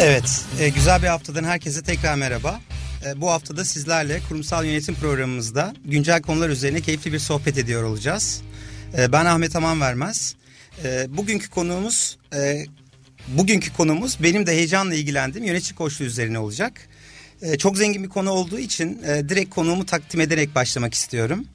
Evet, 0.00 0.44
e, 0.60 0.68
güzel 0.68 1.02
bir 1.02 1.06
haftadan 1.06 1.44
herkese 1.44 1.82
tekrar 1.82 2.14
merhaba. 2.14 2.60
E, 3.06 3.20
bu 3.20 3.30
haftada 3.30 3.64
sizlerle 3.64 4.20
kurumsal 4.28 4.64
yönetim 4.64 4.94
programımızda 4.94 5.74
güncel 5.84 6.22
konular 6.22 6.50
üzerine 6.50 6.80
keyifli 6.80 7.12
bir 7.12 7.18
sohbet 7.18 7.58
ediyor 7.58 7.82
olacağız. 7.82 8.42
E, 8.98 9.12
ben 9.12 9.24
Ahmet 9.24 9.56
Aman 9.56 9.80
Vermez. 9.80 10.34
E, 10.84 11.16
bugünkü 11.16 11.50
konuğumuz, 11.50 12.18
e, 12.34 12.64
bugünkü 13.28 13.72
konumuz 13.72 14.18
benim 14.22 14.46
de 14.46 14.52
heyecanla 14.52 14.94
ilgilendiğim 14.94 15.46
yönetici 15.46 15.74
koçluğu 15.74 16.04
üzerine 16.04 16.38
olacak. 16.38 16.88
E, 17.42 17.58
çok 17.58 17.76
zengin 17.76 18.04
bir 18.04 18.08
konu 18.08 18.30
olduğu 18.30 18.58
için 18.58 19.02
e, 19.02 19.28
direkt 19.28 19.54
konuğumu 19.54 19.86
takdim 19.86 20.20
ederek 20.20 20.54
başlamak 20.54 20.94
istiyorum. 20.94 21.46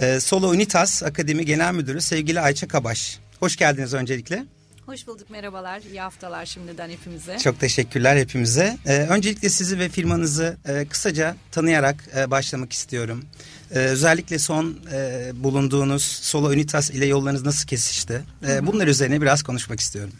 E, 0.00 0.20
Solo 0.20 0.48
Unitas 0.48 1.02
Akademi 1.02 1.44
Genel 1.44 1.74
Müdürü 1.74 2.00
sevgili 2.00 2.40
Ayça 2.40 2.68
Kabaş. 2.68 3.18
Hoş 3.40 3.56
geldiniz 3.56 3.94
öncelikle. 3.94 4.44
Hoş 4.86 5.06
bulduk 5.06 5.30
merhabalar. 5.30 5.80
İyi 5.80 6.00
haftalar 6.00 6.46
şimdiden 6.46 6.90
hepimize. 6.90 7.38
Çok 7.38 7.60
teşekkürler 7.60 8.16
hepimize. 8.16 8.78
Ee, 8.86 8.92
öncelikle 8.96 9.48
sizi 9.48 9.78
ve 9.78 9.88
firmanızı 9.88 10.56
e, 10.68 10.84
kısaca 10.88 11.36
tanıyarak 11.52 12.04
e, 12.16 12.30
başlamak 12.30 12.72
istiyorum. 12.72 13.24
Ee, 13.70 13.78
özellikle 13.78 14.38
son 14.38 14.78
e, 14.92 15.30
bulunduğunuz 15.34 16.02
Solo 16.04 16.46
Unitas 16.48 16.90
ile 16.90 17.06
yollarınız 17.06 17.44
nasıl 17.44 17.66
kesişti? 17.66 18.22
Ee, 18.48 18.66
bunlar 18.66 18.86
üzerine 18.86 19.20
biraz 19.20 19.42
konuşmak 19.42 19.80
istiyorum. 19.80 20.12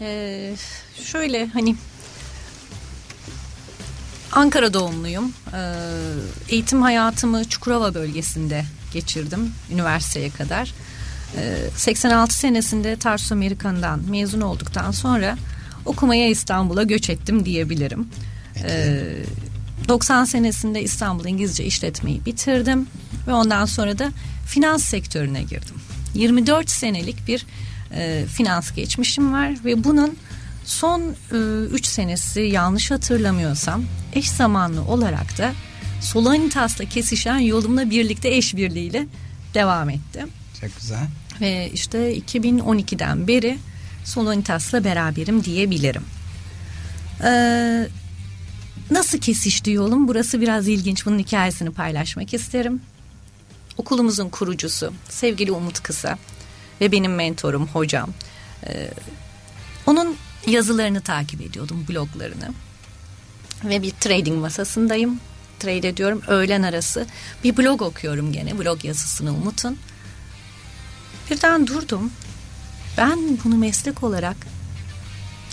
Ee, 0.00 0.54
şöyle 1.04 1.46
hani 1.46 1.76
Ankara 4.32 4.74
doğumluyum. 4.74 5.32
Ee, 5.54 5.74
eğitim 6.48 6.82
hayatımı 6.82 7.44
Çukurova 7.44 7.94
bölgesinde 7.94 8.64
geçirdim 8.92 9.52
üniversiteye 9.72 10.30
kadar. 10.30 10.72
86 11.76 12.32
ee, 12.32 12.36
senesinde 12.36 12.96
Tarsus 12.96 13.32
Amerikan'dan 13.32 14.00
mezun 14.10 14.40
olduktan 14.40 14.90
sonra 14.90 15.36
okumaya 15.84 16.28
İstanbul'a 16.28 16.82
göç 16.82 17.10
ettim 17.10 17.44
diyebilirim. 17.44 18.08
Ee, 18.64 19.16
90 19.88 20.24
senesinde 20.24 20.82
İstanbul 20.82 21.24
İngilizce 21.24 21.64
işletmeyi 21.64 22.24
bitirdim 22.24 22.86
ve 23.26 23.32
ondan 23.32 23.64
sonra 23.64 23.98
da 23.98 24.12
finans 24.46 24.84
sektörüne 24.84 25.42
girdim. 25.42 25.74
24 26.14 26.70
senelik 26.70 27.28
bir 27.28 27.46
e, 27.94 28.24
finans 28.26 28.72
geçmişim 28.72 29.32
var 29.32 29.54
ve 29.64 29.84
bunun 29.84 30.16
son 30.64 31.02
3 31.72 31.86
e, 31.86 31.90
senesi 31.90 32.40
yanlış 32.40 32.90
hatırlamıyorsam 32.90 33.84
eş 34.14 34.30
zamanlı 34.30 34.82
olarak 34.82 35.38
da 35.38 35.52
Solanitas'la 36.00 36.84
kesişen 36.84 37.38
yolumla 37.38 37.90
birlikte 37.90 38.28
eş 38.28 38.56
birliğiyle 38.56 39.06
devam 39.54 39.90
ettim. 39.90 40.28
Çok 40.60 40.76
güzel. 40.80 41.06
Ve 41.40 41.70
işte 41.72 42.18
2012'den 42.18 43.28
beri 43.28 43.58
Solonitas'la 44.04 44.84
beraberim 44.84 45.44
diyebilirim. 45.44 46.04
Ee, 47.24 47.88
nasıl 48.90 49.18
kesişti 49.18 49.70
yolum? 49.70 50.08
Burası 50.08 50.40
biraz 50.40 50.68
ilginç. 50.68 51.06
Bunun 51.06 51.18
hikayesini 51.18 51.70
paylaşmak 51.70 52.34
isterim. 52.34 52.80
Okulumuzun 53.78 54.28
kurucusu 54.28 54.92
sevgili 55.08 55.52
Umut 55.52 55.82
Kısa 55.82 56.18
ve 56.80 56.92
benim 56.92 57.14
mentorum, 57.14 57.66
hocam. 57.66 58.10
Ee, 58.66 58.90
onun 59.86 60.16
yazılarını 60.46 61.00
takip 61.00 61.40
ediyordum, 61.40 61.86
bloglarını. 61.88 62.48
Ve 63.64 63.82
bir 63.82 63.90
trading 63.90 64.40
masasındayım. 64.40 65.20
Trade 65.58 65.88
ediyorum. 65.88 66.22
Öğlen 66.26 66.62
arası 66.62 67.06
bir 67.44 67.56
blog 67.56 67.82
okuyorum 67.82 68.32
gene. 68.32 68.58
Blog 68.58 68.84
yazısını 68.84 69.32
Umut'un. 69.34 69.78
Birden 71.30 71.66
durdum. 71.66 72.12
Ben 72.98 73.18
bunu 73.44 73.56
meslek 73.56 74.02
olarak 74.02 74.36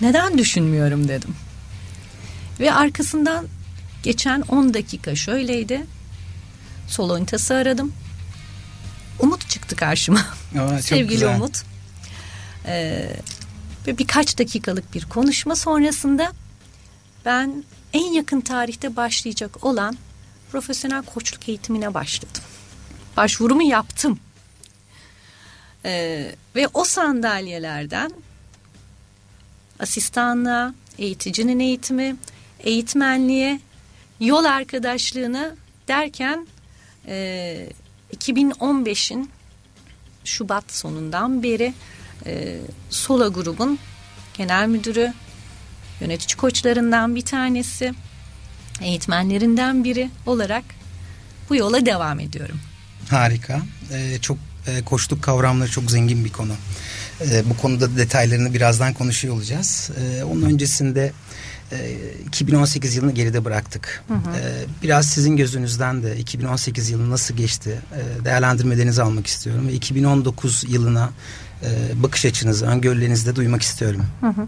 neden 0.01 0.37
düşünmüyorum 0.37 1.07
dedim. 1.07 1.35
Ve 2.59 2.73
arkasından 2.73 3.47
geçen 4.03 4.41
10 4.41 4.73
dakika 4.73 5.15
şöyleydi. 5.15 5.85
Solonitası 6.87 7.53
aradım. 7.53 7.93
Umut 9.19 9.49
çıktı 9.49 9.75
karşıma. 9.75 10.25
Aa, 10.59 10.77
Sevgili 10.81 11.07
güzel. 11.07 11.35
Umut. 11.35 11.63
Ee, 12.65 13.09
ve 13.87 13.97
birkaç 13.97 14.39
dakikalık 14.39 14.93
bir 14.93 15.05
konuşma 15.05 15.55
sonrasında 15.55 16.31
ben 17.25 17.63
en 17.93 18.13
yakın 18.13 18.41
tarihte 18.41 18.95
başlayacak 18.95 19.65
olan 19.65 19.97
profesyonel 20.51 21.03
koçluk 21.03 21.49
eğitimine 21.49 21.93
başladım. 21.93 22.43
Başvurumu 23.17 23.63
yaptım. 23.63 24.19
Ee, 25.85 26.35
ve 26.55 26.67
o 26.73 26.83
sandalyelerden 26.83 28.11
asistanlığa, 29.79 30.73
eğiticinin 30.97 31.59
eğitimi, 31.59 32.15
eğitmenliğe, 32.59 33.59
yol 34.19 34.45
arkadaşlığına 34.45 35.55
derken 35.87 36.47
e, 37.07 37.69
2015'in 38.17 39.29
Şubat 40.25 40.71
sonundan 40.71 41.43
beri 41.43 41.73
e, 42.25 42.59
Sola 42.89 43.27
grubun 43.27 43.79
genel 44.33 44.67
müdürü, 44.67 45.13
yönetici 46.01 46.37
koçlarından 46.37 47.15
bir 47.15 47.21
tanesi, 47.21 47.93
eğitmenlerinden 48.81 49.83
biri 49.83 50.09
olarak 50.25 50.63
bu 51.49 51.55
yola 51.55 51.85
devam 51.85 52.19
ediyorum. 52.19 52.59
Harika. 53.09 53.61
Ee, 53.91 54.17
çok 54.21 54.37
e, 54.67 54.83
koçluk 54.83 55.23
kavramları 55.23 55.69
çok 55.69 55.91
zengin 55.91 56.25
bir 56.25 56.31
konu. 56.31 56.53
E, 57.21 57.49
bu 57.49 57.57
konuda 57.57 57.97
detaylarını 57.97 58.53
birazdan 58.53 58.93
konuşuyor 58.93 59.35
olacağız. 59.35 59.91
E, 59.99 60.23
onun 60.23 60.41
öncesinde 60.41 61.11
e, 61.71 61.97
2018 62.27 62.95
yılını 62.95 63.11
geride 63.11 63.45
bıraktık. 63.45 64.03
Hı 64.07 64.13
hı. 64.13 64.37
E, 64.37 64.65
biraz 64.83 65.07
sizin 65.07 65.37
gözünüzden 65.37 66.03
de 66.03 66.17
2018 66.17 66.89
yılı 66.89 67.09
nasıl 67.09 67.35
geçti 67.35 67.81
e, 67.93 68.25
değerlendirmelerinizi 68.25 69.03
almak 69.03 69.27
istiyorum. 69.27 69.67
Ve 69.67 69.73
2019 69.73 70.63
yılına 70.67 71.09
e, 71.63 71.69
bakış 72.03 72.25
açınızı, 72.25 72.65
öngörülerinizi 72.65 73.25
de 73.25 73.35
duymak 73.35 73.61
istiyorum. 73.61 74.05
Hı 74.21 74.27
hı. 74.27 74.47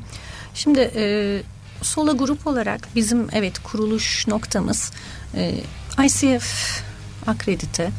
Şimdi 0.54 0.80
e, 0.96 1.42
Sola 1.82 2.12
grup 2.12 2.48
olarak 2.48 2.88
bizim 2.96 3.28
evet 3.32 3.60
kuruluş 3.60 4.28
noktamız 4.28 4.92
e, 5.36 5.56
ICF 6.06 6.82
akredite 7.28 7.92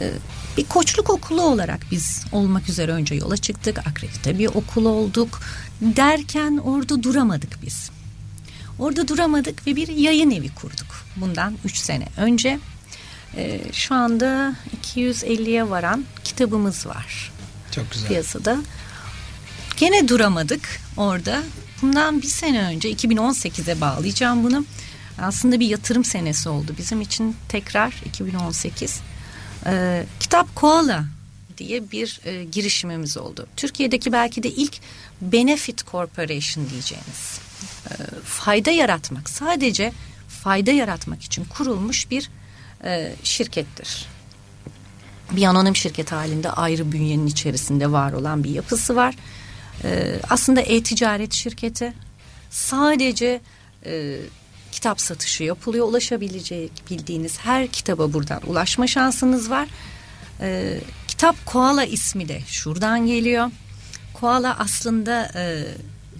e, 0.00 0.10
bir 0.56 0.64
koçluk 0.64 1.10
okulu 1.10 1.42
olarak 1.42 1.80
biz 1.90 2.24
olmak 2.32 2.68
üzere 2.68 2.92
önce 2.92 3.14
yola 3.14 3.36
çıktık. 3.36 3.78
Akredite 3.78 4.38
bir 4.38 4.46
okul 4.46 4.84
olduk. 4.84 5.40
Derken 5.80 6.56
orada 6.56 7.02
duramadık 7.02 7.62
biz. 7.62 7.90
Orada 8.78 9.08
duramadık 9.08 9.66
ve 9.66 9.76
bir 9.76 9.88
yayın 9.88 10.30
evi 10.30 10.54
kurduk. 10.54 11.04
Bundan 11.16 11.56
üç 11.64 11.76
sene 11.76 12.08
önce. 12.16 12.58
Ee, 13.36 13.60
şu 13.72 13.94
anda 13.94 14.56
250'ye 14.82 15.70
varan 15.70 16.04
kitabımız 16.24 16.86
var. 16.86 17.32
Çok 17.70 17.90
güzel. 17.90 18.08
Piyasada. 18.08 18.58
Gene 19.76 20.08
duramadık 20.08 20.80
orada. 20.96 21.42
Bundan 21.82 22.22
bir 22.22 22.26
sene 22.26 22.62
önce 22.62 22.92
2018'e 22.92 23.80
bağlayacağım 23.80 24.44
bunu. 24.44 24.64
Aslında 25.18 25.60
bir 25.60 25.66
yatırım 25.66 26.04
senesi 26.04 26.48
oldu 26.48 26.74
bizim 26.78 27.00
için 27.00 27.36
tekrar 27.48 28.02
2018. 28.04 29.00
E, 29.66 30.04
kitap 30.20 30.56
Koala 30.56 31.04
diye 31.58 31.90
bir 31.90 32.20
e, 32.24 32.44
girişimimiz 32.44 33.16
oldu. 33.16 33.46
Türkiye'deki 33.56 34.12
belki 34.12 34.42
de 34.42 34.50
ilk 34.50 34.74
Benefit 35.20 35.86
Corporation 35.86 36.70
diyeceğiniz 36.70 37.40
e, 37.90 37.92
fayda 38.24 38.70
yaratmak 38.70 39.30
sadece 39.30 39.92
fayda 40.28 40.70
yaratmak 40.70 41.22
için 41.22 41.44
kurulmuş 41.44 42.10
bir 42.10 42.30
e, 42.84 43.12
şirkettir. 43.22 44.06
Bir 45.30 45.44
anonim 45.44 45.76
şirket 45.76 46.12
halinde 46.12 46.50
ayrı 46.50 46.92
bünyenin 46.92 47.26
içerisinde 47.26 47.92
var 47.92 48.12
olan 48.12 48.44
bir 48.44 48.50
yapısı 48.50 48.96
var. 48.96 49.14
E, 49.84 50.20
aslında 50.30 50.60
e-ticaret 50.60 51.32
şirketi 51.32 51.92
sadece 52.50 53.40
e, 53.86 54.18
kitap 54.84 55.00
satışı 55.00 55.44
yapılıyor. 55.44 55.88
Ulaşabilecek 55.88 56.70
bildiğiniz 56.90 57.38
her 57.38 57.68
kitaba 57.68 58.12
buradan 58.12 58.40
ulaşma 58.46 58.86
şansınız 58.86 59.50
var. 59.50 59.68
Ee, 60.40 60.80
kitap 61.08 61.46
Koala 61.46 61.84
ismi 61.84 62.28
de 62.28 62.40
şuradan 62.46 63.06
geliyor. 63.06 63.50
Koala 64.14 64.58
aslında 64.58 65.32
e, 65.34 65.64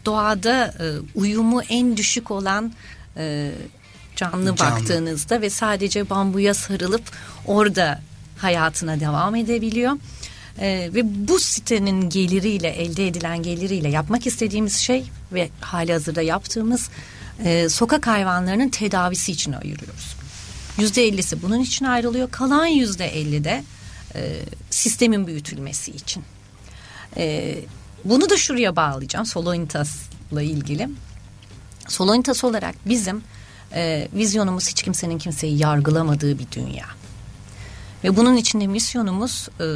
doğada 0.05 0.75
e, 0.81 0.85
uyumu 1.15 1.63
en 1.63 1.97
düşük 1.97 2.31
olan 2.31 2.73
e, 3.17 3.53
canlı, 4.17 4.57
canlı 4.57 4.59
baktığınızda 4.59 5.41
ve 5.41 5.51
sadece 5.51 6.11
bambuya 6.11 6.55
sarılıp 6.55 7.05
orada 7.47 8.01
hayatına 8.39 9.01
devam 9.01 9.35
edebiliyor. 9.35 9.93
Ee, 10.61 10.91
ve 10.95 11.29
bu 11.29 11.41
sitenin 11.41 12.11
geliriyle 12.11 12.69
elde 12.69 13.07
edilen 13.07 13.43
geliriyle 13.43 13.89
yapmak 13.89 14.27
istediğimiz 14.27 14.77
şey 14.77 15.05
ve 15.33 15.49
hali 15.61 15.93
hazırda 15.93 16.23
yaptığımız 16.23 16.91
e, 17.45 17.69
sokak 17.69 18.07
hayvanlarının 18.07 18.69
tedavisi 18.69 19.33
için 19.33 19.53
ayırıyoruz. 19.53 20.17
Yüzde 20.79 21.05
ellisi 21.05 21.43
bunun 21.43 21.61
için 21.61 21.85
ayrılıyor. 21.85 22.31
Kalan 22.31 22.67
yüzde 22.67 23.07
elli 23.07 23.45
de 23.45 23.65
e, 24.15 24.41
sistemin 24.71 25.27
büyütülmesi 25.27 25.91
için. 25.91 26.23
E, 27.17 27.57
bunu 28.05 28.31
da 28.31 28.37
şuraya 28.37 28.77
bağlayacağım. 28.77 29.27
Solonitas'la 29.27 30.43
ilgili. 30.43 30.89
Solonitas 31.89 32.45
olarak 32.45 32.75
bizim 32.87 33.23
e, 33.75 34.09
vizyonumuz 34.15 34.69
hiç 34.69 34.83
kimsenin 34.83 35.19
kimseyi 35.19 35.59
yargılamadığı 35.59 36.39
bir 36.39 36.47
dünya. 36.53 36.87
Ve 38.05 38.17
bunun 38.17 38.37
içinde 38.37 38.67
misyonumuz 38.67 39.49
e, 39.61 39.67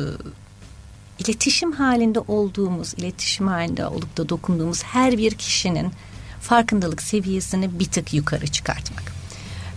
iletişim 1.19 1.73
halinde 1.73 2.21
olduğumuz, 2.21 2.95
iletişim 2.95 3.49
halinde 3.49 3.87
olup 3.87 4.17
da 4.17 4.29
dokunduğumuz 4.29 4.83
her 4.83 5.19
bir 5.19 5.35
kişinin 5.35 5.93
farkındalık 6.41 7.03
seviyesini 7.03 7.79
bir 7.79 7.85
tık 7.85 8.15
yukarı 8.15 8.47
çıkartmak. 8.47 9.13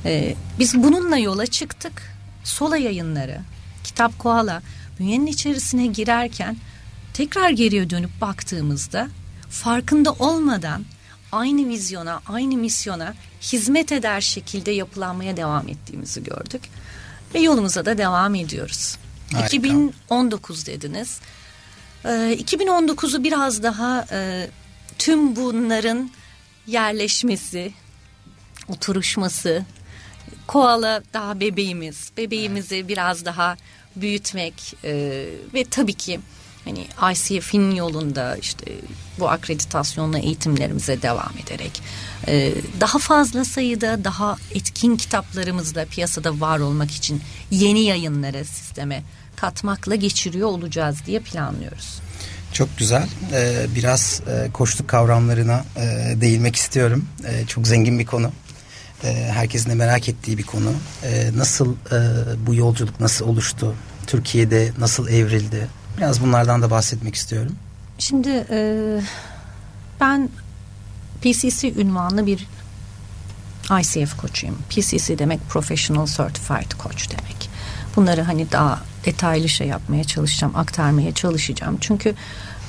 E, 0.05 0.35
biz 0.59 0.83
bununla 0.83 1.17
yola 1.17 1.45
çıktık. 1.45 2.11
Sola 2.43 2.77
yayınları, 2.77 3.41
Kitap 3.83 4.19
Koala 4.19 4.61
bünyenin 4.99 5.25
içerisine 5.25 5.85
girerken 5.87 6.57
tekrar 7.13 7.49
geriye 7.49 7.89
dönüp 7.89 8.21
baktığımızda 8.21 9.07
farkında 9.49 10.11
olmadan 10.11 10.85
aynı 11.31 11.69
vizyona, 11.69 12.21
aynı 12.27 12.55
misyona 12.55 13.13
hizmet 13.41 13.91
eder 13.91 14.21
şekilde 14.21 14.71
yapılanmaya 14.71 15.37
devam 15.37 15.67
ettiğimizi 15.67 16.23
gördük. 16.23 16.61
Ve 17.33 17.39
yolumuza 17.39 17.85
da 17.85 17.97
devam 17.97 18.35
ediyoruz. 18.35 18.97
Harika. 19.33 19.57
2019 19.57 20.67
dediniz. 20.67 21.19
Ee, 22.05 22.09
2019'u 22.09 23.23
biraz 23.23 23.63
daha 23.63 24.05
e, 24.11 24.47
tüm 24.97 25.35
bunların 25.35 26.11
yerleşmesi, 26.67 27.73
oturuşması, 28.67 29.65
koala 30.47 31.03
daha 31.13 31.39
bebeğimiz, 31.39 32.11
bebeğimizi 32.17 32.87
biraz 32.87 33.25
daha 33.25 33.57
büyütmek 33.95 34.75
e, 34.83 35.25
ve 35.53 35.63
tabii 35.63 35.93
ki 35.93 36.19
hani 36.65 36.87
ICF'in 37.13 37.71
yolunda 37.71 38.37
işte 38.37 38.65
bu 39.19 39.29
akreditasyonla 39.29 40.19
eğitimlerimize 40.19 41.01
devam 41.01 41.33
ederek 41.43 41.81
e, 42.27 42.53
daha 42.79 42.99
fazla 42.99 43.45
sayıda 43.45 44.03
daha 44.03 44.37
etkin 44.51 44.97
kitaplarımızda 44.97 45.85
piyasada 45.85 46.39
var 46.39 46.59
olmak 46.59 46.91
için 46.91 47.21
yeni 47.51 47.83
yayınları 47.83 48.45
sisteme 48.45 49.03
katmakla 49.35 49.95
geçiriyor 49.95 50.47
olacağız 50.47 50.97
diye 51.05 51.19
planlıyoruz. 51.19 52.01
Çok 52.53 52.77
güzel. 52.77 53.07
Ee, 53.33 53.65
biraz 53.75 54.21
e, 54.27 54.51
koçluk 54.51 54.88
kavramlarına 54.88 55.65
e, 55.75 55.81
değinmek 56.21 56.56
istiyorum. 56.56 57.06
E, 57.27 57.45
çok 57.45 57.68
zengin 57.68 58.00
bir 58.00 58.06
konu. 58.06 58.31
E, 59.03 59.30
herkesin 59.33 59.69
de 59.69 59.75
merak 59.75 60.09
ettiği 60.09 60.38
bir 60.38 60.44
konu. 60.44 60.74
E, 61.03 61.31
nasıl 61.38 61.75
e, 61.75 61.98
bu 62.48 62.56
yolculuk 62.56 63.00
nasıl 63.00 63.27
oluştu? 63.27 63.75
Türkiye'de 64.07 64.71
nasıl 64.77 65.07
evrildi? 65.07 65.68
Biraz 65.98 66.21
bunlardan 66.21 66.62
da 66.62 66.71
bahsetmek 66.71 67.15
istiyorum. 67.15 67.56
Şimdi 67.98 68.45
e, 68.50 68.77
ben 70.00 70.30
PCC 71.21 71.74
ünvanlı 71.74 72.25
bir 72.25 72.48
ICF 73.81 74.18
koçuyum. 74.18 74.57
PCC 74.69 75.19
demek 75.19 75.50
Professional 75.50 76.06
Certified 76.06 76.71
Coach 76.83 77.09
demek. 77.09 77.50
Bunları 77.95 78.21
hani 78.21 78.51
daha 78.51 78.80
detaylı 79.06 79.50
şey 79.50 79.68
yapmaya 79.68 80.03
çalışacağım, 80.03 80.56
aktarmaya 80.56 81.13
çalışacağım. 81.13 81.77
Çünkü 81.81 82.15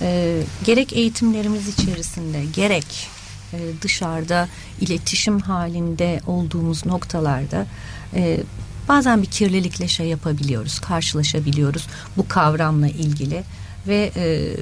e, 0.01 0.41
gerek 0.65 0.93
eğitimlerimiz 0.93 1.69
içerisinde 1.69 2.45
gerek 2.45 3.09
e, 3.53 3.59
dışarıda 3.83 4.49
iletişim 4.81 5.39
halinde 5.39 6.21
olduğumuz 6.27 6.87
noktalarda 6.87 7.67
e, 8.15 8.41
bazen 8.89 9.23
bir 9.23 9.27
kirlilikle 9.27 9.89
şey 9.89 10.07
yapabiliyoruz, 10.07 10.81
karşılaşabiliyoruz 10.81 11.87
bu 12.17 12.29
kavramla 12.29 12.89
ilgili 12.89 13.43
ve 13.87 14.13
e, 14.17 14.57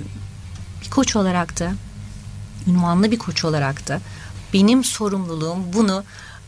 bir 0.85 0.91
koç 0.91 1.17
olarak 1.17 1.61
da 1.61 1.73
ünvanlı 2.67 3.11
bir 3.11 3.19
koç 3.19 3.45
olarak 3.45 3.89
da 3.89 4.01
benim 4.53 4.85
sorumluluğum 4.85 5.73
bunu 5.73 6.05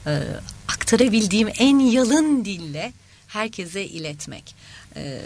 e, 0.06 0.22
aktarabildiğim 0.68 1.48
en 1.58 1.78
yalın 1.78 2.44
dille 2.44 2.92
herkese 3.28 3.84
iletmek. 3.84 4.54
E, 4.96 5.20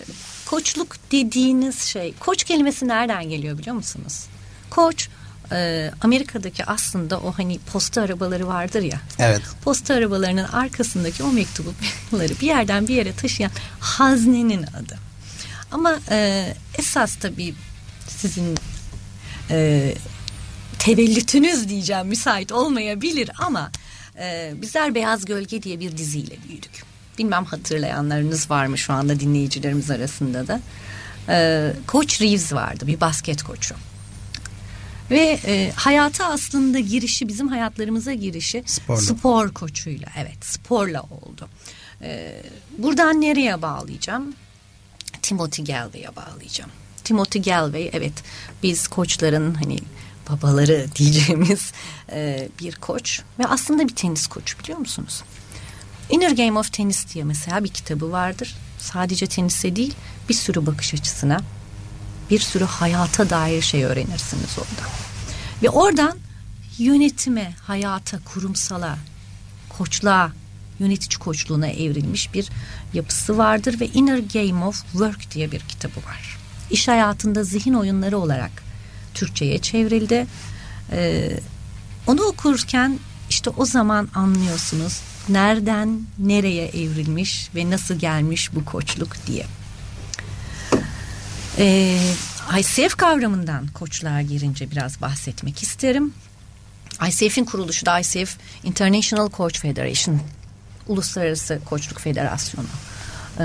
koçluk 0.47 0.97
dediğiniz 1.13 1.83
şey, 1.83 2.15
koç 2.21 2.45
kelimesi 2.45 2.89
nereden 2.89 3.31
geliyor 3.31 3.59
biliyor 3.59 3.77
musunuz? 3.77 4.27
Koç 4.71 5.09
e, 5.53 5.91
Amerika'daki 6.01 6.65
aslında 6.65 7.21
o 7.21 7.33
hani 7.33 7.59
posta 7.59 8.03
arabaları 8.03 8.47
vardır 8.49 8.83
ya. 8.83 9.01
Evet. 9.19 9.43
Posta 9.65 9.95
arabalarının 9.95 10.45
arkasındaki 10.45 11.23
o 11.23 11.33
mektupları 11.33 12.41
bir 12.41 12.47
yerden 12.47 12.89
bir 12.89 12.95
yere 12.95 13.13
taşıyan 13.13 13.51
haznenin 13.81 14.63
adı. 14.63 14.99
Ama 15.73 15.99
e, 16.11 16.47
esas 16.79 17.17
tabii 17.17 17.55
sizin 18.09 18.59
e, 19.51 19.95
tevellütünüz 20.79 21.69
diyeceğim 21.69 22.07
müsait 22.07 22.53
olmayabilir 22.53 23.31
ama 23.39 23.71
e, 24.19 24.55
bizler 24.57 24.95
Beyaz 24.95 25.25
Gölge 25.25 25.63
diye 25.63 25.81
bir 25.81 25.97
diziyle 25.97 26.37
büyüdük. 26.49 26.96
Bilmem 27.19 27.45
hatırlayanlarınız 27.45 28.51
var 28.51 28.67
mı 28.67 28.79
şu 28.79 28.93
anda 28.93 29.21
dinleyicilerimiz 29.21 29.91
arasında 29.91 30.47
da. 30.47 30.61
E, 31.29 31.73
Coach 31.89 32.21
Reeves 32.21 32.53
vardı 32.53 32.87
bir 32.87 33.01
basket 33.01 33.43
koçu. 33.43 33.75
Ve 35.11 35.39
e, 35.47 35.73
hayata 35.77 36.27
aslında 36.27 36.79
girişi 36.79 37.29
bizim 37.29 37.49
hayatlarımıza 37.49 38.13
girişi 38.13 38.63
Sporla. 38.67 39.01
spor 39.01 39.53
koçuyla 39.53 40.09
evet 40.19 40.45
sporla 40.45 41.03
oldu. 41.03 41.49
E, 42.03 42.43
buradan 42.79 43.21
nereye 43.21 43.63
bağlayacağım? 43.63 44.35
Timothy 45.23 45.67
Galway'e 45.67 46.17
bağlayacağım. 46.17 46.71
Timothy 47.05 47.45
Galway 47.45 47.91
evet 47.93 48.13
biz 48.63 48.89
koçların 48.89 49.55
hani 49.55 49.79
babaları 50.31 50.87
diyeceğimiz 50.97 51.73
e, 52.13 52.49
bir 52.61 52.75
koç 52.75 53.23
ve 53.39 53.47
aslında 53.47 53.89
bir 53.89 53.95
tenis 53.95 54.27
koçu 54.27 54.59
biliyor 54.59 54.79
musunuz? 54.79 55.23
Inner 56.11 56.31
Game 56.31 56.59
of 56.59 56.73
Tennis 56.73 57.15
diye 57.15 57.25
mesela 57.25 57.65
bir 57.65 57.69
kitabı 57.69 58.13
vardır. 58.13 58.55
Sadece 58.79 59.27
tenise 59.27 59.77
değil 59.77 59.95
bir 60.29 60.35
sürü 60.35 60.67
bakış 60.67 60.95
açısına 60.95 61.41
bir 62.31 62.39
sürü 62.39 62.65
hayata 62.65 63.31
dair 63.31 63.63
şey 63.63 63.85
öğrenirsiniz 63.85 64.59
orada. 64.59 64.89
Ve 65.63 65.71
oradan 65.71 66.19
yönetime, 66.79 67.53
hayata, 67.63 68.19
kurumsala, 68.25 68.99
koçluğa, 69.69 70.33
yönetici 70.79 71.19
koçluğuna 71.19 71.67
evrilmiş 71.67 72.35
bir 72.35 72.49
yapısı 72.95 73.39
vardır 73.39 73.81
ve 73.81 73.87
Inner 73.87 74.19
Game 74.19 74.65
of 74.65 74.83
Work 74.93 75.31
diye 75.35 75.53
bir 75.53 75.61
kitabı 75.61 75.97
var. 75.97 76.39
İş 76.71 76.89
hayatında 76.89 77.45
zihin 77.45 77.75
oyunları 77.75 78.19
olarak 78.19 78.51
Türkçe'ye 79.15 79.59
çevrildi. 79.59 80.27
Ee, 80.93 81.41
onu 82.07 82.23
okurken 82.23 82.99
işte 83.31 83.51
o 83.51 83.65
zaman 83.65 84.09
anlıyorsunuz 84.15 85.01
nereden 85.29 86.03
nereye 86.19 86.67
evrilmiş 86.69 87.51
ve 87.55 87.71
nasıl 87.71 87.95
gelmiş 87.95 88.55
bu 88.55 88.65
koçluk 88.65 89.27
diye. 89.27 89.47
Ee, 91.59 91.99
ICF 92.59 92.97
kavramından 92.97 93.67
koçluğa 93.67 94.23
girince 94.23 94.71
biraz 94.71 95.01
bahsetmek 95.01 95.63
isterim. 95.63 96.13
ICF'in 97.09 97.45
kuruluşu 97.45 97.87
da 97.87 98.01
ICF 98.01 98.37
International 98.65 99.31
Coach 99.31 99.61
Federation, 99.61 100.21
Uluslararası 100.89 101.61
Koçluk 101.65 102.01
Federasyonu. 102.01 102.67
Ee, 103.41 103.45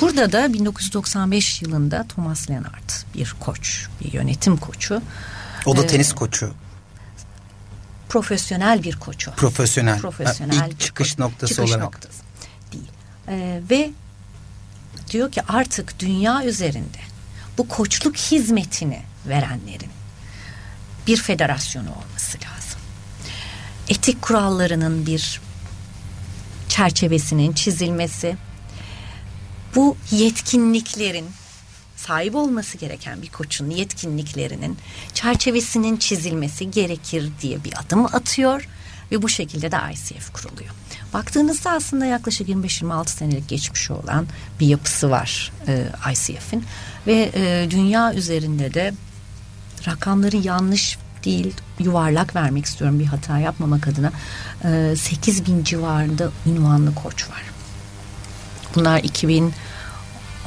burada 0.00 0.32
da 0.32 0.52
1995 0.52 1.62
yılında 1.62 2.06
Thomas 2.08 2.50
Lennart 2.50 3.06
bir 3.14 3.34
koç, 3.40 3.86
bir 4.00 4.12
yönetim 4.12 4.56
koçu. 4.56 5.02
O 5.66 5.76
da 5.76 5.84
ee, 5.84 5.86
tenis 5.86 6.12
koçu. 6.12 6.54
Profesyonel 8.14 8.82
bir 8.82 8.96
koçu. 8.96 9.30
Profesyonel. 9.30 10.00
Profesyonel. 10.00 10.56
Ha, 10.56 10.66
ilk 10.66 10.80
çıkış 10.80 11.10
koç. 11.10 11.18
noktası 11.18 11.54
çıkış 11.54 11.70
olarak. 11.70 11.84
Noktası 11.84 12.22
değil. 12.72 12.90
Ee, 13.28 13.60
ve 13.70 13.90
diyor 15.10 15.32
ki 15.32 15.42
artık 15.48 16.00
dünya 16.00 16.44
üzerinde 16.44 16.98
bu 17.58 17.68
koçluk 17.68 18.16
hizmetini 18.16 19.02
verenlerin 19.26 19.90
bir 21.06 21.16
federasyonu 21.16 21.88
olması 21.90 22.38
lazım. 22.38 22.80
Etik 23.88 24.22
kurallarının 24.22 25.06
bir 25.06 25.40
çerçevesinin 26.68 27.52
çizilmesi, 27.52 28.36
bu 29.74 29.96
yetkinliklerin 30.10 31.26
sahip 32.06 32.34
olması 32.34 32.78
gereken 32.78 33.22
bir 33.22 33.28
koçun 33.28 33.70
yetkinliklerinin 33.70 34.78
çerçevesinin 35.14 35.96
çizilmesi 35.96 36.70
gerekir 36.70 37.30
diye 37.42 37.64
bir 37.64 37.72
adım 37.80 38.06
atıyor 38.06 38.68
ve 39.12 39.22
bu 39.22 39.28
şekilde 39.28 39.72
de 39.72 39.76
ICF 39.92 40.32
kuruluyor. 40.32 40.70
Baktığınızda 41.12 41.70
aslında 41.70 42.06
yaklaşık 42.06 42.48
25-26 42.48 43.08
senelik 43.08 43.48
geçmiş 43.48 43.90
olan 43.90 44.26
bir 44.60 44.66
yapısı 44.66 45.10
var 45.10 45.52
e, 45.68 45.86
ICF'in 46.12 46.64
ve 47.06 47.30
e, 47.34 47.70
dünya 47.70 48.14
üzerinde 48.14 48.74
de 48.74 48.94
rakamları 49.86 50.36
yanlış 50.36 50.98
değil 51.24 51.54
yuvarlak 51.78 52.36
vermek 52.36 52.64
istiyorum 52.64 53.00
bir 53.00 53.06
hata 53.06 53.38
yapmamak 53.38 53.88
adına 53.88 54.12
e, 54.64 54.96
8 54.96 55.46
bin 55.46 55.64
civarında 55.64 56.30
ünvanlı 56.46 56.94
koç 56.94 57.30
var. 57.30 57.42
Bunlar 58.74 58.98
2000 58.98 59.52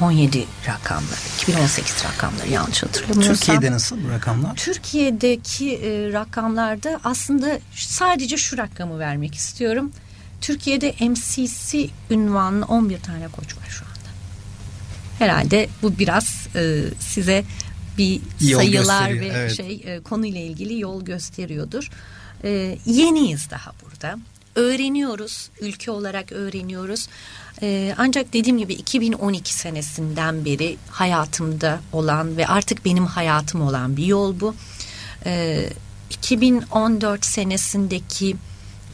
17 0.01 0.45
rakamları, 0.67 1.19
2018 1.41 2.05
rakamları 2.05 2.49
yanlış 2.49 2.83
hatırlamıyorsam. 2.83 3.35
Türkiye'de 3.35 3.71
nasıl 3.71 4.03
bu 4.03 4.09
rakamlar? 4.09 4.55
Türkiye'deki 4.55 5.75
e, 5.75 6.13
rakamlarda 6.13 6.99
aslında 7.03 7.59
sadece 7.75 8.37
şu 8.37 8.57
rakamı 8.57 8.99
vermek 8.99 9.35
istiyorum. 9.35 9.91
Türkiye'de 10.41 10.95
MCC 10.99 11.89
ünvanlı 12.09 12.65
11 12.65 12.99
tane 12.99 13.27
koç 13.27 13.57
var 13.57 13.67
şu 13.69 13.85
anda. 13.85 14.09
Herhalde 15.19 15.69
bu 15.81 15.99
biraz 15.99 16.47
e, 16.55 16.83
size 16.99 17.43
bir 17.97 18.21
Yol 18.41 18.59
sayılar 18.59 19.19
ve 19.19 19.27
evet. 19.27 19.57
şey 19.57 19.83
e, 19.85 19.99
konuyla 19.99 20.41
ilgili 20.41 20.79
yol 20.79 21.05
gösteriyordur. 21.05 21.89
E, 22.43 22.77
yeniyiz 22.85 23.49
daha 23.49 23.71
burada. 23.85 24.19
Öğreniyoruz, 24.55 25.49
ülke 25.61 25.91
olarak 25.91 26.31
öğreniyoruz. 26.31 27.07
E, 27.61 27.95
ancak 27.97 28.33
dediğim 28.33 28.57
gibi 28.57 28.73
2012 28.73 29.53
senesinden 29.53 30.45
beri 30.45 30.77
hayatımda 30.89 31.79
olan 31.93 32.37
ve 32.37 32.47
artık 32.47 32.85
benim 32.85 33.05
hayatım 33.05 33.61
olan 33.61 33.97
bir 33.97 34.05
yol 34.05 34.39
bu. 34.39 34.55
E, 35.25 35.63
2014 36.09 37.25
senesindeki 37.25 38.35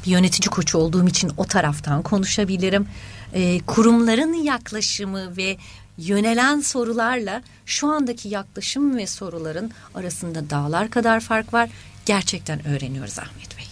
bir 0.05 0.11
yönetici 0.11 0.49
koçu 0.49 0.77
olduğum 0.77 1.07
için 1.07 1.31
o 1.37 1.45
taraftan 1.45 2.01
konuşabilirim. 2.01 2.87
E, 3.33 3.59
kurumların 3.59 4.33
yaklaşımı 4.33 5.37
ve 5.37 5.57
yönelen 5.97 6.59
sorularla 6.59 7.41
şu 7.65 7.87
andaki 7.87 8.29
yaklaşım 8.29 8.97
ve 8.97 9.07
soruların 9.07 9.71
arasında 9.95 10.49
dağlar 10.49 10.89
kadar 10.89 11.19
fark 11.19 11.53
var. 11.53 11.69
Gerçekten 12.05 12.67
öğreniyoruz 12.67 13.19
Ahmet 13.19 13.57
Bey. 13.57 13.65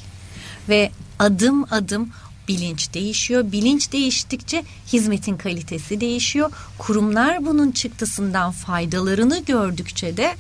Ve 0.70 0.92
adım 1.20 1.66
adım 1.72 2.10
bilinç 2.48 2.94
değişiyor. 2.94 3.52
Bilinç 3.52 3.92
değiştikçe 3.92 4.64
hizmetin 4.94 5.38
kalitesi 5.38 6.02
değişiyor. 6.02 6.52
Kurumlar 6.78 7.46
bunun 7.46 7.72
çıktısından 7.72 8.52
faydalarını 8.52 9.44
gördükçe 9.46 10.18
de 10.18 10.36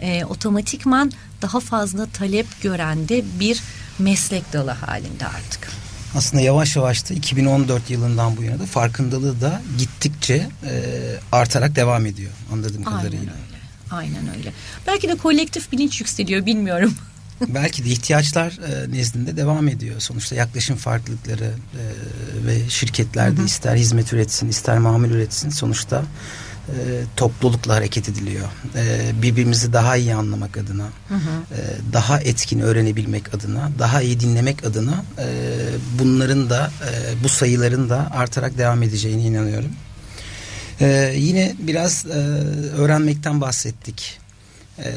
e, 0.00 0.24
otomatikman 0.24 1.12
daha 1.42 1.60
fazla 1.60 2.06
talep 2.06 2.46
gören 2.62 3.08
de 3.08 3.24
bir 3.40 3.62
meslek 3.98 4.52
dalı 4.52 4.70
halinde 4.70 5.26
artık. 5.26 5.68
Aslında 6.16 6.42
yavaş 6.42 6.76
yavaş 6.76 7.10
da 7.10 7.14
2014 7.14 7.90
yılından 7.90 8.36
bu 8.36 8.42
yana 8.42 8.58
da 8.58 8.66
farkındalığı 8.66 9.40
da 9.40 9.62
gittikçe 9.78 10.34
e, 10.64 10.82
artarak 11.32 11.76
devam 11.76 12.06
ediyor 12.06 12.32
anladığım 12.52 12.82
Aynen 12.86 12.98
kadarıyla. 13.00 13.32
öyle. 13.32 13.56
Aynen 13.90 14.36
öyle. 14.38 14.52
Belki 14.86 15.08
de 15.08 15.14
kolektif 15.16 15.72
bilinç 15.72 16.00
yükseliyor 16.00 16.46
bilmiyorum. 16.46 16.94
Belki 17.48 17.84
de 17.84 17.88
ihtiyaçlar 17.88 18.50
e, 18.50 18.92
nezdinde 18.92 19.36
devam 19.36 19.68
ediyor. 19.68 20.00
Sonuçta 20.00 20.34
yaklaşım 20.34 20.76
farklılıkları 20.76 21.44
e, 21.44 21.82
ve 22.46 22.68
şirketler 22.68 23.36
de 23.36 23.44
ister 23.44 23.76
hizmet 23.76 24.12
üretsin 24.12 24.48
ister 24.48 24.78
mamul 24.78 25.10
üretsin 25.10 25.50
sonuçta 25.50 26.04
e, 26.68 26.74
toplulukla 27.16 27.74
hareket 27.74 28.08
ediliyor. 28.08 28.48
E, 28.76 29.10
birbirimizi 29.22 29.72
daha 29.72 29.96
iyi 29.96 30.14
anlamak 30.14 30.56
adına, 30.58 30.88
e, 31.10 31.58
daha 31.92 32.20
etkin 32.20 32.60
öğrenebilmek 32.60 33.34
adına, 33.34 33.70
daha 33.78 34.02
iyi 34.02 34.20
dinlemek 34.20 34.64
adına 34.64 35.04
e, 35.18 35.26
bunların 35.98 36.50
da 36.50 36.70
e, 36.88 37.24
bu 37.24 37.28
sayıların 37.28 37.90
da 37.90 38.10
artarak 38.10 38.58
devam 38.58 38.82
edeceğine 38.82 39.22
inanıyorum. 39.22 39.70
E, 40.80 41.14
yine 41.16 41.54
biraz 41.58 42.06
e, 42.06 42.10
öğrenmekten 42.76 43.40
bahsettik. 43.40 44.18
E, 44.78 44.94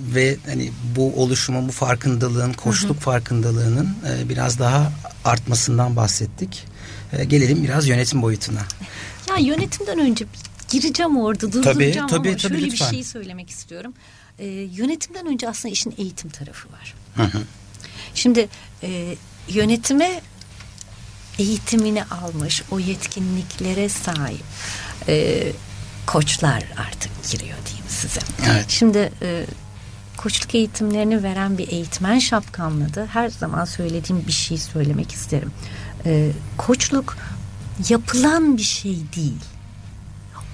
ve 0.00 0.36
hani 0.46 0.70
bu 0.96 1.22
oluşumun, 1.22 1.68
bu 1.68 1.72
farkındalığın, 1.72 2.52
koçluk 2.52 3.00
farkındalığının 3.00 3.96
e, 4.08 4.28
biraz 4.28 4.58
daha 4.58 4.92
artmasından 5.24 5.96
bahsettik. 5.96 6.64
E, 7.12 7.24
gelelim 7.24 7.64
biraz 7.64 7.88
yönetim 7.88 8.22
boyutuna. 8.22 8.60
Ya 9.28 9.36
yönetimden 9.36 9.98
önce 9.98 10.26
gireceğim 10.70 11.16
orada 11.16 11.52
durduracağım 11.52 11.74
tabii, 11.74 12.00
ama 12.00 12.08
tabii, 12.08 12.38
şöyle 12.38 12.62
lütfen. 12.62 12.90
bir 12.90 12.96
şey 12.96 13.04
söylemek 13.04 13.50
istiyorum. 13.50 13.92
Ee, 14.38 14.46
yönetimden 14.46 15.26
önce 15.26 15.48
aslında 15.48 15.72
işin 15.72 15.94
eğitim 15.98 16.30
tarafı 16.30 16.72
var. 16.72 16.94
Hı 17.16 17.22
hı. 17.22 17.42
Şimdi 18.14 18.48
e, 18.82 19.16
yönetime 19.48 20.20
eğitimini 21.38 22.04
almış, 22.04 22.62
o 22.70 22.78
yetkinliklere 22.78 23.88
sahip 23.88 24.44
e, 25.08 25.46
koçlar 26.06 26.64
artık 26.76 27.30
giriyor 27.30 27.58
diyeyim 27.66 27.86
size. 27.88 28.20
Evet. 28.46 28.64
Şimdi 28.68 29.12
e, 29.22 29.44
koçluk 30.24 30.54
eğitimlerini 30.54 31.22
veren 31.22 31.58
bir 31.58 31.68
eğitmen 31.68 32.18
şapkamla 32.18 32.94
da 32.94 33.06
her 33.12 33.28
zaman 33.28 33.64
söylediğim 33.64 34.26
bir 34.26 34.32
şey 34.32 34.58
söylemek 34.58 35.12
isterim. 35.12 35.52
E, 36.06 36.30
koçluk 36.56 37.16
yapılan 37.88 38.56
bir 38.56 38.62
şey 38.62 38.96
değil. 39.16 39.44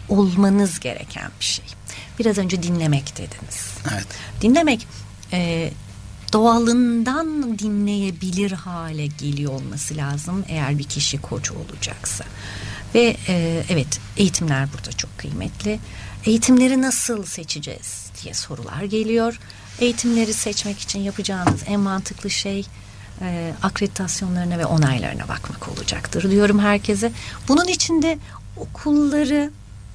Olmanız 0.08 0.80
gereken 0.80 1.30
bir 1.40 1.44
şey. 1.44 1.64
Biraz 2.18 2.38
önce 2.38 2.62
dinlemek 2.62 3.16
dediniz. 3.16 3.68
Evet. 3.92 4.06
Dinlemek 4.40 4.86
e, 5.32 5.70
doğalından 6.32 7.58
dinleyebilir 7.58 8.52
hale 8.52 9.06
geliyor 9.06 9.52
olması 9.52 9.96
lazım 9.96 10.44
eğer 10.48 10.78
bir 10.78 10.84
kişi 10.84 11.20
koç 11.20 11.50
olacaksa. 11.50 12.24
Ve 12.94 13.16
e, 13.28 13.62
evet 13.68 14.00
eğitimler 14.16 14.68
burada 14.72 14.92
çok 14.92 15.18
kıymetli. 15.18 15.78
Eğitimleri 16.24 16.82
nasıl 16.82 17.24
seçeceğiz 17.24 18.10
diye 18.22 18.34
sorular 18.34 18.82
geliyor. 18.82 19.38
Eğitimleri 19.80 20.34
seçmek 20.34 20.78
için 20.78 20.98
yapacağınız 21.00 21.60
en 21.66 21.80
mantıklı 21.80 22.30
şey 22.30 22.66
e, 23.20 23.52
akreditasyonlarına 23.62 24.58
ve 24.58 24.66
onaylarına 24.66 25.28
bakmak 25.28 25.68
olacaktır 25.68 26.30
diyorum 26.30 26.58
herkese. 26.58 27.12
Bunun 27.48 27.66
için 27.66 28.02
de 28.02 28.18
okulları 28.56 29.50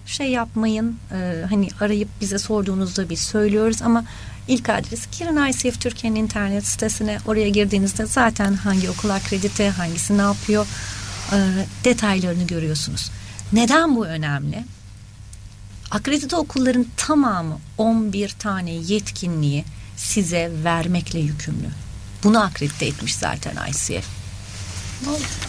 şey 0.05 0.31
yapmayın 0.31 0.97
e, 1.11 1.45
hani 1.49 1.67
arayıp 1.81 2.09
bize 2.21 2.37
sorduğunuzda 2.37 3.09
biz 3.09 3.19
söylüyoruz 3.19 3.81
ama 3.81 4.03
ilk 4.47 4.69
adres 4.69 5.07
girin 5.19 5.47
ICF 5.47 5.81
Türkiye'nin 5.81 6.19
internet 6.23 6.65
sitesine 6.65 7.17
oraya 7.27 7.49
girdiğinizde 7.49 8.05
zaten 8.05 8.53
hangi 8.53 8.89
okul 8.89 9.09
akredite 9.09 9.69
hangisi 9.69 10.17
ne 10.17 10.21
yapıyor 10.21 10.67
e, 11.31 11.37
detaylarını 11.83 12.47
görüyorsunuz. 12.47 13.11
Neden 13.53 13.95
bu 13.95 14.05
önemli? 14.05 14.63
Akredite 15.91 16.35
okulların 16.35 16.85
tamamı 16.97 17.59
11 17.77 18.29
tane 18.29 18.71
yetkinliği 18.71 19.65
size 19.97 20.51
vermekle 20.63 21.19
yükümlü. 21.19 21.67
Bunu 22.23 22.43
akredite 22.43 22.85
etmiş 22.85 23.15
zaten 23.15 23.55
ICF. 23.69 24.05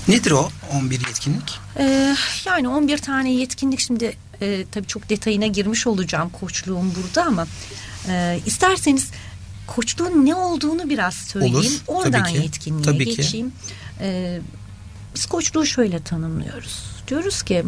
Nedir 0.08 0.30
o 0.30 0.48
11 0.72 1.06
yetkinlik? 1.06 1.58
Ee, 1.78 2.16
yani 2.44 2.68
11 2.68 2.98
tane 2.98 3.32
yetkinlik 3.32 3.80
şimdi 3.80 4.16
e, 4.40 4.64
tabii 4.72 4.86
çok 4.86 5.08
detayına 5.08 5.46
girmiş 5.46 5.86
olacağım 5.86 6.30
koçluğum 6.30 6.92
burada 6.94 7.24
ama 7.24 7.46
e, 8.08 8.40
isterseniz 8.46 9.10
koçluğun 9.66 10.26
ne 10.26 10.34
olduğunu 10.34 10.90
biraz 10.90 11.14
söyleyeyim. 11.14 11.56
Olur, 11.86 12.04
Oradan 12.04 12.22
tabii 12.24 12.32
ki, 12.32 12.38
yetkinliğe 12.38 12.82
tabii 12.82 13.04
ki. 13.04 13.16
geçeyim. 13.16 13.52
Ee, 14.00 14.40
biz 15.14 15.26
koçluğu 15.26 15.66
şöyle 15.66 16.02
tanımlıyoruz. 16.02 16.82
Diyoruz 17.08 17.42
ki 17.42 17.64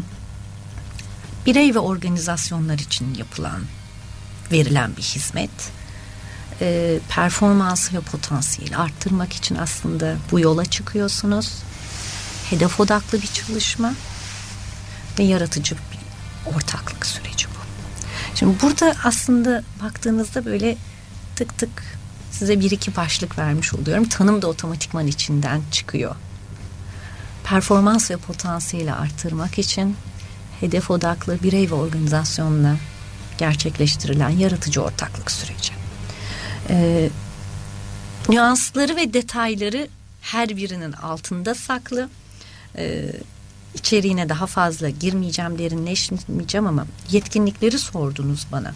birey 1.46 1.74
ve 1.74 1.78
organizasyonlar 1.78 2.78
için 2.78 3.14
yapılan 3.14 3.60
verilen 4.52 4.96
bir 4.96 5.02
hizmet 5.02 5.50
e, 6.60 6.98
performansı 7.08 7.96
ve 7.96 8.00
potansiyeli 8.00 8.76
arttırmak 8.76 9.32
için 9.32 9.54
aslında 9.54 10.16
bu 10.30 10.40
yola 10.40 10.64
çıkıyorsunuz. 10.64 11.52
Hedef 12.50 12.80
odaklı 12.80 13.22
bir 13.22 13.26
çalışma 13.26 13.94
ve 15.18 15.22
yaratıcı 15.22 15.74
bir 15.74 15.98
ortaklık 16.54 17.06
süreci 17.06 17.46
bu. 17.46 17.58
Şimdi 18.34 18.62
burada 18.62 18.94
aslında 19.04 19.62
baktığınızda 19.82 20.44
böyle 20.44 20.76
tık 21.36 21.58
tık 21.58 21.98
size 22.30 22.60
bir 22.60 22.70
iki 22.70 22.96
başlık 22.96 23.38
vermiş 23.38 23.74
oluyorum. 23.74 24.08
Tanım 24.08 24.42
da 24.42 24.46
otomatikman 24.46 25.06
içinden 25.06 25.62
çıkıyor. 25.72 26.14
Performans 27.44 28.10
ve 28.10 28.16
potansiyeli 28.16 28.92
arttırmak 28.92 29.58
için 29.58 29.96
hedef 30.60 30.90
odaklı 30.90 31.42
birey 31.42 31.70
ve 31.70 31.74
organizasyonla 31.74 32.76
gerçekleştirilen 33.38 34.30
yaratıcı 34.30 34.82
ortaklık 34.82 35.30
süreci. 35.30 35.72
Ee, 36.70 37.10
nüansları 38.28 38.96
ve 38.96 39.12
detayları 39.12 39.88
her 40.20 40.48
birinin 40.48 40.92
altında 40.92 41.54
saklı. 41.54 42.08
Ee, 42.76 43.12
içeriğine 43.74 44.28
daha 44.28 44.46
fazla 44.46 44.88
girmeyeceğim, 44.88 45.58
derinleşmeyeceğim 45.58 46.66
ama 46.66 46.86
yetkinlikleri 47.10 47.78
sordunuz 47.78 48.46
bana. 48.52 48.74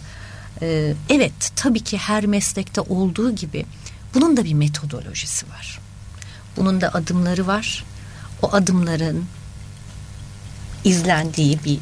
Ee, 0.61 0.93
evet, 1.09 1.51
tabii 1.55 1.79
ki 1.79 1.97
her 1.97 2.25
meslekte 2.25 2.81
olduğu 2.81 3.35
gibi 3.35 3.65
bunun 4.13 4.37
da 4.37 4.43
bir 4.43 4.53
metodolojisi 4.53 5.49
var. 5.49 5.79
Bunun 6.57 6.81
da 6.81 6.93
adımları 6.93 7.47
var. 7.47 7.85
O 8.41 8.53
adımların 8.53 9.25
izlendiği 10.83 11.59
bir 11.65 11.79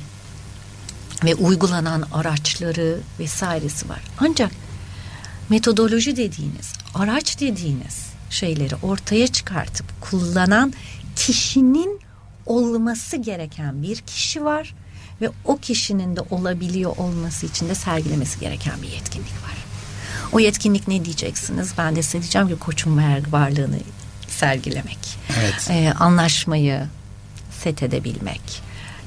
ve 1.23 1.35
uygulanan 1.35 2.03
araçları 2.13 2.99
vesairesi 3.19 3.89
var. 3.89 4.01
Ancak 4.19 4.51
metodoloji 5.49 6.15
dediğiniz, 6.15 6.73
araç 6.95 7.39
dediğiniz 7.39 8.05
şeyleri 8.29 8.75
ortaya 8.75 9.27
çıkartıp 9.27 9.85
kullanan 10.01 10.73
kişinin 11.15 12.01
olması 12.45 13.17
gereken 13.17 13.83
bir 13.83 13.97
kişi 13.97 14.43
var 14.43 14.73
ve 15.21 15.29
o 15.45 15.57
kişinin 15.57 16.15
de 16.15 16.21
olabiliyor 16.29 16.97
olması 16.97 17.45
için 17.45 17.69
de 17.69 17.75
sergilemesi 17.75 18.39
gereken 18.39 18.81
bir 18.81 18.87
yetkinlik 18.87 19.43
var. 19.43 19.57
O 20.31 20.39
yetkinlik 20.39 20.87
ne 20.87 21.05
diyeceksiniz? 21.05 21.73
Ben 21.77 21.95
de 21.95 22.03
size 22.03 22.21
diyeceğim 22.21 22.47
ki 22.47 22.55
koçun 22.59 22.97
varlığını 23.31 23.79
sergilemek. 24.27 25.17
Evet. 25.39 25.67
Ee, 25.69 25.93
anlaşmayı 25.99 26.87
set 27.63 27.83
edebilmek. 27.83 28.41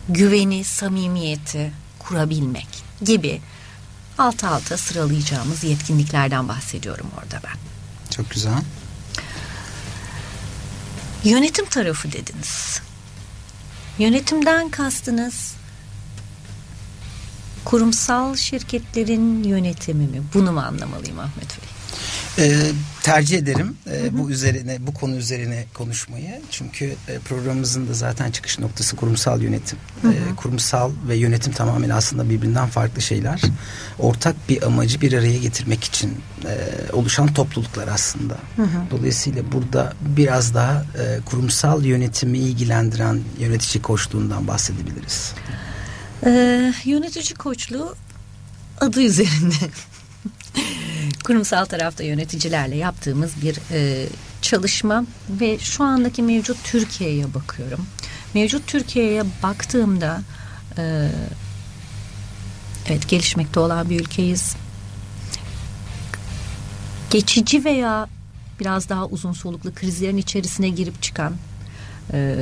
Güveni, 0.08 0.64
samimiyeti 0.64 1.72
kurabilmek 1.98 2.68
gibi 3.04 3.40
alt 4.18 4.44
alta 4.44 4.76
sıralayacağımız 4.76 5.64
yetkinliklerden 5.64 6.48
bahsediyorum 6.48 7.06
orada 7.18 7.40
ben. 7.44 7.58
Çok 8.10 8.30
güzel. 8.30 8.62
Yönetim 11.24 11.66
tarafı 11.66 12.12
dediniz. 12.12 12.80
Yönetimden 13.98 14.68
kastınız 14.68 15.54
kurumsal 17.64 18.36
şirketlerin 18.36 19.44
yönetimi 19.44 20.06
mi? 20.06 20.22
Bunu 20.34 20.52
mu 20.52 20.60
anlamalıyım 20.60 21.18
Ahmet 21.18 21.48
Bey? 21.48 21.68
Ee, 22.38 22.70
tercih 23.02 23.38
ederim 23.38 23.76
e, 23.90 24.18
bu 24.18 24.30
üzerine 24.30 24.76
bu 24.80 24.94
konu 24.94 25.16
üzerine 25.16 25.64
konuşmayı. 25.74 26.40
Çünkü 26.50 26.94
e, 27.08 27.18
programımızın 27.18 27.88
da 27.88 27.94
zaten 27.94 28.30
çıkış 28.30 28.58
noktası 28.58 28.96
kurumsal 28.96 29.42
yönetim. 29.42 29.78
E, 30.04 30.34
kurumsal 30.36 30.90
ve 31.08 31.16
yönetim 31.16 31.52
tamamen 31.52 31.90
aslında 31.90 32.30
birbirinden 32.30 32.66
farklı 32.66 33.02
şeyler. 33.02 33.40
Ortak 33.98 34.36
bir 34.48 34.62
amacı 34.62 35.00
bir 35.00 35.12
araya 35.12 35.38
getirmek 35.38 35.84
için 35.84 36.16
e, 36.44 36.92
oluşan 36.92 37.34
topluluklar 37.34 37.88
aslında. 37.88 38.38
Dolayısıyla 38.90 39.52
burada 39.52 39.92
biraz 40.00 40.54
daha 40.54 40.72
e, 40.98 41.20
kurumsal 41.24 41.84
yönetimi 41.84 42.38
ilgilendiren 42.38 43.20
yönetici 43.38 43.82
koçluğundan 43.82 44.48
bahsedebiliriz. 44.48 45.32
Ee, 46.26 46.72
yönetici 46.84 47.34
koçluğu 47.34 47.94
adı 48.80 49.02
üzerinde 49.02 49.54
kurumsal 51.24 51.64
tarafta 51.64 52.04
yöneticilerle 52.04 52.76
yaptığımız 52.76 53.42
bir 53.42 53.58
e, 53.70 54.06
çalışma 54.42 55.04
ve 55.28 55.58
şu 55.58 55.84
andaki 55.84 56.22
mevcut 56.22 56.64
Türkiye'ye 56.64 57.34
bakıyorum. 57.34 57.86
Mevcut 58.34 58.66
Türkiye'ye 58.66 59.24
baktığımda 59.42 60.22
e, 60.78 61.08
evet 62.86 63.08
gelişmekte 63.08 63.60
olan 63.60 63.90
bir 63.90 64.00
ülkeyiz. 64.00 64.56
Geçici 67.10 67.64
veya 67.64 68.08
biraz 68.60 68.88
daha 68.88 69.06
uzun 69.06 69.32
soluklu 69.32 69.74
krizlerin 69.74 70.16
içerisine 70.16 70.68
girip 70.68 71.02
çıkan 71.02 71.34
e, 72.12 72.36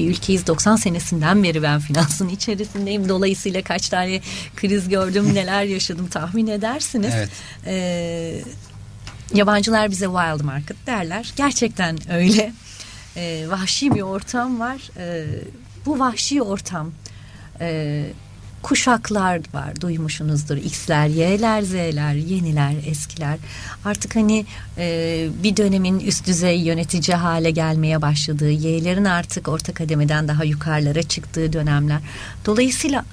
bir 0.00 0.10
ülkeyiz. 0.10 0.46
90 0.46 0.76
senesinden 0.76 1.42
beri 1.42 1.62
ben 1.62 1.80
finansın 1.80 2.28
içerisindeyim. 2.28 3.08
Dolayısıyla 3.08 3.62
kaç 3.62 3.88
tane 3.88 4.20
kriz 4.56 4.88
gördüm, 4.88 5.30
neler 5.34 5.62
yaşadım 5.64 6.06
tahmin 6.06 6.46
edersiniz. 6.46 7.14
Evet. 7.14 7.28
Ee, 7.66 8.40
yabancılar 9.34 9.90
bize 9.90 10.06
wild 10.06 10.44
market 10.44 10.86
derler. 10.86 11.32
Gerçekten 11.36 12.12
öyle. 12.12 12.52
Ee, 13.16 13.44
vahşi 13.48 13.94
bir 13.94 14.00
ortam 14.00 14.60
var. 14.60 14.90
Ee, 14.96 15.26
bu 15.86 15.98
vahşi 15.98 16.42
ortam 16.42 16.92
e, 17.60 18.04
kuşaklar 18.62 19.40
var 19.54 19.80
duymuşsunuzdur 19.80 20.56
X'ler, 20.56 21.06
Y'ler, 21.06 21.62
Z'ler, 21.62 22.14
yeniler, 22.14 22.74
eskiler 22.86 23.38
artık 23.84 24.16
hani 24.16 24.46
e, 24.78 25.28
bir 25.42 25.56
dönemin 25.56 26.00
üst 26.00 26.26
düzey 26.26 26.60
yönetici 26.60 27.16
hale 27.16 27.50
gelmeye 27.50 28.02
başladığı 28.02 28.50
Y'lerin 28.50 29.04
artık 29.04 29.48
orta 29.48 29.74
kademeden 29.74 30.28
daha 30.28 30.44
yukarılara 30.44 31.02
çıktığı 31.02 31.52
dönemler 31.52 32.00
dolayısıyla 32.46 33.04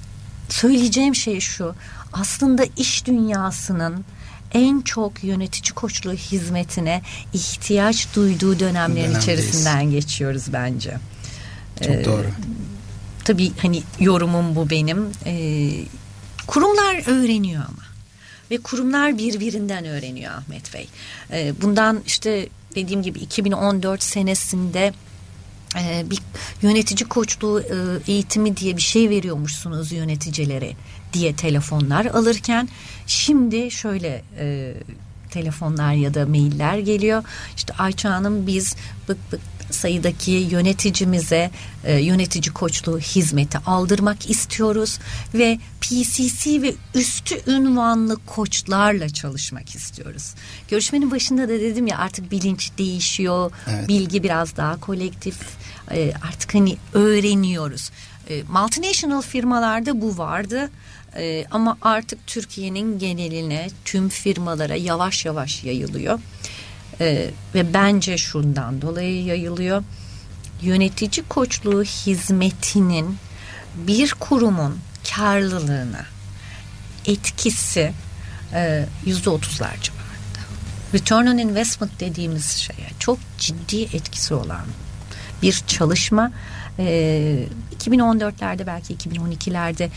söyleyeceğim 0.49 1.15
şey 1.15 1.39
şu 1.39 1.75
aslında 2.13 2.63
iş 2.77 3.05
dünyasının 3.05 4.05
en 4.53 4.81
çok 4.81 5.23
yönetici 5.23 5.73
koçluğu 5.73 6.13
hizmetine 6.13 7.01
ihtiyaç 7.33 8.15
duyduğu 8.15 8.59
dönemlerin 8.59 8.95
Dönemdeyiz. 9.05 9.23
içerisinden 9.23 9.91
geçiyoruz 9.91 10.43
bence. 10.53 10.97
çok 11.81 11.95
Ee, 11.95 12.05
doğru 12.05 12.25
tabii 13.27 13.51
hani 13.61 13.83
yorumum 13.99 14.55
bu 14.55 14.69
benim. 14.69 15.11
Ee, 15.25 15.69
kurumlar 16.47 16.95
öğreniyor 17.07 17.63
ama. 17.63 17.87
Ve 18.51 18.57
kurumlar 18.57 19.17
birbirinden 19.17 19.85
öğreniyor 19.85 20.33
Ahmet 20.33 20.73
Bey. 20.73 20.87
Ee, 21.31 21.53
bundan 21.61 22.01
işte 22.05 22.49
dediğim 22.75 23.01
gibi 23.01 23.19
2014 23.19 24.03
senesinde 24.03 24.93
e, 25.79 26.05
bir 26.09 26.19
yönetici 26.61 27.09
koçluğu 27.09 27.61
e, 27.61 28.11
eğitimi 28.11 28.57
diye 28.57 28.77
bir 28.77 28.81
şey 28.81 29.09
veriyormuşsunuz 29.09 29.91
yöneticilere 29.91 30.73
diye 31.13 31.35
telefonlar 31.35 32.05
alırken 32.05 32.69
şimdi 33.07 33.71
şöyle 33.71 34.23
e, 34.39 34.73
telefonlar 35.29 35.93
ya 35.93 36.13
da 36.13 36.25
mailler 36.25 36.77
geliyor. 36.77 37.23
İşte 37.57 37.73
Ayça 37.73 38.09
Hanım 38.09 38.47
biz 38.47 38.75
bık 39.09 39.31
bık 39.31 39.41
sayıdaki 39.71 40.31
yöneticimize 40.31 41.51
e, 41.83 41.93
yönetici 41.99 42.53
koçluğu 42.53 42.99
hizmeti 42.99 43.57
aldırmak 43.57 44.29
istiyoruz 44.29 44.99
ve 45.33 45.59
PCC 45.81 46.61
ve 46.61 46.73
üstü 46.95 47.51
ünvanlı 47.51 48.17
koçlarla 48.25 49.09
çalışmak 49.09 49.75
istiyoruz. 49.75 50.33
Görüşmenin 50.67 51.11
başında 51.11 51.43
da 51.43 51.59
dedim 51.59 51.87
ya 51.87 51.97
artık 51.97 52.31
bilinç 52.31 52.71
değişiyor, 52.77 53.51
Evet. 53.67 53.87
bilgi 53.87 54.23
biraz 54.23 54.57
daha 54.57 54.79
kolektif, 54.79 55.37
e, 55.91 56.13
artık 56.27 56.55
hani 56.55 56.77
öğreniyoruz. 56.93 57.91
E, 58.29 58.43
multinational 58.43 59.21
firmalarda 59.21 60.01
bu 60.01 60.17
vardı. 60.17 60.69
E, 61.17 61.45
ama 61.51 61.77
artık 61.81 62.27
Türkiye'nin 62.27 62.99
geneline 62.99 63.69
tüm 63.85 64.09
firmalara 64.09 64.75
yavaş 64.75 65.25
yavaş 65.25 65.63
yayılıyor. 65.63 66.19
E, 67.01 67.29
ve 67.55 67.73
bence 67.73 68.17
şundan 68.17 68.81
dolayı 68.81 69.23
yayılıyor. 69.23 69.83
Yönetici 70.61 71.25
koçluğu 71.29 71.83
hizmetinin 71.83 73.17
bir 73.75 74.13
kurumun 74.13 74.79
karlılığına 75.15 76.05
etkisi 77.05 77.93
e, 78.53 78.85
yüzde 79.05 79.29
otuzlar 79.29 79.77
civarında. 79.81 80.07
Return 80.93 81.25
on 81.25 81.37
investment 81.37 81.99
dediğimiz 81.99 82.45
şeye 82.51 82.89
çok 82.99 83.19
ciddi 83.37 83.81
etkisi 83.81 84.33
olan 84.33 84.65
bir 85.41 85.63
çalışma. 85.67 86.31
E, 86.79 87.45
2014'lerde 87.79 88.67
belki 88.67 88.95
2012'lerde 88.95 89.83
e, 89.83 89.89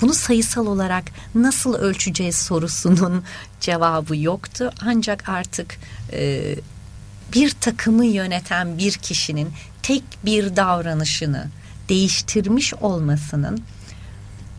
bunu 0.00 0.14
sayısal 0.14 0.66
olarak 0.66 1.04
nasıl 1.34 1.74
ölçeceğiz 1.74 2.36
sorusunun 2.36 3.24
cevabı 3.60 4.16
yoktu. 4.16 4.72
Ancak 4.80 5.28
artık 5.28 5.78
e, 6.12 6.54
bir 7.32 7.50
takımı 7.50 8.06
yöneten 8.06 8.78
bir 8.78 8.92
kişinin 8.92 9.48
tek 9.82 10.02
bir 10.24 10.56
davranışını 10.56 11.48
değiştirmiş 11.88 12.74
olmasının 12.74 13.62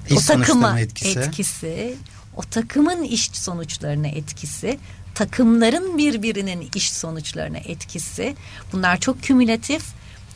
İş 0.09 0.17
o 0.17 0.21
takıma 0.21 0.79
etkisi. 0.79 1.19
etkisi, 1.19 1.95
o 2.35 2.41
takımın 2.41 3.03
iş 3.03 3.31
sonuçlarına 3.33 4.07
etkisi, 4.07 4.79
takımların 5.15 5.97
birbirinin 5.97 6.69
iş 6.75 6.91
sonuçlarına 6.91 7.57
etkisi. 7.57 8.35
Bunlar 8.73 8.99
çok 8.99 9.23
kümülatif 9.23 9.83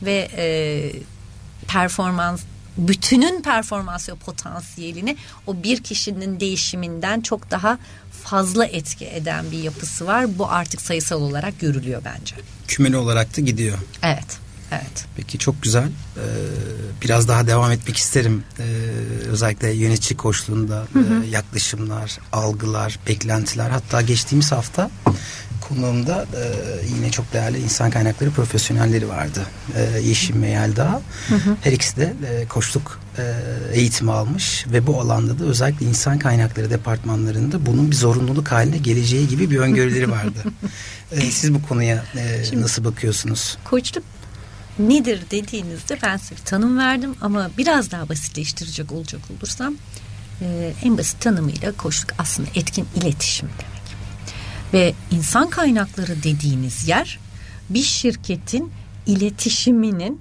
ve 0.02 0.28
e, 0.36 0.46
performans 1.68 2.42
bütünün 2.78 3.42
performans 3.42 4.08
ve 4.08 4.14
potansiyelini 4.14 5.16
o 5.46 5.62
bir 5.62 5.82
kişinin 5.82 6.40
değişiminden 6.40 7.20
çok 7.20 7.50
daha 7.50 7.78
fazla 8.24 8.66
etki 8.66 9.06
eden 9.06 9.50
bir 9.52 9.58
yapısı 9.58 10.06
var. 10.06 10.38
Bu 10.38 10.50
artık 10.50 10.80
sayısal 10.80 11.22
olarak 11.22 11.60
görülüyor 11.60 12.02
bence. 12.04 12.36
kümeli 12.68 12.96
olarak 12.96 13.36
da 13.36 13.40
gidiyor 13.40 13.78
Evet. 14.02 14.44
Evet. 14.72 15.04
Peki 15.16 15.38
çok 15.38 15.62
güzel. 15.62 15.84
Ee, 16.16 16.20
biraz 17.02 17.28
daha 17.28 17.46
devam 17.46 17.70
etmek 17.70 17.96
isterim. 17.96 18.44
Ee, 18.58 18.62
özellikle 19.28 19.70
yönetici 19.72 20.16
koçluğunda 20.16 20.86
e, 20.94 21.26
yaklaşımlar, 21.26 22.18
algılar, 22.32 22.98
beklentiler. 23.08 23.70
Hatta 23.70 24.02
geçtiğimiz 24.02 24.52
hafta 24.52 24.90
konuğumda 25.68 26.26
e, 26.34 26.42
yine 26.96 27.10
çok 27.10 27.32
değerli 27.32 27.58
insan 27.58 27.90
kaynakları 27.90 28.30
profesyonelleri 28.30 29.08
vardı. 29.08 29.40
E, 29.76 30.00
Yeşim 30.00 30.42
ve 30.42 30.48
Yelda. 30.48 31.02
Her 31.62 31.72
ikisi 31.72 31.96
de 31.96 32.14
e, 32.28 32.48
koçluk 32.48 33.00
e, 33.18 33.22
eğitimi 33.72 34.12
almış 34.12 34.66
ve 34.72 34.86
bu 34.86 35.00
alanda 35.00 35.38
da 35.38 35.44
özellikle 35.44 35.86
insan 35.86 36.18
kaynakları 36.18 36.70
departmanlarında 36.70 37.66
bunun 37.66 37.90
bir 37.90 37.96
zorunluluk 37.96 38.52
haline 38.52 38.78
geleceği 38.78 39.28
gibi 39.28 39.50
bir 39.50 39.58
öngörüleri 39.58 40.10
vardı. 40.10 40.38
E, 41.12 41.20
siz 41.20 41.54
bu 41.54 41.62
konuya 41.62 42.04
e, 42.16 42.60
nasıl 42.60 42.84
bakıyorsunuz? 42.84 43.58
Koçluk 43.64 44.04
nedir 44.78 45.20
dediğinizde 45.30 45.98
ben 46.02 46.16
size 46.16 46.36
bir 46.36 46.40
tanım 46.40 46.78
verdim 46.78 47.14
ama 47.20 47.50
biraz 47.58 47.90
daha 47.90 48.08
basitleştirecek 48.08 48.92
olacak 48.92 49.20
olursam 49.30 49.74
e, 50.40 50.72
en 50.82 50.98
basit 50.98 51.20
tanımıyla 51.20 51.72
koçluk 51.72 52.10
aslında 52.18 52.48
etkin 52.54 52.86
iletişim 52.94 53.48
demek. 53.58 53.73
Ve 54.74 54.94
insan 55.10 55.50
kaynakları 55.50 56.22
dediğiniz 56.22 56.88
yer 56.88 57.18
bir 57.70 57.82
şirketin 57.82 58.72
iletişiminin 59.06 60.20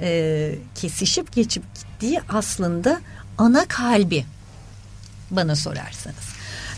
e, 0.00 0.54
kesişip 0.74 1.32
geçip 1.32 1.62
gittiği 1.74 2.20
aslında 2.28 3.00
ana 3.38 3.64
kalbi 3.68 4.24
bana 5.30 5.56
sorarsanız. 5.56 6.28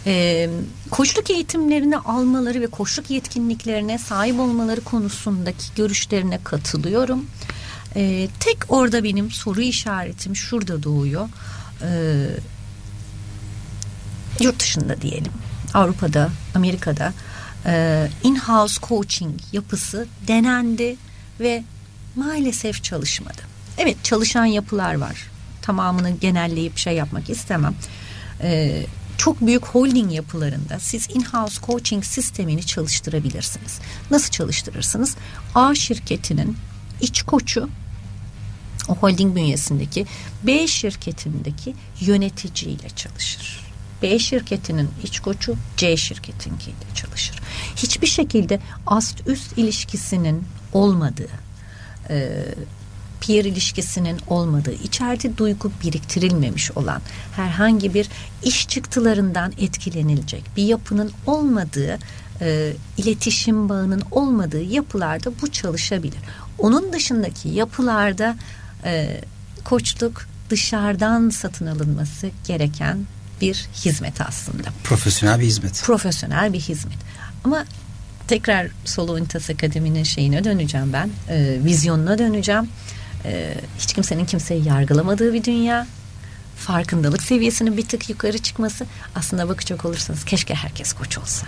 E, 0.07 0.49
koçluk 0.91 1.31
eğitimlerini 1.31 1.99
almaları 1.99 2.61
ve 2.61 2.67
koçluk 2.67 3.11
yetkinliklerine 3.11 3.99
sahip 3.99 4.41
olmaları 4.41 4.81
konusundaki 4.81 5.75
görüşlerine 5.77 6.41
katılıyorum. 6.45 7.27
E, 7.97 8.29
tek 8.41 8.59
orada 8.69 9.05
benim 9.05 9.31
soru 9.31 9.61
işaretim 9.61 10.37
şurada 10.37 10.83
doğuyor. 10.83 11.29
E, 11.83 11.91
yurt 14.41 14.61
dışında 14.61 15.01
diyelim 15.03 15.33
Avrupa'da, 15.75 16.31
Amerika'da 16.55 17.13
e, 17.67 18.09
in-house 18.23 18.81
coaching 18.83 19.41
yapısı 19.53 20.07
denendi 20.27 20.97
ve 21.41 21.65
maalesef 22.17 22.85
çalışmadı. 22.85 23.43
Evet 23.79 24.05
çalışan 24.05 24.45
yapılar 24.45 24.95
var. 24.95 25.31
Tamamını 25.63 26.11
genelleyip 26.11 26.79
şey 26.79 26.95
yapmak 26.95 27.31
istemem. 27.31 27.75
E, 28.43 28.83
çok 29.19 29.47
büyük 29.47 29.67
holding 29.67 30.13
yapılarında 30.13 30.79
siz 30.79 31.09
in-house 31.11 31.67
coaching 31.67 32.05
sistemini 32.05 32.67
çalıştırabilirsiniz. 32.67 33.79
Nasıl 34.11 34.31
çalıştırırsınız? 34.31 35.17
A 35.55 35.75
şirketinin 35.75 36.57
iç 37.01 37.23
koçu 37.23 37.69
o 38.89 38.97
holding 38.97 39.37
bünyesindeki 39.37 40.07
B 40.43 40.67
şirketindeki 40.67 41.75
yöneticiyle 42.01 42.89
çalışır. 42.97 43.70
B 44.03 44.19
şirketinin 44.19 44.89
iç 45.03 45.21
koçu 45.21 45.57
C 45.77 45.97
şirketinkiyle 45.97 46.77
çalışır. 46.95 47.41
Hiçbir 47.77 48.07
şekilde 48.07 48.61
ast 48.87 49.29
üst 49.29 49.59
ilişkisinin 49.59 50.45
olmadığı, 50.73 51.31
e, 52.11 52.45
peer 53.21 53.45
ilişkisinin 53.45 54.21
olmadığı, 54.27 54.73
içeride 54.73 55.37
duygu 55.37 55.73
biriktirilmemiş 55.85 56.71
olan 56.71 57.03
herhangi 57.37 57.95
bir 57.95 58.09
iş 58.43 58.69
çıktılarından 58.69 59.53
etkilenilecek 59.59 60.45
bir 60.57 60.65
yapının 60.65 61.13
olmadığı, 61.27 61.99
e, 62.41 62.73
iletişim 62.97 63.69
bağının 63.69 64.03
olmadığı 64.11 64.63
yapılarda 64.63 65.31
bu 65.43 65.53
çalışabilir. 65.53 66.19
Onun 66.59 66.93
dışındaki 66.93 67.49
yapılarda 67.49 68.37
e, 68.85 69.21
koçluk 69.65 70.27
dışarıdan 70.51 71.31
satın 71.31 71.67
alınması 71.67 72.31
gereken 72.47 72.99
bir 73.41 73.69
hizmet 73.85 74.21
aslında. 74.21 74.69
Profesyonel 74.85 75.41
bir 75.41 75.45
hizmet. 75.45 75.83
Profesyonel 75.83 76.53
bir 76.53 76.61
hizmet. 76.61 76.99
Ama 77.45 77.65
tekrar 78.29 78.67
Solo 78.85 79.13
Unitas 79.13 79.51
Akademi'nin 79.51 80.03
şeyine 80.03 80.45
döneceğim 80.45 80.93
ben. 80.93 81.11
E, 81.29 81.59
vizyonuna 81.65 82.19
döneceğim. 82.19 82.69
E, 83.25 83.55
hiç 83.79 83.93
kimsenin 83.93 84.25
kimseyi 84.25 84.69
yargılamadığı 84.69 85.35
bir 85.35 85.45
dünya. 85.45 85.87
Farkındalık 86.57 87.23
seviyesinin 87.23 87.77
bir 87.77 87.85
tık 87.89 88.11
yukarı 88.11 88.39
çıkması. 88.39 88.87
Aslında 89.15 89.49
bakacak 89.49 89.85
olursanız 89.85 90.25
keşke 90.25 90.55
herkes 90.55 90.93
koç 90.93 91.19
olsa. 91.19 91.47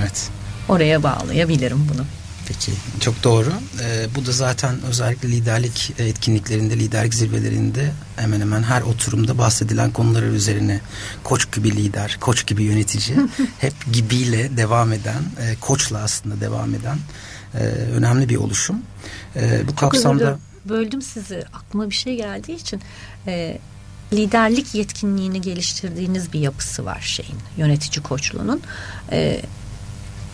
Evet. 0.00 0.28
Oraya 0.68 1.02
bağlayabilirim 1.02 1.88
bunu. 1.94 2.06
Peki 2.50 2.72
çok 3.00 3.24
doğru. 3.24 3.52
Ee, 3.80 4.06
bu 4.14 4.26
da 4.26 4.32
zaten 4.32 4.82
özellikle 4.82 5.28
liderlik 5.28 5.92
etkinliklerinde, 5.98 6.78
liderlik 6.78 7.14
zirvelerinde 7.14 7.92
hemen 8.16 8.40
hemen 8.40 8.62
her 8.62 8.82
oturumda 8.82 9.38
bahsedilen 9.38 9.90
konular 9.90 10.22
üzerine 10.22 10.80
koç 11.24 11.52
gibi 11.52 11.76
lider, 11.76 12.16
koç 12.20 12.46
gibi 12.46 12.62
yönetici, 12.62 13.18
hep 13.58 13.72
gibiyle 13.92 14.56
devam 14.56 14.92
eden, 14.92 15.22
e, 15.40 15.56
koçla 15.60 15.98
aslında 15.98 16.40
devam 16.40 16.74
eden 16.74 16.98
e, 17.54 17.58
önemli 17.68 18.28
bir 18.28 18.36
oluşum. 18.36 18.76
E, 19.36 19.62
bu 19.64 19.70
Çok 19.70 19.78
kapsamda 19.78 20.38
böldüm 20.64 21.02
sizi. 21.02 21.44
Aklıma 21.52 21.90
bir 21.90 21.94
şey 21.94 22.16
geldiği 22.16 22.56
için 22.56 22.80
e, 23.26 23.58
liderlik 24.12 24.74
yetkinliğini 24.74 25.40
geliştirdiğiniz 25.40 26.32
bir 26.32 26.40
yapısı 26.40 26.84
var 26.84 27.00
şeyin 27.00 27.38
yönetici 27.56 28.02
koçluğunun. 28.02 28.60
E, 29.12 29.40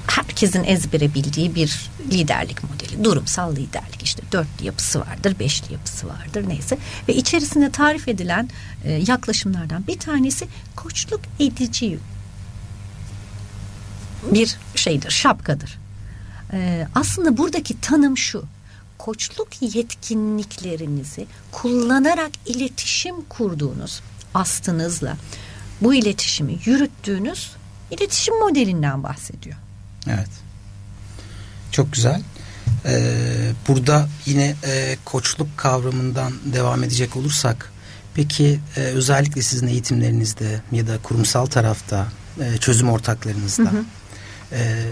herkesin 0.06 0.64
ezbere 0.64 1.14
bildiği 1.14 1.54
bir 1.54 1.90
liderlik 2.10 2.64
modeli. 2.64 3.04
Durumsal 3.04 3.56
liderlik 3.56 4.02
işte 4.02 4.22
dörtlü 4.32 4.64
yapısı 4.64 5.00
vardır, 5.00 5.38
beşli 5.38 5.72
yapısı 5.72 6.08
vardır 6.08 6.44
neyse. 6.48 6.78
Ve 7.08 7.14
içerisinde 7.14 7.70
tarif 7.70 8.08
edilen 8.08 8.50
e, 8.84 8.92
yaklaşımlardan 8.92 9.86
bir 9.86 9.98
tanesi 9.98 10.48
koçluk 10.76 11.20
edici 11.40 11.98
bir 14.32 14.56
şeydir, 14.74 15.10
şapkadır. 15.10 15.78
E, 16.52 16.88
aslında 16.94 17.36
buradaki 17.36 17.80
tanım 17.80 18.18
şu. 18.18 18.44
Koçluk 18.98 19.48
yetkinliklerinizi 19.60 21.26
kullanarak 21.52 22.30
iletişim 22.46 23.22
kurduğunuz 23.28 24.02
astınızla 24.34 25.16
bu 25.80 25.94
iletişimi 25.94 26.58
yürüttüğünüz 26.64 27.50
iletişim 27.90 28.38
modelinden 28.38 29.02
bahsediyor. 29.02 29.56
Evet. 30.06 30.28
Çok 31.72 31.92
güzel. 31.92 32.22
Ee, 32.86 33.52
burada 33.68 34.08
yine 34.26 34.54
e, 34.64 34.96
koçluk 35.04 35.48
kavramından 35.56 36.32
devam 36.44 36.84
edecek 36.84 37.16
olursak 37.16 37.72
peki 38.14 38.60
e, 38.76 38.80
özellikle 38.80 39.42
sizin 39.42 39.66
eğitimlerinizde 39.66 40.60
ya 40.72 40.86
da 40.86 40.98
kurumsal 41.02 41.46
tarafta 41.46 42.06
e, 42.40 42.58
çözüm 42.58 42.90
ortaklarınızda 42.90 43.62
hı 43.62 43.68
hı. 43.68 43.84
E, 44.52 44.84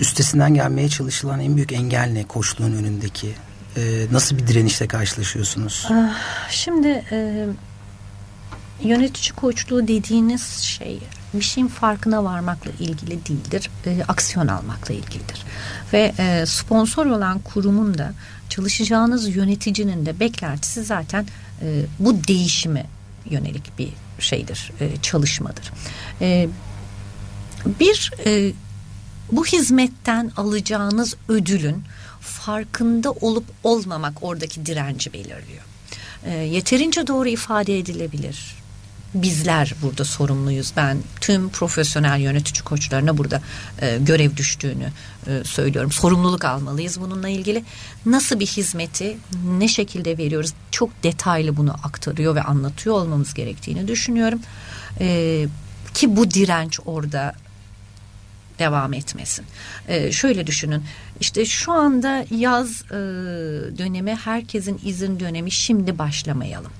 üstesinden 0.00 0.54
gelmeye 0.54 0.88
çalışılan 0.88 1.40
en 1.40 1.56
büyük 1.56 1.72
engel 1.72 2.10
ne 2.12 2.24
koçluğun 2.24 2.72
önündeki? 2.72 3.34
E, 3.76 4.06
nasıl 4.12 4.38
bir 4.38 4.46
direnişle 4.46 4.88
karşılaşıyorsunuz? 4.88 5.86
Ah, 5.90 6.18
şimdi 6.50 7.04
e, 7.12 7.46
yönetici 8.82 9.32
koçluğu 9.36 9.88
dediğiniz 9.88 10.46
şey 10.50 11.00
bir 11.34 11.42
şeyin 11.42 11.68
farkına 11.68 12.24
varmakla 12.24 12.70
ilgili 12.80 13.26
değildir. 13.26 13.70
E, 13.86 14.04
aksiyon 14.08 14.48
almakla 14.48 14.94
ilgilidir. 14.94 15.44
Ve 15.92 16.12
e, 16.18 16.46
sponsor 16.46 17.06
olan 17.06 17.38
kurumun 17.38 17.98
da 17.98 18.12
çalışacağınız 18.48 19.36
yöneticinin 19.36 20.06
de 20.06 20.20
beklentisi 20.20 20.84
zaten 20.84 21.26
e, 21.62 21.82
bu 21.98 22.24
değişime 22.24 22.86
yönelik 23.30 23.78
bir 23.78 23.92
şeydir, 24.18 24.72
e, 24.80 24.96
çalışmadır. 25.02 25.72
E, 26.20 26.48
bir 27.80 28.12
e, 28.26 28.52
bu 29.32 29.46
hizmetten 29.46 30.32
alacağınız 30.36 31.16
ödülün 31.28 31.82
farkında 32.20 33.12
olup 33.12 33.44
olmamak 33.64 34.22
oradaki 34.22 34.66
direnci 34.66 35.12
belirliyor. 35.12 35.62
E, 36.24 36.30
yeterince 36.34 37.06
doğru 37.06 37.28
ifade 37.28 37.78
edilebilir 37.78 38.57
bizler 39.14 39.74
burada 39.82 40.04
sorumluyuz. 40.04 40.72
Ben 40.76 40.98
tüm 41.20 41.48
profesyonel 41.48 42.20
yönetici 42.20 42.62
koçlarına 42.62 43.18
burada 43.18 43.40
e, 43.82 43.98
görev 43.98 44.36
düştüğünü 44.36 44.92
e, 45.26 45.44
söylüyorum. 45.44 45.92
Sorumluluk 45.92 46.44
almalıyız 46.44 47.00
bununla 47.00 47.28
ilgili. 47.28 47.64
Nasıl 48.06 48.40
bir 48.40 48.46
hizmeti 48.46 49.16
ne 49.58 49.68
şekilde 49.68 50.18
veriyoruz? 50.18 50.52
Çok 50.70 51.02
detaylı 51.02 51.56
bunu 51.56 51.74
aktarıyor 51.82 52.34
ve 52.34 52.42
anlatıyor 52.42 52.96
olmamız 52.96 53.34
gerektiğini 53.34 53.88
düşünüyorum. 53.88 54.40
E, 55.00 55.46
ki 55.94 56.16
bu 56.16 56.30
direnç 56.30 56.80
orada 56.86 57.34
devam 58.58 58.92
etmesin. 58.92 59.44
Ee, 59.88 60.12
şöyle 60.12 60.46
düşünün 60.46 60.82
işte 61.20 61.44
şu 61.44 61.72
anda 61.72 62.24
yaz 62.30 62.82
e, 62.82 62.94
dönemi 63.78 64.14
herkesin 64.14 64.80
izin 64.84 65.20
dönemi 65.20 65.50
şimdi 65.50 65.98
başlamayalım. 65.98 66.72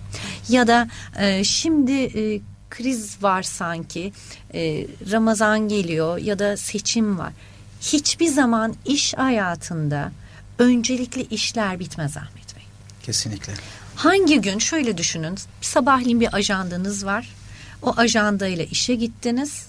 Ya 0.48 0.66
da 0.66 0.88
e, 1.18 1.44
şimdi 1.44 1.92
e, 1.92 2.40
kriz 2.70 3.22
var 3.22 3.42
sanki 3.42 4.12
e, 4.54 4.86
Ramazan 5.10 5.68
geliyor 5.68 6.18
ya 6.18 6.38
da 6.38 6.56
seçim 6.56 7.18
var. 7.18 7.32
Hiçbir 7.80 8.28
zaman 8.28 8.74
iş 8.84 9.14
hayatında 9.14 10.12
öncelikli 10.58 11.22
işler 11.22 11.78
bitmez 11.80 12.16
Ahmet 12.16 12.56
Bey. 12.56 12.62
Kesinlikle. 13.02 13.52
Hangi 13.94 14.40
gün 14.40 14.58
şöyle 14.58 14.98
düşünün 14.98 15.38
sabahleyin 15.60 16.20
bir 16.20 16.34
ajandanız 16.34 17.06
var. 17.06 17.28
O 17.82 17.94
ajandayla 17.96 18.64
işe 18.64 18.94
gittiniz 18.94 19.66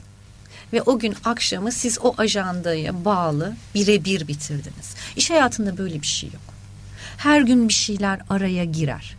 ve 0.74 0.82
o 0.82 1.00
gün 1.00 1.16
akşamı 1.24 1.72
siz 1.72 2.00
o 2.02 2.14
ajandaya 2.18 3.06
bağlı 3.06 3.56
birebir 3.76 4.28
bitirdiniz. 4.28 4.96
İş 5.16 5.30
hayatında 5.30 5.78
böyle 5.78 6.02
bir 6.02 6.08
şey 6.08 6.30
yok. 6.30 6.42
Her 7.18 7.42
gün 7.42 7.68
bir 7.68 7.74
şeyler 7.74 8.20
araya 8.30 8.66
girer. 8.66 9.16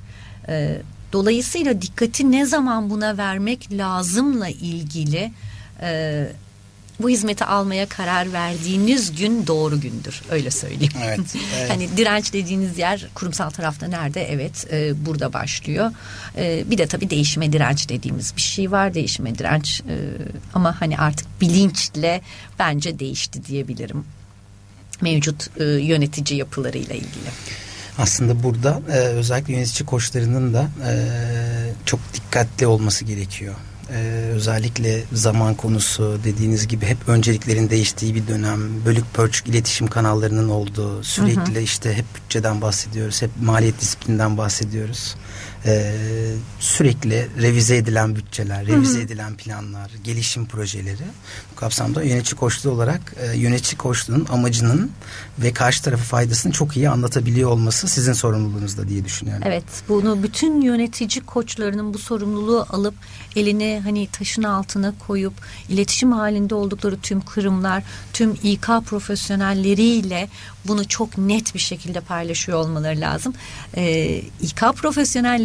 Ee, 0.49 0.83
dolayısıyla 1.13 1.83
dikkati 1.83 2.33
ne 2.33 2.47
zaman 2.47 2.91
buna 2.91 3.19
vermek 3.19 3.73
lazımla 3.73 4.49
ilgili 4.49 5.33
e, 5.83 6.27
bu 7.03 7.09
hizmeti 7.09 7.45
almaya 7.45 7.87
karar 7.87 8.33
verdiğiniz 8.33 9.17
gün 9.17 9.47
doğru 9.47 9.81
gündür. 9.81 10.23
Öyle 10.31 10.51
söyleyeyim. 10.51 10.93
Evet, 11.05 11.21
evet. 11.59 11.71
hani 11.71 11.97
direnç 11.97 12.33
dediğiniz 12.33 12.79
yer 12.79 13.07
kurumsal 13.15 13.51
tarafta 13.51 13.87
nerede? 13.87 14.33
Evet 14.33 14.67
e, 14.73 15.07
burada 15.07 15.33
başlıyor. 15.33 15.93
E, 16.37 16.65
bir 16.71 16.79
de 16.79 16.87
tabii 16.87 17.11
değişime 17.11 17.53
direnç 17.53 17.89
dediğimiz 17.89 18.37
bir 18.37 18.43
şey 18.43 18.71
var. 18.71 18.95
Değişime 18.95 19.39
direnç 19.39 19.81
e, 19.81 19.97
ama 20.55 20.81
hani 20.81 20.99
artık 20.99 21.41
bilinçle 21.41 22.21
bence 22.59 22.99
değişti 22.99 23.45
diyebilirim. 23.45 24.05
Mevcut 25.01 25.61
e, 25.61 25.65
yönetici 25.65 26.39
yapılarıyla 26.39 26.95
ilgili. 26.95 27.31
Aslında 27.99 28.43
burada 28.43 28.81
e, 28.89 28.97
özellikle 28.97 29.55
yönetici 29.55 29.87
koçlarının 29.87 30.55
da 30.55 30.71
e, 30.87 30.93
çok 31.87 32.01
dikkatli 32.15 32.67
olması 32.67 33.05
gerekiyor. 33.05 33.55
Ee, 33.93 34.31
özellikle 34.33 35.03
zaman 35.13 35.55
konusu 35.55 36.19
dediğiniz 36.25 36.69
gibi 36.69 36.87
hep 36.87 37.09
önceliklerin 37.09 37.71
değiştiği 37.71 38.15
bir 38.15 38.27
dönem. 38.27 38.85
Bölük 38.85 39.15
pörçük 39.15 39.49
iletişim 39.49 39.87
kanallarının 39.87 40.49
olduğu 40.49 41.03
sürekli 41.03 41.55
hı 41.55 41.59
hı. 41.59 41.61
işte 41.61 41.95
hep 41.95 42.05
bütçeden 42.15 42.61
bahsediyoruz. 42.61 43.23
Hep 43.23 43.31
maliyet 43.43 43.81
disiplinden 43.81 44.39
bahsediyoruz 44.39 45.17
e, 45.67 45.93
sürekli 46.61 47.29
revize 47.43 47.77
edilen 47.77 48.17
bütçeler, 48.17 48.67
revize 48.67 48.95
hı 48.95 48.99
hı. 48.99 49.03
edilen 49.03 49.37
planlar, 49.37 49.91
gelişim 50.05 50.47
projeleri 50.47 51.05
bu 51.53 51.57
kapsamda 51.57 52.03
yönetici 52.03 52.39
koçluğu 52.39 52.71
olarak 52.71 53.15
e, 53.17 53.37
yönetici 53.37 53.79
koçluğunun 53.79 54.27
amacının 54.31 54.91
ve 55.39 55.53
karşı 55.53 55.83
tarafı 55.83 56.05
faydasını 56.05 56.53
çok 56.53 56.77
iyi 56.77 56.89
anlatabiliyor 56.89 57.51
olması 57.51 57.89
sizin 57.89 58.13
sorumluluğunuzda 58.13 58.89
diye 58.89 59.05
düşünüyorum. 59.05 59.43
Evet, 59.47 59.65
bunu 59.89 60.23
bütün 60.23 60.61
yönetici 60.61 61.25
koçlarının 61.27 61.95
bu 61.95 61.99
sorumluluğu 61.99 62.67
alıp 62.71 62.95
elini 63.37 63.81
hani 63.85 64.09
taşın 64.13 64.43
altına 64.43 64.95
koyup 65.07 65.35
iletişim 65.69 66.13
halinde 66.13 66.55
oldukları 66.55 67.01
tüm 67.01 67.21
kırımlar, 67.21 67.83
tüm 68.13 68.37
İK 68.43 68.67
profesyonelleriyle 68.87 70.29
bunu 70.65 70.89
çok 70.89 71.19
net 71.19 71.55
bir 71.55 71.59
şekilde 71.59 72.01
paylaşıyor 72.01 72.59
olmaları 72.59 73.01
lazım. 73.01 73.35
Ee, 73.77 74.23
İK 74.43 74.63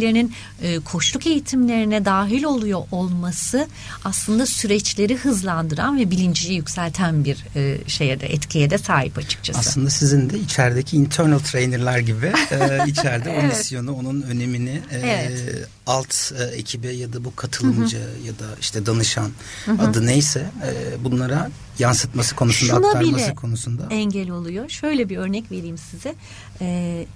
profesyonellerinin 0.06 0.32
e, 0.62 0.78
koçluk 0.78 1.26
eğitimlerine 1.26 2.04
dahil 2.04 2.44
oluyor 2.44 2.82
olması 2.90 3.68
aslında 4.04 4.46
süreçleri 4.46 5.16
hızlandıran 5.16 5.98
ve 5.98 6.10
bilinci 6.10 6.52
yükselten 6.52 7.24
bir 7.24 7.44
e, 7.56 7.78
şeye 7.86 8.20
de 8.20 8.26
etkiye 8.26 8.70
de 8.70 8.78
sahip 8.78 9.18
açıkçası. 9.18 9.58
Aslında 9.58 9.90
sizin 9.90 10.30
de 10.30 10.38
içerideki 10.38 10.96
internal 10.96 11.38
trainerlar 11.38 11.98
gibi 11.98 12.32
e, 12.50 12.78
içeride 12.86 13.30
evet. 13.30 13.44
o 13.44 13.46
misyonu, 13.46 13.94
onun 13.94 14.22
önemini 14.22 14.82
e, 14.90 14.98
evet. 14.98 15.68
alt 15.86 16.32
e, 16.38 16.44
ekibe 16.44 16.92
ya 16.92 17.12
da 17.12 17.24
bu 17.24 17.36
katılımcı 17.36 17.96
ya 18.26 18.32
da 18.32 18.46
işte 18.60 18.86
danışan 18.86 19.30
adı 19.78 20.06
neyse 20.06 20.50
e, 20.66 21.04
bunlara 21.04 21.50
yansıtması 21.78 22.36
konusunda 22.36 22.76
Şuna 22.76 22.88
aktarması 22.88 23.34
konusunda 23.34 23.86
engel 23.90 24.30
oluyor. 24.30 24.68
Şöyle 24.68 25.08
bir 25.08 25.16
örnek 25.16 25.50
vereyim 25.50 25.78
size. 25.78 26.14
E, 26.60 27.06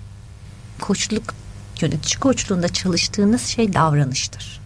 koçluk 0.81 1.35
yönetici 1.83 2.19
koçluğunda 2.21 2.69
çalıştığınız 2.69 3.47
şey 3.47 3.73
davranıştır. 3.73 4.61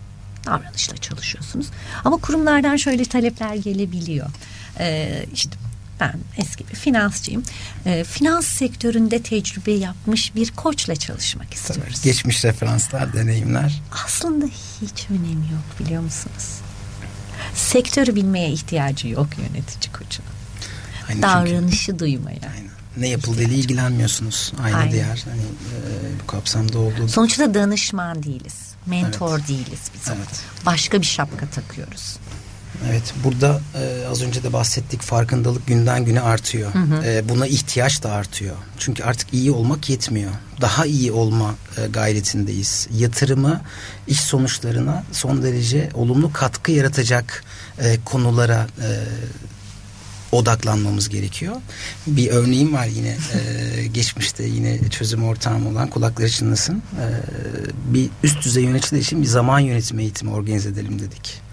Davranışla 0.46 0.96
çalışıyorsunuz. 0.96 1.66
Ama 2.04 2.16
kurumlardan 2.16 2.76
şöyle 2.76 3.04
talepler 3.04 3.54
gelebiliyor. 3.54 4.30
Ee, 4.78 5.26
işte 5.34 5.50
ben 6.00 6.14
eski 6.38 6.68
bir 6.68 6.74
finansçıyım. 6.74 7.42
Ee, 7.86 8.04
finans 8.04 8.46
sektöründe 8.46 9.22
tecrübe 9.22 9.72
yapmış 9.72 10.34
bir 10.34 10.50
koçla 10.50 10.96
çalışmak 10.96 11.54
istiyoruz. 11.54 11.94
Tabii, 11.96 12.04
geçmiş 12.04 12.44
referanslar, 12.44 13.12
deneyimler. 13.12 13.82
Aslında 14.06 14.46
hiç 14.82 15.06
önemi 15.10 15.52
yok 15.52 15.80
biliyor 15.80 16.02
musunuz? 16.02 16.60
Sektörü 17.54 18.14
bilmeye 18.16 18.50
ihtiyacı 18.50 19.08
yok 19.08 19.28
yönetici 19.38 19.92
koçun. 19.92 20.24
Aynı 21.08 21.22
Davranışı 21.22 21.86
çünkü. 21.86 21.98
duymaya. 21.98 22.38
Aynen 22.56 22.73
ne 22.96 23.08
yapıldığıyla 23.08 23.56
ilgilenmiyorsunuz. 23.56 24.52
Aynı 24.62 24.76
Aynen. 24.76 24.92
diğer 24.92 25.24
hani, 25.24 25.40
e, 25.40 26.22
bu 26.22 26.26
kapsamda 26.26 26.78
olduğu. 26.78 27.08
Sonuçta 27.08 27.54
danışman 27.54 28.22
değiliz. 28.22 28.54
Mentor 28.86 29.38
evet. 29.38 29.48
değiliz 29.48 29.80
biz. 29.94 30.08
Evet. 30.08 30.42
Başka 30.66 31.00
bir 31.00 31.06
şapka 31.06 31.46
takıyoruz. 31.46 32.16
Evet 32.90 33.14
burada 33.24 33.60
e, 33.74 34.06
az 34.10 34.22
önce 34.22 34.42
de 34.42 34.52
bahsettik 34.52 35.02
farkındalık 35.02 35.66
günden 35.66 36.04
güne 36.04 36.20
artıyor. 36.20 36.74
Hı 36.74 36.78
hı. 36.78 37.04
E, 37.04 37.28
buna 37.28 37.46
ihtiyaç 37.46 38.02
da 38.02 38.12
artıyor. 38.12 38.56
Çünkü 38.78 39.04
artık 39.04 39.34
iyi 39.34 39.50
olmak 39.50 39.90
yetmiyor. 39.90 40.30
Daha 40.60 40.86
iyi 40.86 41.12
olma 41.12 41.54
e, 41.76 41.86
gayretindeyiz. 41.86 42.88
Yatırımı 42.96 43.60
iş 44.06 44.20
sonuçlarına 44.20 45.04
son 45.12 45.42
derece 45.42 45.90
olumlu 45.94 46.32
katkı 46.32 46.72
yaratacak 46.72 47.44
e, 47.78 47.98
konulara 48.04 48.66
e, 48.82 48.88
odaklanmamız 50.34 51.08
gerekiyor. 51.08 51.56
Bir 52.06 52.30
örneğim 52.30 52.72
var 52.72 52.86
yine 52.86 53.08
e, 53.34 53.86
geçmişte 53.86 54.44
yine 54.44 54.88
çözüm 54.88 55.24
ortağım 55.24 55.66
olan 55.66 55.90
kulakları 55.90 56.30
çınlasın. 56.30 56.74
E, 56.74 57.06
bir 57.94 58.08
üst 58.22 58.44
düzey 58.44 58.64
yöneticiler 58.64 59.00
için 59.00 59.22
bir 59.22 59.26
zaman 59.26 59.60
yönetimi 59.60 60.02
eğitimi 60.02 60.30
organize 60.30 60.68
edelim 60.68 60.98
dedik. 60.98 61.43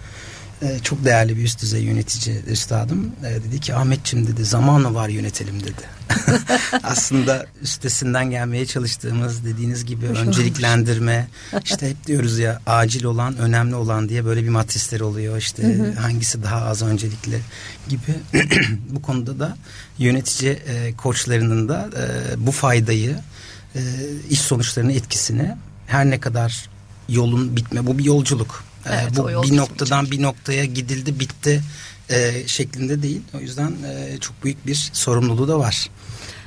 E, 0.62 0.78
çok 0.78 1.04
değerli 1.04 1.36
bir 1.36 1.42
üst 1.42 1.62
düzey 1.62 1.82
yönetici 1.82 2.42
üstadım 2.46 3.12
e, 3.26 3.30
dedi 3.34 3.60
ki 3.60 3.74
Ahmetçim 3.74 4.26
dedi 4.26 4.44
zamanla 4.44 4.94
var 4.94 5.08
yönetelim 5.08 5.60
dedi. 5.60 5.82
Aslında 6.82 7.46
üstesinden 7.62 8.30
gelmeye 8.30 8.66
çalıştığımız 8.66 9.44
dediğiniz 9.44 9.84
gibi 9.84 10.06
önceliklendirme 10.06 11.28
işte 11.64 11.90
hep 11.90 12.06
diyoruz 12.06 12.38
ya 12.38 12.60
acil 12.66 13.04
olan 13.04 13.36
önemli 13.36 13.74
olan 13.74 14.08
diye 14.08 14.24
böyle 14.24 14.42
bir 14.42 14.48
matrisler 14.48 15.00
oluyor 15.00 15.36
işte 15.36 15.94
hangisi 15.98 16.42
daha 16.42 16.60
az 16.60 16.82
öncelikli 16.82 17.40
gibi. 17.88 18.14
Bu 18.90 19.02
konuda 19.02 19.38
da 19.38 19.56
yönetici 19.98 20.52
e, 20.52 20.92
koçlarının 20.96 21.68
da 21.68 21.90
e, 21.96 22.46
bu 22.46 22.52
faydayı 22.52 23.16
e, 23.74 23.80
iş 24.30 24.40
sonuçlarının 24.40 24.92
etkisini 24.92 25.56
her 25.86 26.10
ne 26.10 26.20
kadar 26.20 26.68
yolun 27.08 27.56
bitme 27.56 27.86
bu 27.86 27.98
bir 27.98 28.04
yolculuk 28.04 28.71
Evet, 28.86 29.16
bu 29.16 29.42
bir 29.42 29.56
noktadan 29.56 30.10
bir 30.10 30.22
noktaya 30.22 30.64
gidildi 30.64 31.20
bitti 31.20 31.62
e, 32.10 32.46
şeklinde 32.46 33.02
değil. 33.02 33.20
O 33.34 33.40
yüzden 33.40 33.72
e, 33.86 34.18
çok 34.20 34.44
büyük 34.44 34.66
bir 34.66 34.90
sorumluluğu 34.92 35.48
da 35.48 35.58
var. 35.58 35.90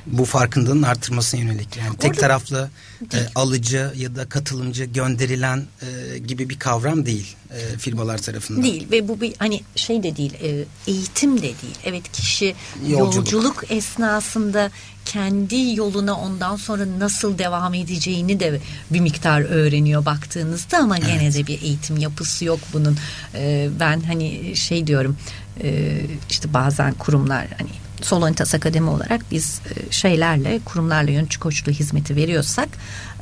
Bu 0.06 0.24
farkındalığın 0.24 0.82
artırmasına 0.82 1.40
yönelik. 1.40 1.76
Yani 1.76 1.88
Orada, 1.88 1.98
tek 1.98 2.18
taraflı 2.18 2.70
e, 3.14 3.18
alıcı 3.34 3.92
ya 3.96 4.16
da 4.16 4.28
katılımcı 4.28 4.84
gönderilen 4.84 5.64
e, 5.82 6.18
gibi 6.18 6.48
bir 6.48 6.58
kavram 6.58 7.06
değil 7.06 7.36
e, 7.50 7.78
firmalar 7.78 8.18
tarafından. 8.18 8.62
Değil 8.62 8.86
ve 8.90 9.08
bu 9.08 9.20
bir 9.20 9.34
hani 9.38 9.62
şey 9.76 10.02
de 10.02 10.16
değil 10.16 10.34
e, 10.42 10.64
eğitim 10.86 11.38
de 11.38 11.42
değil. 11.42 11.78
Evet 11.84 12.12
kişi 12.12 12.54
yolculuk. 12.88 13.32
yolculuk 13.32 13.64
esnasında 13.70 14.70
kendi 15.04 15.76
yoluna 15.76 16.20
ondan 16.20 16.56
sonra 16.56 16.98
nasıl 16.98 17.38
devam 17.38 17.74
edeceğini 17.74 18.40
de 18.40 18.60
bir 18.90 19.00
miktar 19.00 19.40
öğreniyor 19.40 20.04
baktığınızda 20.04 20.78
ama 20.78 20.98
evet. 20.98 21.06
gene 21.06 21.34
de 21.34 21.46
bir 21.46 21.62
eğitim 21.62 21.96
yapısı 21.96 22.44
yok 22.44 22.60
bunun. 22.72 22.98
E, 23.34 23.68
ben 23.80 24.00
hani 24.00 24.56
şey 24.56 24.86
diyorum 24.86 25.16
e, 25.62 26.00
işte 26.30 26.54
bazen 26.54 26.94
kurumlar 26.94 27.46
hani 27.58 27.85
Solonitas 28.02 28.54
Akademi 28.54 28.90
olarak 28.90 29.20
biz 29.30 29.60
e, 29.70 29.92
şeylerle 29.92 30.60
kurumlarla 30.64 31.10
yönetici 31.10 31.40
koçluğu 31.40 31.72
hizmeti 31.72 32.16
veriyorsak 32.16 32.68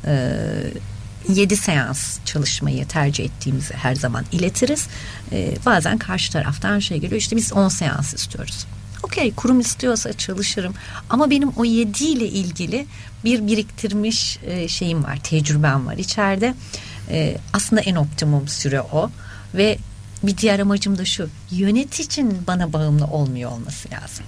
e, 0.05 0.37
7 1.29 1.57
seans 1.57 2.19
çalışmayı 2.25 2.87
tercih 2.87 3.25
ettiğimizi 3.25 3.73
her 3.73 3.95
zaman 3.95 4.25
iletiriz. 4.31 4.87
E, 5.31 5.55
bazen 5.65 5.97
karşı 5.97 6.31
taraftan 6.31 6.79
şey 6.79 6.97
geliyor 6.97 7.21
işte 7.21 7.35
biz 7.35 7.53
10 7.53 7.67
seans 7.67 8.13
istiyoruz. 8.13 8.65
Okey 9.03 9.33
kurum 9.35 9.59
istiyorsa 9.59 10.13
çalışırım 10.13 10.73
ama 11.09 11.29
benim 11.29 11.49
o 11.49 11.65
7 11.65 12.03
ile 12.03 12.27
ilgili 12.27 12.85
bir 13.25 13.47
biriktirmiş 13.47 14.39
e, 14.45 14.67
şeyim 14.67 15.03
var 15.03 15.19
tecrübem 15.23 15.87
var 15.87 15.97
içeride. 15.97 16.53
Aslında 17.53 17.81
en 17.81 17.95
optimum 17.95 18.47
süre 18.47 18.81
o 18.81 19.11
ve 19.55 19.77
bir 20.23 20.37
diğer 20.37 20.59
amacım 20.59 20.97
da 20.97 21.05
şu 21.05 21.29
yöneticinin 21.51 22.47
bana 22.47 22.73
bağımlı 22.73 23.05
olmuyor 23.05 23.51
olması 23.51 23.89
lazım. 23.91 24.25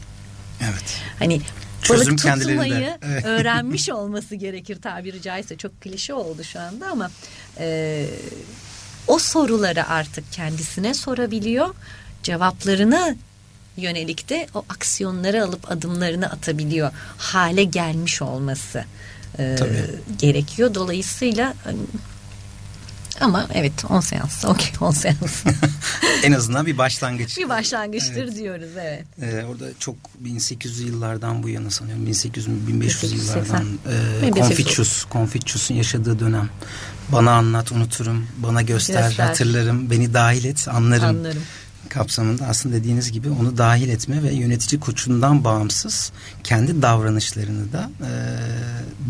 Evet. 0.61 1.01
Hani 1.19 1.41
Çözüm 1.81 2.17
balık 2.17 2.41
tutmayı 2.41 2.97
evet. 3.05 3.25
öğrenmiş 3.25 3.89
olması 3.89 4.35
gerekir 4.35 4.81
tabiri 4.81 5.21
caizse. 5.21 5.57
Çok 5.57 5.81
klişe 5.81 6.13
oldu 6.13 6.43
şu 6.43 6.59
anda 6.59 6.87
ama 6.87 7.11
e, 7.59 8.05
o 9.07 9.19
soruları 9.19 9.87
artık 9.87 10.31
kendisine 10.31 10.93
sorabiliyor. 10.93 11.75
Cevaplarını 12.23 13.17
yönelik 13.77 14.29
de 14.29 14.47
o 14.55 14.65
aksiyonları 14.69 15.43
alıp 15.43 15.71
adımlarını 15.71 16.29
atabiliyor. 16.29 16.91
Hale 17.17 17.63
gelmiş 17.63 18.21
olması 18.21 18.85
e, 19.39 19.55
gerekiyor. 20.19 20.73
Dolayısıyla 20.75 21.53
hani, 21.63 21.77
ama 23.21 23.47
evet 23.53 23.85
10 23.89 23.99
seans 23.99 24.45
okey 24.45 24.71
10 24.81 24.91
seans. 24.91 25.43
en 26.23 26.31
azından 26.31 26.65
bir 26.65 26.77
başlangıç. 26.77 27.37
bir 27.37 27.49
başlangıçtır 27.49 28.23
evet. 28.23 28.35
diyoruz 28.35 28.69
evet. 28.81 29.05
Ee, 29.21 29.43
orada 29.43 29.65
çok 29.79 29.95
1800 30.19 30.79
yıllardan 30.79 31.43
bu 31.43 31.49
yana 31.49 31.69
sanıyorum 31.69 32.05
1800 32.05 32.67
1500 32.67 33.13
yıllardan 33.13 33.65
e, 34.25 34.31
Confucius 34.31 35.05
Confucius'un 35.11 35.75
yaşadığı 35.75 36.19
dönem. 36.19 36.49
Bana 37.09 37.31
anlat 37.31 37.71
unuturum, 37.71 38.27
bana 38.37 38.61
göster, 38.61 39.07
göster. 39.07 39.25
hatırlarım, 39.25 39.91
beni 39.91 40.13
dahil 40.13 40.45
et 40.45 40.67
anlarım. 40.67 41.05
Anlarım 41.05 41.43
kapsamında 41.87 42.45
aslında 42.45 42.75
dediğiniz 42.75 43.11
gibi 43.11 43.29
onu 43.29 43.57
dahil 43.57 43.89
etme 43.89 44.23
ve 44.23 44.33
yönetici 44.33 44.79
koçundan 44.79 45.43
bağımsız 45.43 46.11
kendi 46.43 46.81
davranışlarını 46.81 47.73
da 47.73 47.89
e, 48.01 48.11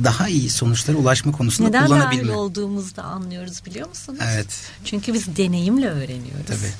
daha 0.03 0.27
iyi 0.27 0.49
sonuçlara 0.49 0.97
ulaşma 0.97 1.31
konusunda 1.31 1.69
Neden 1.69 1.85
kullanabilme. 1.85 2.15
Neden 2.15 2.27
dahil 2.27 2.37
olduğumuzda 2.37 3.03
anlıyoruz 3.03 3.65
biliyor 3.65 3.87
musunuz? 3.87 4.19
Evet. 4.33 4.47
Çünkü 4.85 5.13
biz 5.13 5.37
deneyimle 5.37 5.87
öğreniyoruz. 5.89 6.45
Tabii. 6.47 6.73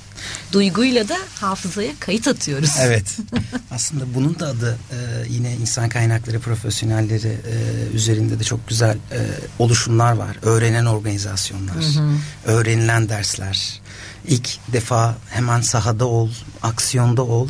Duyguyla 0.52 1.10
da 1.10 1.18
hafızaya 1.36 1.92
kayıt 2.00 2.28
atıyoruz. 2.28 2.72
Evet. 2.80 3.18
aslında 3.72 4.16
bunun 4.16 4.40
da 4.40 4.48
adı 4.48 4.78
e, 4.92 4.98
yine 5.30 5.56
insan 5.56 5.90
kaynakları 5.90 6.40
profesyonelleri 6.40 7.28
e, 7.28 7.96
üzerinde 7.96 8.40
de 8.40 8.44
çok 8.44 8.68
güzel 8.68 8.98
e, 9.12 9.20
oluşumlar 9.60 10.14
var. 10.14 10.38
Öğrenen 10.42 10.86
organizasyonlar, 10.86 11.76
hı 11.76 12.00
hı. 12.00 12.18
öğrenilen 12.46 13.10
dersler. 13.10 13.82
İlk 14.28 14.60
defa 14.74 15.16
hemen 15.30 15.62
sahada 15.62 16.06
ol, 16.06 16.30
aksiyonda 16.64 17.24
ol 17.24 17.48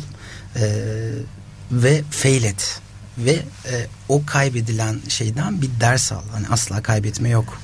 e, 0.56 0.62
ve 1.72 2.02
fail 2.10 2.44
et 2.44 2.80
ve 3.18 3.32
e, 3.70 3.86
o 4.08 4.26
kaybedilen 4.26 5.00
şeyden 5.08 5.62
bir 5.62 5.70
ders 5.80 6.12
al. 6.12 6.22
Hani 6.32 6.48
asla 6.48 6.82
kaybetme 6.82 7.28
yok 7.28 7.60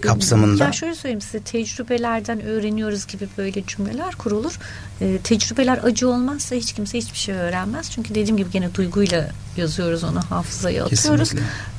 kapsamında. 0.00 0.64
Ya 0.64 0.72
şöyle 0.72 0.94
söyleyeyim 0.94 1.20
size 1.20 1.40
tecrübelerden 1.40 2.40
öğreniyoruz 2.40 3.06
gibi 3.06 3.28
böyle 3.38 3.66
cümleler 3.66 4.14
kurulur. 4.14 4.58
E, 5.00 5.18
tecrübeler 5.18 5.80
acı 5.82 6.08
olmazsa 6.08 6.56
hiç 6.56 6.72
kimse 6.72 6.98
hiçbir 6.98 7.18
şey 7.18 7.34
öğrenmez. 7.34 7.90
Çünkü 7.90 8.10
dediğim 8.14 8.36
gibi 8.36 8.50
gene 8.50 8.74
duyguyla 8.74 9.30
yazıyoruz 9.56 10.04
onu 10.04 10.20
hafızaya 10.22 10.84
atıyoruz. 10.84 11.32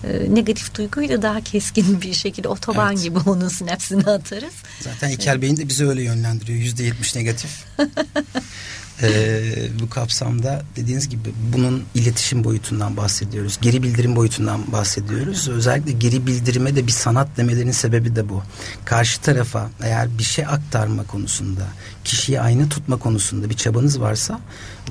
E, 0.03 0.35
negatif 0.35 0.75
duyguyla 0.75 1.21
daha 1.21 1.41
keskin 1.41 2.01
bir 2.01 2.13
şekilde 2.13 2.47
otoban 2.47 2.93
evet. 2.93 3.03
gibi 3.03 3.19
onun 3.25 3.47
sinapsini 3.47 4.09
atarız. 4.09 4.53
Zaten 4.81 5.09
İlker 5.09 5.41
Bey'in 5.41 5.57
de 5.57 5.69
bizi 5.69 5.87
öyle 5.87 6.03
yönlendiriyor. 6.03 6.59
Yüzde 6.59 6.83
yetmiş 6.83 7.15
negatif. 7.15 7.65
e, 9.03 9.41
bu 9.81 9.89
kapsamda 9.89 10.63
dediğiniz 10.75 11.09
gibi 11.09 11.29
bunun 11.53 11.83
iletişim 11.95 12.43
boyutundan 12.43 12.97
bahsediyoruz. 12.97 13.57
Geri 13.61 13.83
bildirim 13.83 14.15
boyutundan 14.15 14.71
bahsediyoruz. 14.71 15.49
Özellikle 15.49 15.91
geri 15.91 16.27
bildirime 16.27 16.75
de 16.75 16.87
bir 16.87 16.91
sanat 16.91 17.27
demelerinin 17.37 17.71
sebebi 17.71 18.15
de 18.15 18.29
bu. 18.29 18.43
Karşı 18.85 19.21
tarafa 19.21 19.69
eğer 19.83 20.17
bir 20.17 20.23
şey 20.23 20.45
aktarma 20.45 21.03
konusunda, 21.03 21.67
kişiyi 22.03 22.41
aynı 22.41 22.69
tutma 22.69 22.97
konusunda 22.97 23.49
bir 23.49 23.55
çabanız 23.55 24.01
varsa 24.01 24.39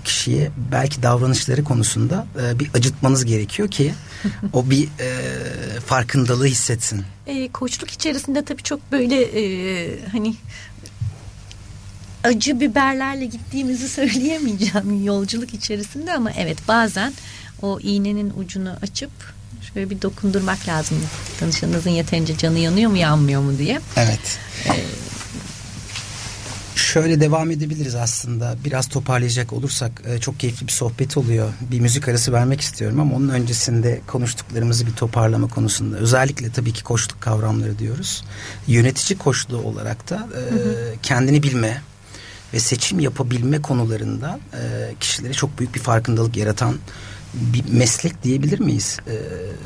o 0.00 0.02
kişiye 0.02 0.50
belki 0.72 1.02
davranışları 1.02 1.64
konusunda 1.64 2.26
e, 2.42 2.58
bir 2.58 2.70
acıtmanız 2.74 3.24
gerekiyor 3.24 3.68
ki 3.68 3.94
o 4.52 4.70
bir 4.70 4.84
e, 4.84 5.10
farkındalığı 5.80 6.46
hissetsin. 6.46 7.04
E, 7.26 7.48
koçluk 7.48 7.90
içerisinde 7.90 8.44
tabii 8.44 8.62
çok 8.62 8.92
böyle 8.92 9.22
e, 9.22 10.08
hani 10.12 10.34
acı 12.24 12.60
biberlerle 12.60 13.26
gittiğimizi 13.26 13.88
söyleyemeyeceğim 13.98 15.04
yolculuk 15.04 15.54
içerisinde 15.54 16.12
ama 16.12 16.30
evet 16.30 16.58
bazen 16.68 17.12
o 17.62 17.80
iğnenin 17.80 18.32
ucunu 18.36 18.72
açıp 18.82 19.10
şöyle 19.74 19.90
bir 19.90 20.02
dokundurmak 20.02 20.68
lazım. 20.68 20.98
Danışanınızın 21.40 21.90
yeterince 21.90 22.36
canı 22.36 22.58
yanıyor 22.58 22.90
mu 22.90 22.96
yanmıyor 22.96 23.40
mu 23.40 23.58
diye. 23.58 23.80
Evet. 23.96 24.38
Ee, 24.66 25.08
Şöyle 26.78 27.20
devam 27.20 27.50
edebiliriz 27.50 27.94
aslında. 27.94 28.56
Biraz 28.64 28.88
toparlayacak 28.88 29.52
olursak 29.52 30.02
e, 30.06 30.18
çok 30.18 30.40
keyifli 30.40 30.66
bir 30.66 30.72
sohbet 30.72 31.16
oluyor. 31.16 31.52
Bir 31.60 31.80
müzik 31.80 32.08
arası 32.08 32.32
vermek 32.32 32.60
istiyorum 32.60 33.00
ama 33.00 33.16
onun 33.16 33.28
öncesinde 33.28 34.00
konuştuklarımızı 34.06 34.86
bir 34.86 34.92
toparlama 34.92 35.48
konusunda. 35.48 35.96
Özellikle 35.96 36.50
tabii 36.50 36.72
ki 36.72 36.84
koçluk 36.84 37.20
kavramları 37.20 37.78
diyoruz. 37.78 38.24
Yönetici 38.66 39.18
koçluğu 39.18 39.62
olarak 39.62 40.10
da 40.10 40.14
e, 40.14 40.54
hı 40.54 40.54
hı. 40.54 40.94
kendini 41.02 41.42
bilme, 41.42 41.82
ve 42.54 42.60
seçim 42.60 43.00
yapabilme 43.00 43.62
konularında 43.62 44.40
e, 44.52 44.94
kişilere 45.00 45.32
çok 45.32 45.58
büyük 45.58 45.74
bir 45.74 45.80
farkındalık 45.80 46.36
yaratan 46.36 46.76
bir 47.34 47.72
meslek 47.72 48.22
diyebilir 48.24 48.60
miyiz? 48.60 48.98
E, 49.06 49.14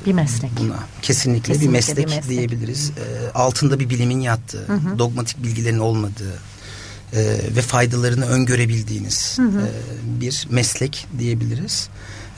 bir 0.06 0.12
meslek. 0.12 0.50
Buna 0.60 0.76
kesinlikle, 1.02 1.52
kesinlikle 1.52 1.60
bir, 1.60 1.68
meslek 1.68 1.96
bir 1.96 2.04
meslek 2.04 2.28
diyebiliriz. 2.28 2.90
E, 2.90 3.32
altında 3.32 3.80
bir 3.80 3.90
bilimin 3.90 4.20
yattığı, 4.20 4.64
hı 4.66 4.72
hı. 4.72 4.98
dogmatik 4.98 5.42
bilgilerin 5.42 5.78
olmadığı 5.78 6.34
e, 7.12 7.20
ve 7.56 7.62
faydalarını 7.62 8.26
öngörebildiğiniz 8.26 9.38
hı 9.38 9.42
hı. 9.42 9.60
E, 9.60 9.70
bir 10.20 10.46
meslek 10.50 11.06
diyebiliriz. 11.18 11.88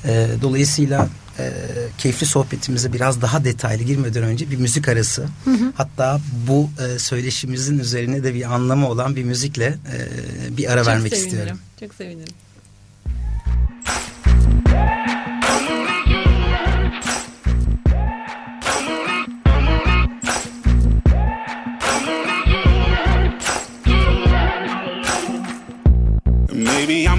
E, 0.05 0.29
dolayısıyla 0.43 1.09
e, 1.39 1.53
keyifli 1.99 2.27
sohbetimize 2.27 2.93
biraz 2.93 3.23
daha 3.23 3.45
detaylı 3.45 3.83
girmeden 3.83 4.23
önce 4.23 4.51
bir 4.51 4.57
müzik 4.57 4.89
arası. 4.89 5.23
Hı 5.45 5.51
hı. 5.51 5.73
Hatta 5.75 6.21
bu 6.49 6.71
e, 6.87 6.99
söyleşimizin 6.99 7.79
üzerine 7.79 8.25
de 8.25 8.35
bir 8.35 8.55
anlamı 8.55 8.89
olan 8.89 9.17
bir 9.17 9.25
müzikle 9.25 9.65
e, 9.67 10.57
bir 10.57 10.73
ara 10.73 10.81
Çok 10.85 10.87
vermek 10.93 11.13
sevinirim. 11.13 11.31
istiyorum. 11.31 11.59
Çok 11.81 11.95
sevinirim. 11.95 12.35
Maybe 26.53 27.05
I'm 27.05 27.19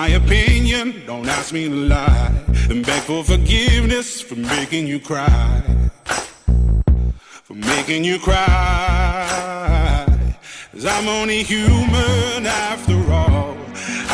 My 0.00 0.08
opinion, 0.08 0.86
don't 1.06 1.26
ask 1.26 1.54
me 1.54 1.64
to 1.68 1.80
lie. 1.94 2.30
And 2.70 2.84
beg 2.84 3.02
for 3.08 3.24
forgiveness 3.24 4.20
for 4.20 4.36
making 4.36 4.86
you 4.86 4.98
cry. 5.00 5.62
For 7.46 7.56
making 7.72 8.04
you 8.04 8.18
cry. 8.18 8.44
Cause 10.72 10.84
I'm 10.94 11.08
only 11.08 11.42
human 11.42 12.40
after 12.68 12.98
all. 13.20 13.56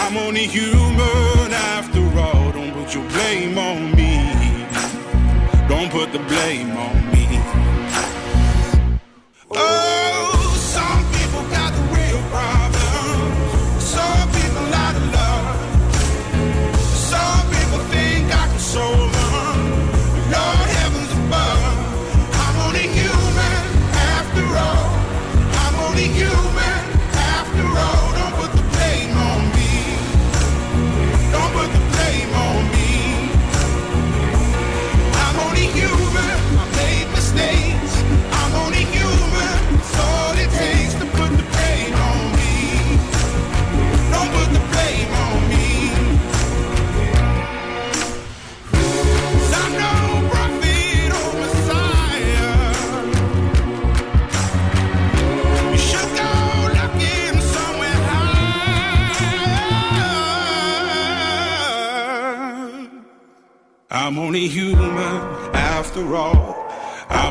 I'm 0.03 0.17
only 0.27 0.47
human 0.59 1.51
after 1.75 2.05
all. 2.25 2.53
Don't 2.57 2.73
put 2.79 2.89
your 2.95 3.07
blame 3.15 3.57
on 3.69 3.79
me. 3.99 4.13
Don't 5.73 5.91
put 5.91 6.09
the 6.13 6.23
blame 6.31 6.77
on 6.87 6.95
me. 6.97 7.02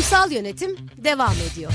Kurumsal 0.00 0.32
yönetim 0.32 0.76
devam 0.96 1.34
ediyor. 1.52 1.72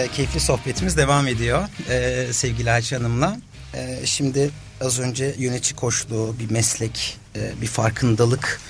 E, 0.00 0.08
keyifli 0.08 0.40
sohbetimiz 0.40 0.96
devam 0.96 1.26
ediyor 1.26 1.68
e, 1.90 2.32
sevgili 2.32 2.70
Ayça 2.70 2.96
Hanım'la. 2.96 3.36
E, 3.74 4.00
şimdi 4.04 4.50
az 4.80 4.98
önce 4.98 5.34
yönetici 5.38 5.76
koçluğu, 5.76 6.36
bir 6.38 6.50
meslek, 6.50 7.18
e, 7.36 7.52
bir 7.62 7.66
farkındalık 7.66 8.60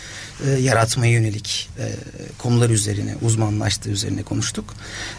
e, 0.47 0.51
yaratmaya 0.51 1.12
yönelik 1.12 1.68
e, 1.78 1.85
konular 2.39 2.70
üzerine, 2.70 3.16
uzmanlaştığı 3.22 3.91
üzerine 3.91 4.22
konuştuk. 4.22 4.74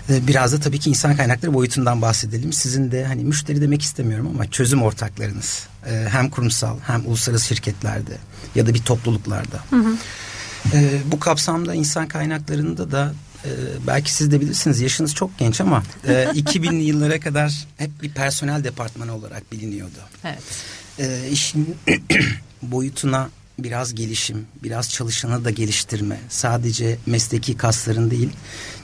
E, 0.10 0.28
biraz 0.28 0.54
da 0.54 0.60
tabii 0.60 0.80
ki 0.80 0.90
insan 0.90 1.18
kaynakları 1.18 1.54
boyutundan 1.54 2.02
bahsedelim. 2.02 2.54
Sizin 2.54 2.92
de 2.92 3.06
hani 3.06 3.24
müşteri 3.24 3.62
demek 3.62 3.82
istemiyorum 3.82 4.28
ama 4.34 4.52
çözüm 4.52 4.84
ortaklarınız 4.84 5.68
e, 5.86 6.08
hem 6.10 6.30
kurumsal 6.30 6.78
hem 6.88 7.06
uluslararası 7.06 7.48
şirketlerde 7.48 8.18
ya 8.56 8.68
da 8.68 8.74
bir 8.74 8.84
topluluklarda. 8.84 9.64
Hı 9.70 9.76
hı. 9.76 9.96
E, 10.74 11.00
bu 11.06 11.20
kapsamda 11.20 11.74
insan 11.74 12.08
kaynaklarında 12.08 12.92
da 12.92 13.14
e, 13.46 13.50
belki 13.88 14.14
siz 14.14 14.32
de 14.32 14.42
bilirsiniz 14.42 14.82
yaşınız 14.82 15.16
çok 15.16 15.38
genç 15.38 15.62
ama 15.62 15.84
e, 16.08 16.12
2000'li 16.36 16.84
yıllara 16.84 17.20
kadar 17.20 17.68
hep 17.78 18.02
bir 18.02 18.10
personel 18.10 18.64
departmanı 18.64 19.16
olarak 19.16 19.52
biliniyordu. 19.52 20.00
Evet. 20.24 20.42
E, 21.00 21.30
işin 21.32 21.76
boyutuna 22.62 23.30
biraz 23.60 23.96
gelişim, 23.96 24.46
biraz 24.64 24.90
çalışanı 24.90 25.46
da 25.46 25.50
geliştirme, 25.50 26.20
sadece 26.30 26.98
mesleki 27.06 27.58
kasların 27.58 28.12
değil, 28.12 28.30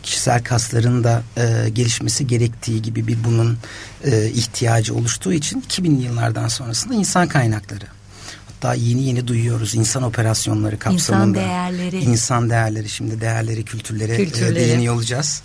kişisel 0.03 0.43
kasların 0.43 1.03
da 1.03 1.23
e, 1.37 1.69
gelişmesi 1.69 2.27
gerektiği 2.27 2.81
gibi 2.81 3.07
bir 3.07 3.23
bunun 3.23 3.57
e, 4.03 4.29
ihtiyacı 4.29 4.95
oluştuğu 4.95 5.33
için 5.33 5.61
2000'li 5.61 6.03
yıllardan 6.03 6.47
sonrasında 6.47 6.93
insan 6.93 7.27
kaynakları 7.27 7.96
hatta 8.57 8.73
yeni 8.73 9.03
yeni 9.03 9.27
duyuyoruz 9.27 9.75
insan 9.75 10.03
operasyonları 10.03 10.79
kapsamında. 10.79 11.39
İnsan 11.39 11.49
değerleri. 11.49 11.97
İnsan 11.97 12.49
değerleri 12.49 12.89
şimdi 12.89 13.21
değerleri 13.21 13.65
kültürlere, 13.65 14.17
Kültürleri. 14.17 14.55
Değiniyor 14.55 14.95
olacağız. 14.95 15.41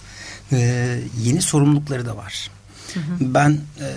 E, 0.52 0.98
yeni 1.22 1.42
sorumlulukları 1.42 2.06
da 2.06 2.16
var. 2.16 2.50
Hı 2.94 3.00
hı. 3.00 3.04
Ben 3.20 3.50
e, 3.50 3.88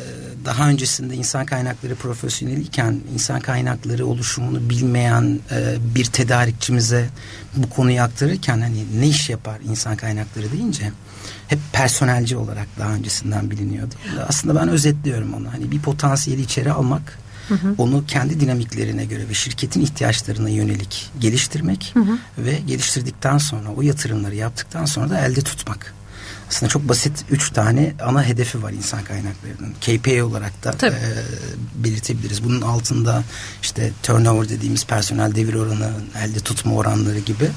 daha 0.46 0.70
öncesinde 0.70 1.16
insan 1.16 1.46
kaynakları 1.46 1.96
profesyoneliyken 1.96 3.00
insan 3.14 3.40
kaynakları 3.40 4.06
oluşumunu 4.06 4.70
bilmeyen 4.70 5.40
e, 5.52 5.76
bir 5.96 6.06
tedarikçimize 6.06 7.10
bu 7.56 7.70
konuyu 7.70 8.02
aktarırken 8.02 8.62
hani 8.62 8.86
ne 9.00 9.08
iş 9.08 9.30
yapar 9.30 9.60
insan 9.70 9.96
kaynakları 9.96 10.52
deyince 10.52 10.92
hep 11.48 11.60
personelci 11.74 12.38
olarak 12.38 12.68
daha 12.80 12.90
öncesinden 12.90 13.52
biliniyordu. 13.52 13.96
Aslında 14.28 14.62
ben 14.62 14.70
özetliyorum 14.70 15.34
onu. 15.34 15.52
Hani 15.52 15.72
bir 15.72 15.80
potansiyeli 15.80 16.42
içeri 16.42 16.72
almak, 16.72 17.20
Hı 17.50 17.56
hı. 17.56 17.76
Onu 17.78 18.04
kendi 18.08 18.40
dinamiklerine 18.40 19.06
göre 19.06 19.30
ve 19.30 19.34
şirketin 19.34 19.82
ihtiyaçlarına 19.82 20.50
yönelik 20.50 21.12
geliştirmek 21.20 21.92
hı 21.94 22.00
hı. 22.00 22.18
ve 22.38 22.60
geliştirdikten 22.68 23.38
sonra 23.38 23.70
o 23.78 23.82
yatırımları 23.82 24.36
yaptıktan 24.36 24.86
sonra 24.86 25.10
da 25.10 25.20
elde 25.20 25.42
tutmak. 25.42 25.95
Aslında 26.50 26.70
çok 26.70 26.90
basit 26.90 27.26
üç 27.30 27.50
tane 27.52 27.94
ana 28.04 28.24
hedefi 28.24 28.64
var 28.64 28.72
insan 28.72 29.04
kaynaklarının. 29.04 29.74
KPI 29.82 30.24
olarak 30.24 30.64
da 30.64 30.88
e, 30.88 30.94
belirtebiliriz. 31.84 32.44
Bunun 32.44 32.62
altında 32.62 33.24
işte 33.62 33.92
turnover 34.04 34.50
dediğimiz 34.50 34.86
personel 34.86 35.36
devir 35.36 35.54
oranı, 35.54 35.92
elde 36.18 36.40
tutma 36.40 36.76
oranları 36.76 37.20
gibi. 37.20 37.50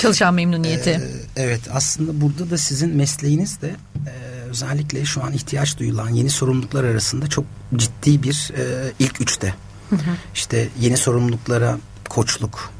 Çalışan 0.00 0.34
memnuniyeti. 0.34 0.90
E, 0.90 1.02
evet 1.36 1.60
aslında 1.72 2.20
burada 2.20 2.50
da 2.50 2.58
sizin 2.58 2.96
mesleğiniz 2.96 3.60
de 3.60 3.76
e, 4.06 4.10
özellikle 4.50 5.04
şu 5.04 5.24
an 5.24 5.32
ihtiyaç 5.32 5.78
duyulan 5.78 6.08
yeni 6.08 6.30
sorumluluklar 6.30 6.84
arasında 6.84 7.26
çok 7.26 7.44
ciddi 7.76 8.22
bir 8.22 8.52
e, 8.56 8.92
ilk 8.98 9.20
üçte. 9.20 9.54
Hı 9.90 9.96
hı. 9.96 10.16
İşte 10.34 10.68
yeni 10.80 10.96
sorumluluklara 10.96 11.78
koçluk, 12.08 12.70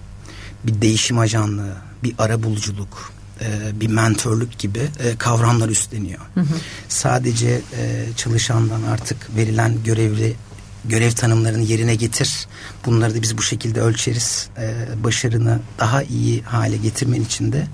bir 0.64 0.82
değişim 0.82 1.18
ajanlığı, 1.18 1.76
bir 2.02 2.14
ara 2.18 2.42
buluculuk, 2.42 3.12
e, 3.41 3.80
bir 3.80 3.89
mentörlük 3.89 4.59
gibi 4.59 4.78
e, 4.78 5.16
kavramlar 5.16 5.68
üstleniyor. 5.68 6.20
Hı 6.34 6.41
hı. 6.41 6.55
Sadece 6.89 7.61
e, 7.78 8.07
çalışandan 8.16 8.82
artık 8.82 9.37
verilen 9.37 9.84
görevli 9.84 10.37
görev 10.89 11.11
tanımlarını 11.11 11.62
yerine 11.62 11.95
getir. 11.95 12.47
Bunları 12.87 13.14
da 13.14 13.22
biz 13.22 13.39
bu 13.39 13.43
şekilde 13.43 13.80
ölçeriz. 13.80 14.49
Ee, 14.59 14.74
başarını 15.05 15.59
daha 15.78 16.03
iyi 16.03 16.43
hale 16.43 16.76
getirmen 16.76 17.20
için 17.20 17.53
de 17.53 17.66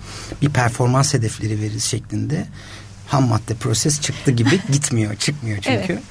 bir 0.42 0.48
performans 0.48 1.14
hedefleri 1.14 1.60
veririz 1.60 1.84
şeklinde 1.84 2.46
ham 3.06 3.28
madde 3.28 3.54
proses 3.54 4.00
çıktı 4.00 4.30
gibi 4.30 4.60
gitmiyor, 4.72 5.16
çıkmıyor 5.16 5.58
çünkü. 5.62 5.92
Evet. 5.92 6.02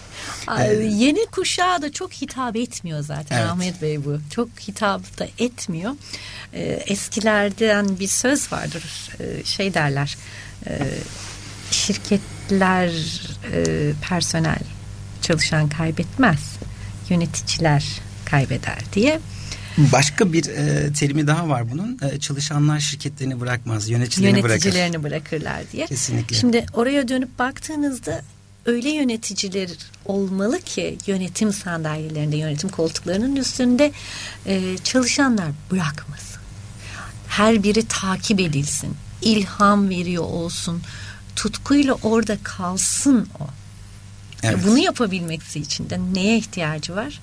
Yeni 0.84 1.26
kuşağa 1.26 1.82
da 1.82 1.92
çok 1.92 2.14
hitap 2.14 2.56
etmiyor 2.56 3.02
zaten 3.02 3.38
evet. 3.38 3.50
Ahmet 3.50 3.82
Bey 3.82 4.06
bu. 4.06 4.20
Çok 4.30 4.50
hitap 4.68 5.20
da 5.20 5.28
etmiyor. 5.40 5.92
Ee, 6.54 6.84
eskilerden 6.88 8.00
bir 8.00 8.08
söz 8.08 8.52
vardır. 8.52 8.84
Ee, 9.20 9.44
şey 9.46 9.74
derler. 9.74 10.18
E, 10.68 10.80
şirketler 11.72 12.92
e, 13.54 13.92
personel 14.10 14.60
çalışan 15.22 15.70
kaybetmez. 15.70 16.56
Yöneticiler 17.10 17.86
kaybeder 18.26 18.80
diye. 18.94 19.20
Başka 19.78 20.34
bir 20.34 20.46
e, 20.46 20.94
terimi 20.94 21.28
daha 21.28 21.50
var 21.50 21.72
bunun. 21.72 22.00
E, 22.02 22.20
çalışanlar 22.20 22.80
şirketlerini 22.80 23.40
bırakmaz, 23.40 23.90
yöneticilerini, 23.90 24.40
yöneticilerini 24.40 25.04
bırakır. 25.04 25.32
bırakırlar 25.32 25.72
diye. 25.72 25.86
Kesinlikle. 25.86 26.36
Şimdi 26.36 26.66
oraya 26.74 27.08
dönüp 27.08 27.40
baktığınızda 27.40 28.22
öyle 28.66 28.90
yöneticiler 28.90 29.70
olmalı 30.06 30.62
ki 30.62 30.98
yönetim 31.08 31.54
sandalyelerinde, 31.54 32.38
yönetim 32.38 32.70
koltuklarının 32.70 33.36
üstünde 33.36 33.92
e, 34.46 34.78
çalışanlar 34.78 35.52
bırakmasın. 35.72 36.42
Her 37.28 37.64
biri 37.64 37.88
takip 37.88 38.40
edilsin, 38.40 38.96
ilham 39.22 39.90
veriyor 39.90 40.24
olsun, 40.24 40.82
tutkuyla 41.36 41.94
orada 41.94 42.38
kalsın 42.44 43.28
o. 43.40 43.48
Evet. 44.44 44.60
Bunu 44.68 44.78
yapabilmesi 44.78 45.60
için 45.60 45.90
de 45.90 46.00
neye 46.14 46.38
ihtiyacı 46.38 46.96
var? 46.96 47.20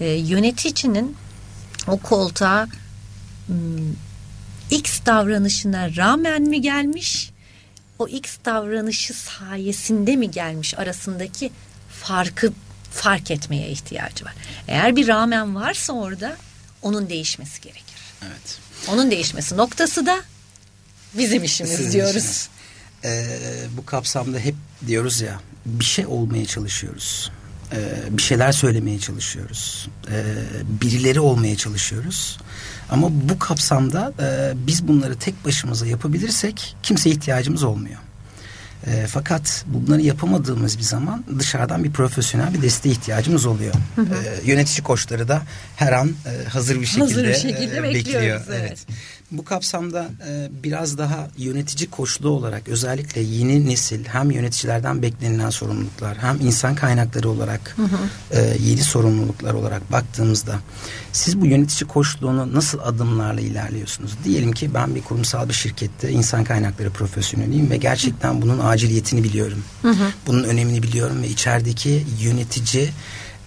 E, 0.00 0.06
yöneticinin 0.06 1.16
o 1.86 1.98
koltuğa 1.98 2.68
X 4.70 5.00
davranışına 5.06 5.96
rağmen 5.96 6.42
mi 6.42 6.60
gelmiş? 6.60 7.31
O 8.02 8.08
X 8.08 8.36
davranışı 8.44 9.14
sayesinde 9.14 10.16
mi 10.16 10.30
gelmiş 10.30 10.78
arasındaki 10.78 11.52
farkı 12.02 12.52
fark 12.90 13.30
etmeye 13.30 13.68
ihtiyacı 13.68 14.24
var. 14.24 14.34
Eğer 14.68 14.96
bir 14.96 15.08
rağmen 15.08 15.54
varsa 15.54 15.92
orada 15.92 16.36
onun 16.82 17.08
değişmesi 17.08 17.60
gerekir. 17.60 17.96
Evet. 18.22 18.58
Onun 18.88 19.10
değişmesi 19.10 19.56
noktası 19.56 20.06
da 20.06 20.20
bizim 21.14 21.44
işimiz 21.44 21.72
Sizin 21.72 21.92
diyoruz. 21.92 22.16
Işiniz. 22.16 22.48
Ee, 23.04 23.38
bu 23.76 23.86
kapsamda 23.86 24.38
hep 24.38 24.54
diyoruz 24.86 25.20
ya 25.20 25.40
bir 25.66 25.84
şey 25.84 26.06
olmaya 26.06 26.46
çalışıyoruz. 26.46 27.32
Ee, 27.72 27.76
bir 28.10 28.22
şeyler 28.22 28.52
söylemeye 28.52 28.98
çalışıyoruz. 28.98 29.88
Ee, 30.10 30.34
birileri 30.80 31.20
olmaya 31.20 31.56
çalışıyoruz. 31.56 32.38
Ama 32.92 33.08
bu 33.12 33.38
kapsamda 33.38 34.12
e, 34.20 34.52
biz 34.66 34.88
bunları 34.88 35.18
tek 35.18 35.44
başımıza 35.44 35.86
yapabilirsek 35.86 36.76
kimseye 36.82 37.10
ihtiyacımız 37.10 37.62
olmuyor. 37.62 37.98
E, 38.86 39.06
fakat 39.06 39.64
bunları 39.66 40.00
yapamadığımız 40.00 40.78
bir 40.78 40.82
zaman 40.82 41.24
dışarıdan 41.38 41.84
bir 41.84 41.92
profesyonel 41.92 42.54
bir 42.54 42.62
desteğe 42.62 42.90
ihtiyacımız 42.90 43.46
oluyor. 43.46 43.74
Hı 43.96 44.02
hı. 44.02 44.14
E, 44.14 44.50
yönetici 44.50 44.84
koçları 44.84 45.28
da 45.28 45.42
her 45.76 45.92
an 45.92 46.08
e, 46.08 46.48
hazır 46.48 46.80
bir 46.80 46.86
şekilde, 46.86 47.04
hazır 47.04 47.28
bir 47.28 47.34
şekilde 47.34 47.76
e, 47.76 47.82
bekliyor. 47.82 48.22
Evet. 48.22 48.60
evet. 48.60 48.86
Bu 49.32 49.44
kapsamda 49.44 50.08
e, 50.28 50.48
biraz 50.62 50.98
daha 50.98 51.28
yönetici 51.38 51.90
koçluğu 51.90 52.30
olarak 52.30 52.68
özellikle 52.68 53.20
yeni 53.20 53.66
nesil 53.66 54.04
hem 54.04 54.30
yöneticilerden 54.30 55.02
beklenilen 55.02 55.50
sorumluluklar 55.50 56.18
hem 56.18 56.40
insan 56.40 56.74
kaynakları 56.74 57.30
olarak 57.30 57.74
hı 57.76 57.82
hı. 57.82 57.98
E, 58.30 58.56
yeni 58.60 58.82
sorumluluklar 58.82 59.54
olarak 59.54 59.92
baktığımızda 59.92 60.60
siz 61.12 61.40
bu 61.40 61.46
yönetici 61.46 61.88
koçluğunu 61.88 62.54
nasıl 62.54 62.78
adımlarla 62.78 63.40
ilerliyorsunuz? 63.40 64.12
Diyelim 64.24 64.52
ki 64.52 64.74
ben 64.74 64.94
bir 64.94 65.02
kurumsal 65.02 65.48
bir 65.48 65.54
şirkette 65.54 66.10
insan 66.10 66.44
kaynakları 66.44 66.90
profesyoneliyim 66.90 67.70
ve 67.70 67.76
gerçekten 67.76 68.34
hı. 68.34 68.42
bunun 68.42 68.58
aciliyetini 68.58 69.24
biliyorum. 69.24 69.64
Hı 69.82 69.90
hı. 69.90 70.12
Bunun 70.26 70.44
önemini 70.44 70.82
biliyorum 70.82 71.22
ve 71.22 71.28
içerideki 71.28 72.06
yönetici 72.20 72.90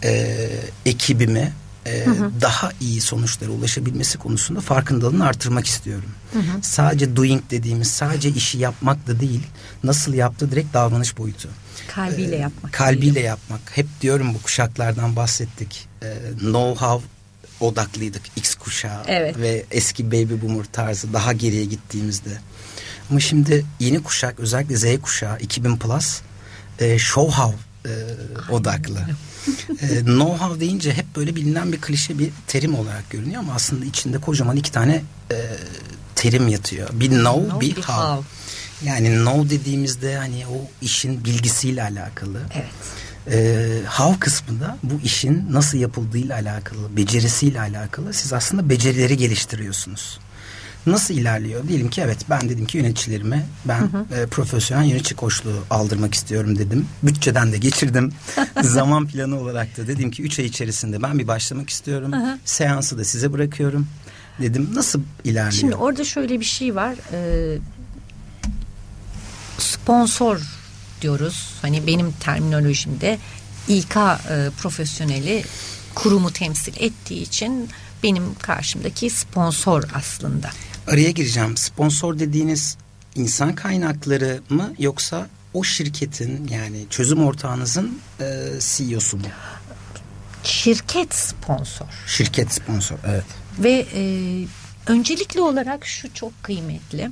e, 0.04 0.38
ekibimi 0.86 1.54
e, 1.86 2.06
hı 2.06 2.12
hı. 2.12 2.32
daha 2.42 2.72
iyi 2.82 3.02
sonuçlara 3.02 3.52
ulaşabilmesi 3.52 4.18
konusunda 4.18 4.62
farkındalığını 4.62 5.26
artırmak 5.26 5.66
istiyorum. 5.68 6.10
Hı 6.34 6.40
hı. 6.40 6.44
Sadece 6.62 7.16
doing 7.16 7.44
dediğimiz 7.52 7.92
sadece 7.92 8.30
işi 8.30 8.58
yapmak 8.58 9.08
da 9.08 9.20
değil 9.20 9.44
nasıl 9.84 10.14
yaptığı 10.14 10.52
direkt 10.52 10.74
davranış 10.74 11.18
boyutu. 11.18 11.50
Kalbiyle 11.88 12.36
ee, 12.36 12.40
yapmak. 12.40 12.74
Kalbiyle 12.74 13.16
değil. 13.16 13.26
yapmak. 13.26 13.62
Hep 13.78 13.88
diyorum 14.02 14.34
bu 14.34 14.42
kuşaklardan 14.42 15.16
bahsettik. 15.16 15.88
Ee, 16.04 16.16
know-how 16.40 17.02
odaklıydık 17.60 18.22
X 18.36 18.56
kuşağı 18.56 19.04
evet. 19.08 19.38
ve 19.38 19.66
eski 19.72 20.12
baby 20.12 20.34
boomer 20.42 20.66
tarzı 20.72 21.14
daha 21.14 21.34
geriye 21.34 21.66
gittiğimizde. 21.66 22.38
Ama 23.10 23.20
şimdi 23.20 23.66
yeni 23.80 24.04
kuşak 24.04 24.40
özellikle 24.40 24.76
Z 24.78 25.02
kuşağı 25.02 25.40
2000 25.40 25.78
plus 25.78 26.22
e, 26.80 27.00
show 27.00 27.42
how 27.42 27.58
e, 27.86 27.92
odaklı. 28.52 29.00
e, 29.82 29.86
know-how 30.00 30.60
deyince 30.60 30.93
hep 30.93 31.16
böyle 31.16 31.36
bilinen 31.36 31.72
bir 31.72 31.82
klişe 31.82 32.20
bir 32.20 32.30
terim 32.48 32.76
olarak 32.76 33.10
görünüyor 33.10 33.39
ama 33.39 33.54
aslında 33.54 33.86
içinde 33.86 34.18
kocaman 34.18 34.58
iki 34.58 34.72
tane 34.72 35.04
e, 35.32 35.38
terim 36.16 36.48
yatıyor. 36.48 36.89
Bir 36.93 37.10
know, 37.10 37.43
know 37.43 37.62
bir 37.62 37.76
how. 37.76 37.93
how. 37.93 38.28
Yani 38.86 39.08
know 39.08 39.50
dediğimizde 39.50 40.18
hani 40.18 40.48
o 40.48 40.70
işin 40.82 41.26
bilgisiyle 41.26 41.84
alakalı. 41.84 42.41
Evet. 42.54 42.66
E, 43.32 43.68
how 43.88 44.20
kısmında 44.20 44.78
bu 44.84 45.00
işin 45.04 45.46
nasıl 45.52 45.78
yapıldığıyla 45.78 46.36
alakalı, 46.36 46.98
becerisiyle 46.98 47.60
alakalı. 47.60 48.14
Siz 48.14 48.34
aslında 48.34 48.70
becerileri 48.70 49.18
geliştiriyorsunuz 49.18 50.20
nasıl 50.86 51.14
ilerliyor? 51.14 51.68
Diyelim 51.68 51.90
ki 51.90 52.02
evet 52.02 52.18
ben 52.30 52.50
dedim 52.50 52.66
ki 52.66 52.78
yöneticilerime 52.78 53.46
ben 53.66 53.80
hı 53.80 53.86
hı. 53.86 54.16
E, 54.16 54.26
profesyonel 54.26 54.86
yönetici 54.86 55.16
koçluğu 55.16 55.64
aldırmak 55.70 56.14
istiyorum 56.14 56.60
dedim. 56.60 56.88
Bütçeden 57.04 57.52
de 57.52 57.58
geçirdim. 57.58 58.14
Zaman 58.62 59.08
planı 59.08 59.40
olarak 59.40 59.78
da 59.78 59.88
dedim 59.88 60.12
ki 60.12 60.24
3 60.24 60.40
ay 60.40 60.46
içerisinde 60.46 61.02
ben 61.02 61.20
bir 61.20 61.28
başlamak 61.28 61.70
istiyorum. 61.70 62.12
Hı 62.12 62.18
hı. 62.18 62.38
Seansı 62.46 62.98
da 62.98 63.04
size 63.04 63.34
bırakıyorum. 63.34 63.88
Dedim 64.42 64.70
nasıl 64.74 65.02
ilerliyor? 65.24 65.52
Şimdi 65.52 65.76
orada 65.76 66.04
şöyle 66.04 66.40
bir 66.40 66.46
şey 66.46 66.76
var. 66.76 66.96
Ee, 67.14 67.58
sponsor 69.58 70.42
diyoruz. 71.02 71.54
Hani 71.62 71.88
benim 71.88 72.12
terminolojimde 72.12 73.20
İK 73.68 73.96
e, 73.96 74.50
profesyoneli 74.62 75.44
kurumu 75.96 76.32
temsil 76.32 76.74
ettiği 76.80 77.22
için 77.22 77.70
benim 78.04 78.36
karşımdaki 78.36 79.10
sponsor 79.10 79.84
aslında 79.94 80.50
araya 80.88 81.12
gireceğim. 81.12 81.58
Sponsor 81.58 82.20
dediğiniz 82.20 82.78
insan 83.16 83.56
kaynakları 83.56 84.42
mı 84.50 84.74
yoksa 84.80 85.28
o 85.54 85.64
şirketin 85.64 86.48
yani 86.48 86.86
çözüm 86.90 87.26
ortağınızın 87.26 88.00
e, 88.20 88.26
CEO'su 88.60 89.18
mu? 89.18 89.24
Şirket 90.44 91.16
sponsor. 91.16 91.88
Şirket 92.08 92.54
sponsor 92.54 92.98
evet. 93.08 93.26
Ve 93.60 93.86
e, 93.96 94.04
öncelikli 94.88 95.42
olarak 95.42 95.86
şu 95.86 96.14
çok 96.14 96.44
kıymetli. 96.44 97.12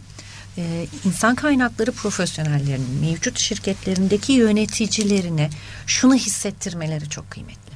Ee, 0.58 0.88
insan 1.06 1.36
kaynakları 1.36 1.92
profesyonellerinin 1.92 3.02
mevcut 3.02 3.40
şirketlerindeki 3.40 4.34
yöneticilerine 4.34 5.50
şunu 5.88 6.16
hissettirmeleri 6.16 7.10
çok 7.10 7.32
kıymetli. 7.32 7.74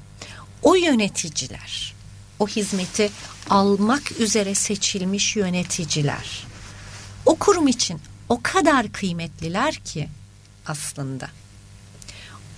O 0.62 0.76
yöneticiler 0.76 1.94
o 2.40 2.48
hizmeti 2.48 3.12
almak 3.50 4.12
üzere 4.20 4.56
seçilmiş 4.56 5.36
yöneticiler 5.36 6.48
o 7.28 7.36
kurum 7.36 7.68
için 7.68 8.02
o 8.30 8.40
kadar 8.44 8.92
kıymetliler 8.92 9.76
ki 9.76 10.10
aslında. 10.68 11.30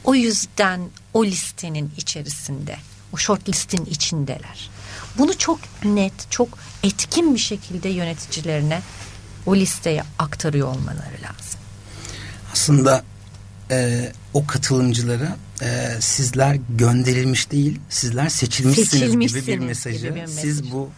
O 0.04 0.16
yüzden 0.16 0.90
o 1.14 1.26
listenin 1.26 1.92
içerisinde, 1.98 2.78
o 3.14 3.18
short 3.18 3.50
listin 3.50 3.86
içindeler. 3.86 4.70
Bunu 5.18 5.38
çok 5.38 5.60
net, 5.84 6.32
çok 6.32 6.50
etkin 6.84 7.34
bir 7.34 7.40
şekilde 7.40 7.90
yöneticilerine 7.90 8.82
o 9.46 9.56
listeye 9.56 10.04
aktarıyor 10.20 10.68
olmaları 10.68 11.16
lazım. 11.22 11.60
Aslında 12.54 13.04
e, 13.72 14.12
o 14.34 14.48
katılımcılara 14.48 15.38
e, 15.62 15.90
sizler 16.00 16.58
gönderilmiş 16.78 17.52
değil, 17.52 17.80
sizler 17.90 18.30
seçilmişsiniz, 18.30 19.34
gibi 19.34 19.48
bir 19.48 19.60
mesajı. 19.60 19.98
Gibi 19.98 20.16
bir 20.16 20.22
mesaj. 20.22 20.42
Siz 20.42 20.72
bu 20.72 20.90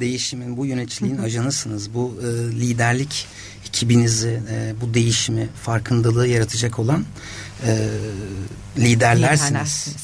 değişimin, 0.00 0.56
bu 0.56 0.66
yöneticiliğin 0.66 1.18
ajanısınız. 1.18 1.94
Bu 1.94 2.20
e, 2.22 2.26
liderlik 2.60 3.26
ekibinizi, 3.68 4.42
e, 4.50 4.74
bu 4.80 4.94
değişimi, 4.94 5.48
farkındalığı 5.62 6.28
yaratacak 6.28 6.78
olan 6.78 7.04
e, 7.66 7.88
liderlersiniz. 8.78 9.94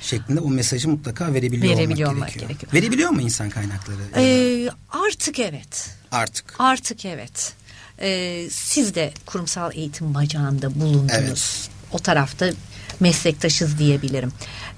Şeklinde 0.00 0.40
o 0.40 0.50
mesajı 0.50 0.88
mutlaka 0.88 1.34
verebiliyor, 1.34 1.76
verebiliyor 1.76 2.12
olmak, 2.12 2.28
gerekiyor. 2.28 2.48
gerekiyor. 2.48 2.72
Verebiliyor 2.72 3.10
mu 3.10 3.20
insan 3.20 3.50
kaynakları? 3.50 3.96
Ee, 4.16 4.68
artık 4.90 5.38
evet. 5.38 5.90
Artık. 6.12 6.54
Artık 6.58 7.04
evet. 7.04 7.52
Ee, 8.00 8.48
siz 8.50 8.94
de 8.94 9.12
kurumsal 9.26 9.70
eğitim 9.74 10.14
bacağında 10.14 10.80
bulundunuz. 10.80 11.10
Evet. 11.10 11.68
O 11.92 11.98
tarafta 11.98 12.50
meslektaşız 13.00 13.78
diyebilirim. 13.78 14.32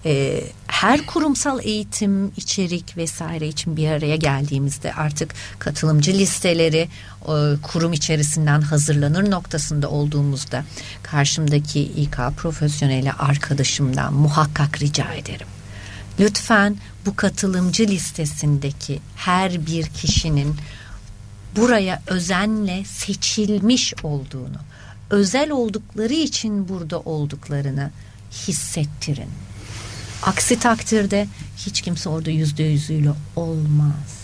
Ee, 0.04 0.44
her 0.66 1.06
kurumsal 1.06 1.60
eğitim, 1.64 2.32
içerik 2.36 2.96
vesaire 2.96 3.48
için 3.48 3.76
bir 3.76 3.88
araya 3.88 4.16
geldiğimizde 4.16 4.92
artık 4.94 5.34
katılımcı 5.58 6.12
listeleri 6.12 6.88
e, 7.22 7.32
kurum 7.62 7.92
içerisinden 7.92 8.60
hazırlanır 8.60 9.30
noktasında 9.30 9.90
olduğumuzda 9.90 10.64
karşımdaki 11.02 11.80
İK 11.80 12.16
profesyoneli 12.36 13.12
arkadaşımdan 13.12 14.14
muhakkak 14.14 14.82
rica 14.82 15.12
ederim. 15.12 15.46
Lütfen 16.20 16.76
bu 17.06 17.16
katılımcı 17.16 17.86
listesindeki 17.86 19.00
her 19.16 19.66
bir 19.66 19.86
kişinin 19.86 20.56
buraya 21.56 22.02
özenle 22.06 22.84
seçilmiş 22.84 23.94
olduğunu, 24.02 24.56
özel 25.10 25.50
oldukları 25.50 26.12
için 26.12 26.68
burada 26.68 27.00
olduklarını 27.00 27.90
hissettirin. 28.32 29.30
Aksi 30.22 30.58
takdirde 30.58 31.26
hiç 31.56 31.80
kimse 31.80 32.08
orada 32.08 32.30
yüzde 32.30 32.62
yüzüyle 32.62 33.12
olmaz. 33.36 34.20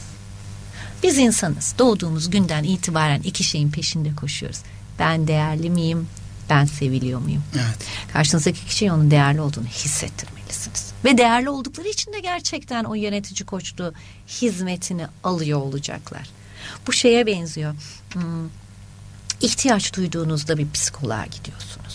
Biz 1.02 1.18
insanız. 1.18 1.74
Doğduğumuz 1.78 2.30
günden 2.30 2.64
itibaren 2.64 3.22
iki 3.22 3.44
şeyin 3.44 3.70
peşinde 3.70 4.14
koşuyoruz. 4.14 4.59
Ben 4.98 5.28
değerli 5.28 5.70
miyim? 5.70 6.09
Ben 6.50 6.64
seviliyor 6.64 7.20
muyum? 7.20 7.42
Evet. 7.54 7.78
Karşınızdaki 8.12 8.66
kişiye 8.66 8.92
onun 8.92 9.11
değerli 9.11 9.40
olduğunu 9.40 9.66
hissettirmelisiniz. 9.66 10.92
Ve 11.04 11.18
değerli 11.18 11.50
oldukları 11.50 11.88
için 11.88 12.12
de 12.12 12.20
gerçekten 12.20 12.84
o 12.84 12.94
yönetici 12.94 13.46
koçluğu 13.46 13.92
hizmetini 14.28 15.07
alıyor 15.24 15.59
olacaklar. 15.59 16.30
Bu 16.86 16.92
şeye 16.92 17.26
benziyor. 17.26 17.74
Hmm, 18.12 18.48
ihtiyaç 19.40 19.94
duyduğunuzda 19.96 20.59
bir 20.59 20.70
psikoloğa 20.70 21.26
gidiyorsunuz. 21.26 21.86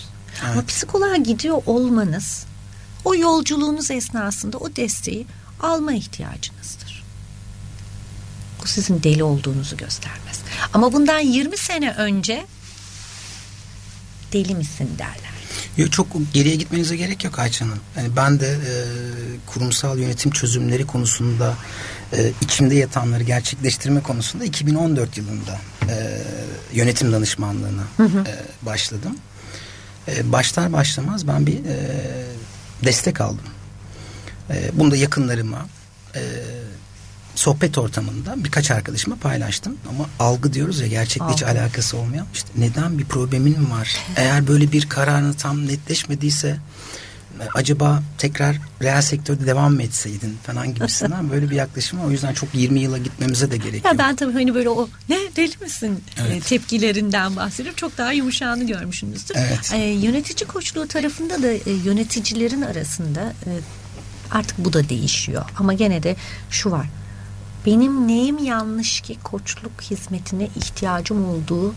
Evet. 0.42 0.54
Ama 0.54 0.66
psikoloğa 0.66 1.16
gidiyor 1.16 1.62
olmanız 1.66 2.46
o 3.06 3.16
yolculuğunuz 3.16 3.92
esnasında 3.92 4.58
o 4.58 4.76
desteği 4.76 5.28
alma 5.60 5.94
ihtiyacınızdır. 5.94 7.04
Bu 8.62 8.68
sizin 8.68 9.04
deli 9.04 9.24
olduğunuzu 9.24 9.78
göstermez. 9.78 10.39
Ama 10.74 10.94
bundan 10.94 11.20
20 11.20 11.58
sene 11.58 11.92
önce 11.92 12.46
deli 14.34 14.56
misin 14.56 14.89
derler. 14.98 15.32
Yok 15.78 15.92
çok 15.92 16.08
geriye 16.34 16.56
gitmenize 16.56 16.96
gerek 16.96 17.24
yok 17.24 17.39
Ayça 17.39 17.66
Hanım. 17.66 17.80
Yani 17.98 18.16
ben 18.16 18.39
de 18.39 18.48
e, 18.48 18.74
kurumsal 19.46 20.00
yönetim 20.00 20.32
çözümleri 20.32 20.88
konusunda 20.88 21.56
e, 22.14 22.32
içimde 22.42 22.76
yatanları 22.76 23.24
gerçekleştirme 23.24 24.02
konusunda 24.02 24.46
2014 24.46 25.18
yılında 25.18 25.60
e, 25.89 26.22
yönetim 26.74 27.12
danışmanlığına 27.12 27.84
hı 27.98 28.04
hı. 28.04 28.20
E, 28.20 28.66
başladım. 28.66 29.16
E, 30.08 30.32
başlar 30.32 30.74
başlamaz 30.74 31.28
ben 31.28 31.47
bir 31.47 31.56
e, 31.56 31.78
destek 32.86 33.22
aldım. 33.22 33.45
E, 34.49 34.72
bunu 34.74 34.91
da 34.91 34.95
yakınlarıma 34.95 35.66
e, 36.16 36.22
sohbet 37.36 37.78
ortamında 37.78 38.43
birkaç 38.43 38.72
arkadaşıma 38.72 39.16
paylaştım. 39.16 39.78
Ama 39.89 40.10
algı 40.20 40.54
diyoruz 40.54 40.80
ya 40.80 40.88
gerçekle 40.88 41.28
hiç 41.34 41.43
alakası 41.43 41.97
olmayan. 41.97 42.28
İşte 42.34 42.49
neden 42.58 42.97
bir 42.99 43.06
problemin 43.06 43.72
var? 43.72 43.97
Eğer 44.16 44.47
böyle 44.47 44.72
bir 44.72 44.89
kararını 44.89 45.34
tam 45.34 45.68
netleşmediyse 45.68 46.58
acaba 47.55 48.03
tekrar 48.17 48.55
reel 48.82 49.01
sektörde 49.01 49.45
devam 49.45 49.73
mı 49.73 49.84
etseydin 49.84 50.38
falan 50.43 50.73
gibisinden 50.73 51.29
böyle 51.29 51.49
bir 51.49 51.55
yaklaşım 51.55 51.99
var. 51.99 52.05
O 52.05 52.11
yüzden 52.11 52.34
çok 52.34 52.55
20 52.55 52.79
yıla 52.79 52.97
gitmemize 52.97 53.51
de 53.51 53.57
gerek 53.57 53.86
Ya 53.86 53.91
yok. 53.91 53.99
ben 53.99 54.15
tabii 54.15 54.34
hani 54.34 54.55
böyle 54.55 54.69
o 54.69 54.89
ne 55.09 55.17
deli 55.36 55.53
misin 55.61 56.03
Evet. 56.21 56.32
e, 56.38 56.39
tepkilerinden 56.39 57.36
bahsediyorum. 57.36 57.75
Çok 57.75 57.97
daha 57.97 58.11
yumuşağını 58.11 58.67
görmüşsünüzdür. 58.67 59.36
Evet. 59.38 59.71
E, 59.73 59.77
yönetici 59.77 60.47
koçluğu 60.47 60.88
tarafında 60.88 61.43
da 61.43 61.47
e, 61.51 61.71
yöneticilerin 61.86 62.61
arasında 62.61 63.21
e, 63.21 63.49
artık 64.32 64.57
bu 64.57 64.73
da 64.73 64.89
değişiyor. 64.89 65.45
Ama 65.59 65.73
gene 65.73 66.03
de 66.03 66.15
şu 66.49 66.71
var. 66.71 66.86
Benim 67.65 68.07
neyim 68.07 68.43
yanlış 68.43 69.01
ki 69.01 69.17
koçluk 69.23 69.82
hizmetine 69.82 70.49
ihtiyacım 70.55 71.25
olduğu 71.29 71.73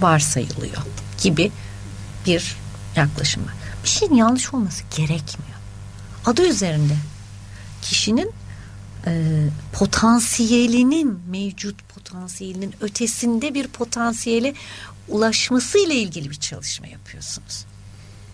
varsayılıyor 0.00 0.76
gibi 1.22 1.52
bir 2.26 2.56
yaklaşım 2.96 3.42
var. 3.44 3.54
Bir 3.86 3.90
şeyin 3.90 4.14
yanlış 4.14 4.54
olması 4.54 4.82
gerekmiyor. 4.96 5.58
Adı 6.24 6.48
üzerinde 6.48 6.96
kişinin 7.82 8.30
e, 9.06 9.12
potansiyelinin 9.72 11.20
mevcut 11.30 11.88
potansiyelinin 11.88 12.74
ötesinde 12.80 13.54
bir 13.54 13.68
potansiyele 13.68 14.54
ulaşması 15.08 15.78
ile 15.78 15.94
ilgili 15.94 16.30
bir 16.30 16.34
çalışma 16.34 16.86
yapıyorsunuz. 16.86 17.64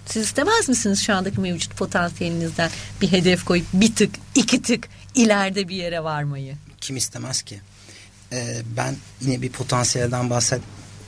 Siz 0.07 0.25
istemez 0.25 0.69
misiniz 0.69 1.03
şu 1.03 1.15
andaki 1.15 1.41
mevcut 1.41 1.77
potansiyelinizden 1.77 2.71
bir 3.01 3.13
hedef 3.13 3.45
koyup 3.45 3.67
bir 3.73 3.95
tık 3.95 4.15
iki 4.35 4.63
tık 4.63 4.89
ileride 5.15 5.69
bir 5.69 5.77
yere 5.77 6.05
varmayı? 6.05 6.57
Kim 6.81 6.97
istemez 6.97 7.43
ki? 7.43 7.61
Ee, 8.33 8.63
ben 8.77 8.97
yine 9.21 9.43
bir 9.43 9.53
potansiyelden 9.53 10.31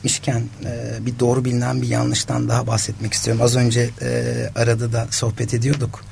bahsetmişken 0.05 0.43
e, 0.65 1.07
bir 1.07 1.19
doğru 1.19 1.45
bilinen 1.45 1.83
bir 1.83 1.89
yanlıştan 1.89 2.49
daha 2.49 2.67
bahsetmek 2.67 3.13
istiyorum. 3.13 3.43
Az 3.43 3.57
önce 3.57 3.91
e, 4.03 4.51
arada 4.57 4.93
da 4.93 5.07
sohbet 5.11 5.55
ediyorduk. 5.55 6.05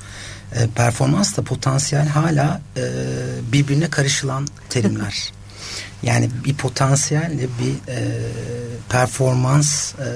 E, 0.55 0.67
performans 0.75 1.37
da 1.37 1.41
potansiyel 1.41 2.07
hala 2.07 2.61
e, 2.77 2.83
birbirine 3.51 3.89
karışılan 3.89 4.47
terimler. 4.69 5.31
Yani 6.03 6.29
bir 6.45 6.53
potansiyelle 6.53 7.47
bir 7.59 7.91
e, 7.91 7.97
performans 8.89 9.93
e, 9.93 10.07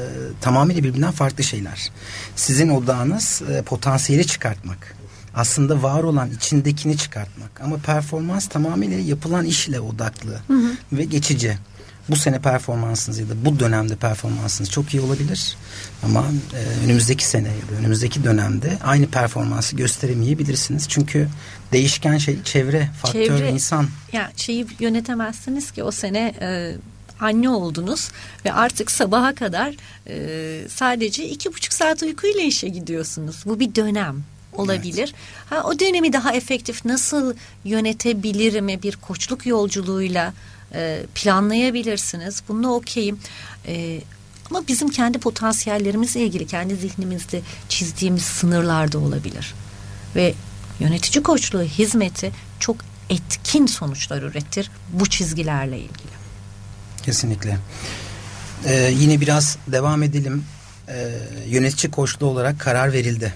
tamamıyla 0.42 0.84
birbirinden 0.84 1.12
farklı 1.12 1.44
şeyler. 1.44 1.92
Sizin 2.36 2.70
odağınız 2.70 3.42
e, 3.52 3.62
potansiyeli 3.62 4.28
çıkartmak. 4.28 4.96
Aslında 5.36 5.84
var 5.84 6.04
olan 6.04 6.32
içindekini 6.32 6.98
çıkartmak. 6.98 7.62
Ama 7.62 7.78
performans 7.78 8.48
tamamıyla 8.48 9.00
yapılan 9.00 9.46
işle 9.46 9.80
odaklı 9.80 10.40
ve 10.92 11.04
geçici. 11.04 11.58
Bu 12.10 12.16
sene 12.16 12.40
performansınız 12.40 13.20
ya 13.20 13.30
da 13.30 13.46
bu 13.46 13.60
dönemde 13.60 13.96
performansınız 13.96 14.72
çok 14.72 14.94
iyi 14.94 15.02
olabilir. 15.02 15.58
Ama 16.04 16.26
e, 16.54 16.86
önümüzdeki 16.86 17.26
sene 17.26 17.48
ya 17.48 17.76
da 17.76 17.80
önümüzdeki 17.80 18.24
dönemde 18.24 18.78
aynı 18.84 19.08
performansı 19.08 19.76
gösteremeyebilirsiniz. 19.76 20.90
Çünkü 20.90 21.28
değişken 21.72 22.18
şey 22.18 22.44
çevre, 22.44 22.90
faktör, 23.02 23.22
Çevre- 23.22 23.52
insan. 23.52 23.88
Ya 24.14 24.32
şeyi 24.36 24.68
yönetemezsiniz 24.80 25.72
ki 25.72 25.84
o 25.84 25.92
sene 25.92 26.34
e, 26.42 26.76
anne 27.20 27.50
oldunuz 27.50 28.10
ve 28.46 28.54
artık 28.54 28.92
sabaha 28.92 29.36
kadar 29.36 29.76
e, 30.08 30.70
sadece 30.70 31.30
iki 31.30 31.54
buçuk 31.54 31.74
saat 31.74 32.04
uykuyla 32.04 32.42
işe 32.42 32.68
gidiyorsunuz. 32.68 33.44
Bu 33.46 33.60
bir 33.60 33.76
dönem 33.76 34.24
olabilir. 34.54 35.14
Ha, 35.50 35.64
o 35.64 35.80
dönemi 35.80 36.14
daha 36.14 36.34
efektif 36.34 36.86
nasıl 36.86 37.34
yönetebilirim 37.66 38.68
bir 38.68 38.96
koçluk 38.96 39.46
yolculuğuyla 39.46 40.34
e, 40.74 41.04
planlayabilirsiniz. 41.16 42.44
Bununla 42.50 42.70
okeyim. 42.70 43.20
E, 43.68 44.02
ama 44.50 44.68
bizim 44.68 44.90
kendi 44.90 45.18
potansiyellerimizle 45.20 46.22
ilgili 46.22 46.48
kendi 46.48 46.76
zihnimizde 46.76 47.42
çizdiğimiz 47.70 48.24
sınırlar 48.24 48.92
da 48.92 49.00
olabilir. 49.00 49.54
Ve 50.16 50.34
yönetici 50.80 51.24
koçluğu 51.24 51.64
hizmeti 51.64 52.32
çok 52.60 52.78
etkin 53.10 53.66
sonuçlar 53.66 54.22
üretir 54.22 54.72
bu 54.94 55.10
çizgilerle 55.10 55.78
ilgili. 55.80 56.18
Kesinlikle. 57.04 57.58
Ee, 58.66 58.92
yine 59.00 59.22
biraz 59.22 59.58
devam 59.68 60.04
edelim. 60.04 60.44
Ee, 60.88 61.12
yönetici 61.48 61.92
koçluğu 61.92 62.26
olarak 62.28 62.60
karar 62.60 62.94
verildi. 62.94 63.34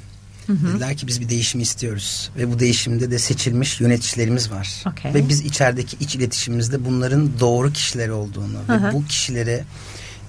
Dediler 0.49 0.97
ki 0.97 1.07
biz 1.07 1.21
bir 1.21 1.29
değişimi 1.29 1.63
istiyoruz. 1.63 2.29
Ve 2.37 2.53
bu 2.53 2.59
değişimde 2.59 3.11
de 3.11 3.19
seçilmiş 3.19 3.81
yöneticilerimiz 3.81 4.51
var. 4.51 4.83
Okey. 4.87 5.13
Ve 5.13 5.29
biz 5.29 5.41
içerideki 5.41 5.97
iç 5.99 6.15
iletişimimizde 6.15 6.85
bunların 6.85 7.39
doğru 7.39 7.73
kişiler 7.73 8.09
olduğunu 8.09 8.57
Hı 8.67 8.73
hı. 8.73 8.83
ve 8.83 8.93
bu 8.93 9.05
kişilere 9.05 9.63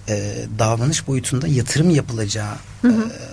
e, 0.09 0.45
davranış 0.59 1.07
boyutunda 1.07 1.49
yatırım 1.49 1.91
yapılacağı 1.91 2.55
e, 2.85 2.89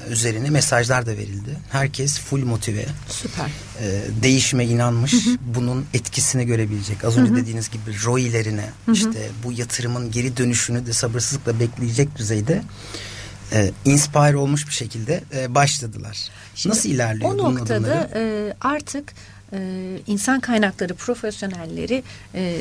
üzerine 0.10 0.50
mesajlar 0.50 1.06
da 1.06 1.12
verildi. 1.12 1.58
Herkes 1.72 2.20
full 2.20 2.44
motive 2.44 2.86
Süper. 3.10 3.50
e, 3.82 4.02
değişime 4.24 4.66
inanmış, 4.66 5.14
bunun 5.56 5.86
etkisini 5.94 6.46
görebilecek. 6.46 7.06
Az 7.06 7.18
önce 7.18 7.36
dediğiniz 7.36 7.70
gibi 7.70 8.04
ROI'lerine, 8.06 8.70
işte 8.94 9.30
bu 9.44 9.52
yatırımın 9.52 10.12
geri 10.12 10.38
dönüşünü 10.38 10.86
de 10.86 10.94
sabırsızlıkla 10.94 11.60
bekleyecek 11.60 12.18
düzeyde 12.18 12.64
e, 13.54 13.72
inspire 13.86 14.38
olmuş 14.38 14.68
bir 14.68 14.74
şekilde 14.74 15.24
e, 15.36 15.56
başladılar. 15.56 16.30
Şimdi 16.60 16.76
Nasıl 16.76 16.90
ilerliyor 16.90 17.32
O 17.32 17.38
noktada 17.38 18.10
e, 18.16 18.54
artık 18.62 19.14
e, 19.54 19.60
insan 20.08 20.40
kaynakları 20.40 20.94
profesyonelleri 20.94 22.04
e, 22.36 22.58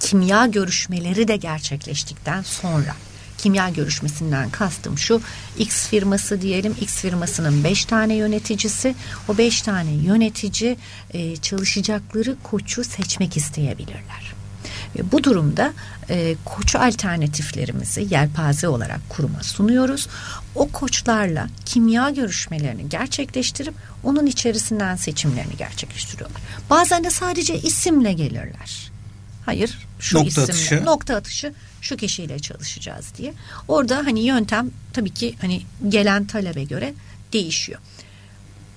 kimya 0.00 0.46
görüşmeleri 0.46 1.28
de 1.28 1.36
gerçekleştikten 1.36 2.42
sonra 2.42 2.94
kimya 3.38 3.68
görüşmesinden 3.68 4.50
kastım 4.50 4.98
şu 4.98 5.20
X 5.58 5.88
firması 5.88 6.42
diyelim 6.42 6.74
X 6.80 6.96
firmasının 6.96 7.64
5 7.64 7.84
tane 7.84 8.14
yöneticisi 8.14 8.94
o 9.28 9.38
5 9.38 9.62
tane 9.62 9.92
yönetici 9.92 10.76
e, 11.10 11.36
çalışacakları 11.36 12.36
koçu 12.42 12.84
seçmek 12.84 13.36
isteyebilirler. 13.36 14.37
Ve 14.96 15.12
bu 15.12 15.24
durumda 15.24 15.72
e, 16.10 16.36
koç 16.44 16.76
alternatiflerimizi 16.76 18.06
yelpaze 18.10 18.68
olarak 18.68 19.00
kuruma 19.08 19.42
sunuyoruz. 19.42 20.08
O 20.54 20.68
koçlarla 20.68 21.48
kimya 21.64 22.10
görüşmelerini 22.10 22.88
gerçekleştirip 22.88 23.74
onun 24.04 24.26
içerisinden 24.26 24.96
seçimlerini 24.96 25.56
gerçekleştiriyorlar. 25.56 26.40
Bazen 26.70 27.04
de 27.04 27.10
sadece 27.10 27.58
isimle 27.58 28.12
gelirler. 28.12 28.90
Hayır 29.46 29.78
şu 29.98 30.16
Nokta 30.18 30.28
isimle 30.28 30.44
atışı. 30.44 30.84
nokta 30.84 31.16
atışı 31.16 31.52
şu 31.80 31.96
kişiyle 31.96 32.38
çalışacağız 32.38 33.06
diye. 33.18 33.32
Orada 33.68 33.96
hani 33.96 34.20
yöntem 34.20 34.70
tabii 34.92 35.10
ki 35.10 35.34
hani 35.40 35.62
gelen 35.88 36.24
talebe 36.26 36.64
göre 36.64 36.94
değişiyor 37.32 37.80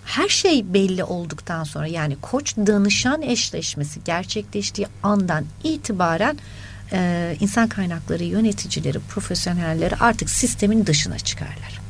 her 0.06 0.30
şey 0.30 0.74
belli 0.74 1.04
olduktan 1.04 1.64
sonra 1.64 1.88
yani 1.88 2.18
koç 2.22 2.58
danışan 2.58 3.22
eşleşmesi 3.22 4.00
gerçekleştiği 4.06 4.88
andan 5.04 5.46
itibaren 5.64 6.38
e, 6.92 7.38
insan 7.40 7.68
kaynakları 7.68 8.24
yöneticileri, 8.24 9.00
profesyonelleri 9.00 9.96
artık 9.96 10.30
sistemin 10.30 10.86
dışına 10.86 11.20
çıkarlar. 11.20 11.82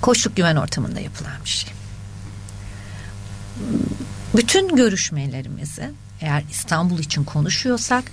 Koçluk 0.00 0.36
güven 0.36 0.56
ortamında 0.56 1.00
yapılan 1.00 1.32
bir 1.44 1.50
şey. 1.50 1.70
Bütün 4.36 4.76
görüşmelerimizi 4.76 5.90
eğer 6.20 6.42
İstanbul 6.50 6.98
için 6.98 7.24
konuşuyorsak 7.24 8.04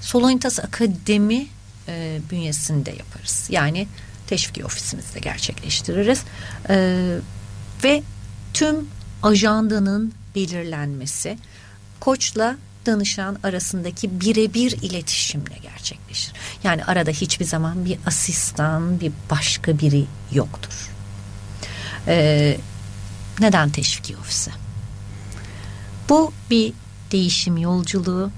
Solonitas 0.00 0.58
Akademi 0.58 1.46
e, 1.88 2.18
bünyesinde 2.30 2.90
yaparız. 2.90 3.46
Yani 3.50 3.88
teşviki 4.26 4.64
ofisimizde 4.64 5.18
gerçekleştiririz. 5.18 6.22
E, 6.68 6.96
ve 7.84 8.02
tüm 8.54 8.88
ajandanın 9.22 10.12
belirlenmesi 10.34 11.38
koçla 12.00 12.56
danışan 12.86 13.38
arasındaki 13.42 14.20
birebir 14.20 14.72
iletişimle 14.72 15.58
gerçekleşir. 15.62 16.32
Yani 16.64 16.84
arada 16.84 17.10
hiçbir 17.10 17.44
zaman 17.44 17.84
bir 17.84 17.98
asistan, 18.06 19.00
bir 19.00 19.12
başka 19.30 19.78
biri 19.78 20.04
yoktur. 20.32 20.90
Ee, 22.06 22.56
neden 23.40 23.70
teşviki 23.70 24.16
ofisi? 24.16 24.50
Bu 26.08 26.32
bir 26.50 26.72
değişim 27.12 27.56
yolculuğu. 27.56 28.30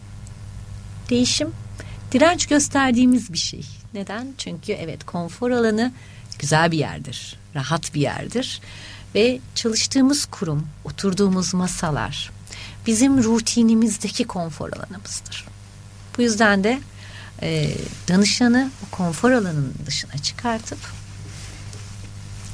Değişim 1.10 1.50
direnç 2.12 2.46
gösterdiğimiz 2.46 3.32
bir 3.32 3.38
şey. 3.38 3.66
Neden? 3.94 4.26
Çünkü 4.38 4.72
evet 4.72 5.04
konfor 5.06 5.50
alanı 5.50 5.92
güzel 6.38 6.70
bir 6.72 6.78
yerdir, 6.78 7.36
rahat 7.54 7.94
bir 7.94 8.00
yerdir 8.00 8.60
ve 9.14 9.40
çalıştığımız 9.54 10.26
kurum, 10.26 10.66
oturduğumuz 10.84 11.54
masalar 11.54 12.30
bizim 12.86 13.24
rutinimizdeki 13.24 14.24
konfor 14.24 14.72
alanımızdır. 14.72 15.46
Bu 16.18 16.22
yüzden 16.22 16.64
de 16.64 16.80
e, 17.42 17.70
danışanı 18.08 18.70
o 18.86 18.96
konfor 18.96 19.30
alanının 19.30 19.74
dışına 19.86 20.18
çıkartıp 20.18 20.78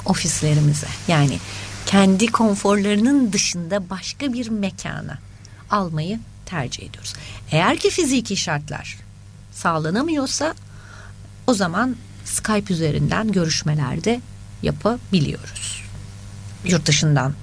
ofislerimize 0.04 0.86
yani 1.08 1.38
kendi 1.86 2.26
konforlarının 2.26 3.32
dışında 3.32 3.90
başka 3.90 4.32
bir 4.32 4.48
mekana 4.48 5.18
almayı 5.70 6.20
tercih 6.46 6.82
ediyoruz. 6.88 7.14
Eğer 7.50 7.78
ki 7.78 7.90
fiziki 7.90 8.36
şartlar 8.36 8.98
sağlanamıyorsa 9.52 10.54
o 11.46 11.54
zaman 11.54 11.96
Skype 12.24 12.74
üzerinden 12.74 13.32
görüşmelerde 13.32 14.20
yapabiliyoruz. 14.62 15.87
Yurt 16.68 16.86
dışından 16.86 17.34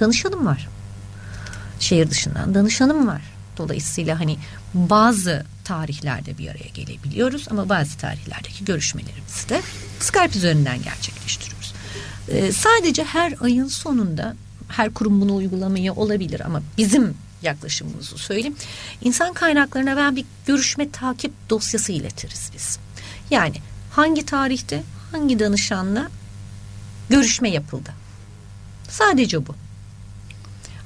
danışanım 0.00 0.46
var. 0.46 0.68
Şehir 1.80 2.10
dışından 2.10 2.54
danışanım 2.54 3.06
var. 3.06 3.22
Dolayısıyla 3.56 4.20
hani 4.20 4.38
bazı 4.74 5.44
tarihlerde 5.64 6.38
bir 6.38 6.48
araya 6.48 6.68
gelebiliyoruz 6.74 7.46
ama 7.50 7.68
bazı 7.68 7.98
tarihlerdeki 7.98 8.64
görüşmelerimizi 8.64 9.48
de 9.48 9.62
Skype 10.00 10.38
üzerinden 10.38 10.82
gerçekleştiriyoruz. 10.82 11.74
Ee, 12.28 12.52
sadece 12.52 13.04
her 13.04 13.34
ayın 13.40 13.66
sonunda 13.66 14.36
her 14.68 14.94
kurum 14.94 15.20
bunu 15.20 15.34
uygulamaya 15.34 15.94
olabilir 15.94 16.40
ama 16.40 16.62
bizim 16.78 17.14
yaklaşımımızı 17.42 18.18
söyleyeyim. 18.18 18.56
İnsan 19.02 19.32
kaynaklarına 19.32 19.96
ben 19.96 20.16
bir 20.16 20.24
görüşme 20.46 20.90
takip 20.90 21.32
dosyası 21.50 21.92
iletiriz 21.92 22.50
biz. 22.54 22.78
Yani 23.30 23.56
hangi 23.90 24.26
tarihte 24.26 24.82
hangi 25.12 25.38
danışanla 25.38 26.08
görüşme 27.10 27.50
yapıldı. 27.50 28.01
Sadece 28.92 29.46
bu. 29.46 29.54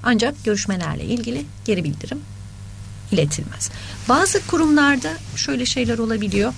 Ancak 0.02 0.44
görüşmelerle 0.44 1.04
ilgili 1.04 1.44
geri 1.64 1.84
bildirim 1.84 2.20
iletilmez. 3.12 3.70
Bazı 4.08 4.46
kurumlarda 4.46 5.12
şöyle 5.36 5.66
şeyler 5.66 5.98
olabiliyor. 5.98 6.52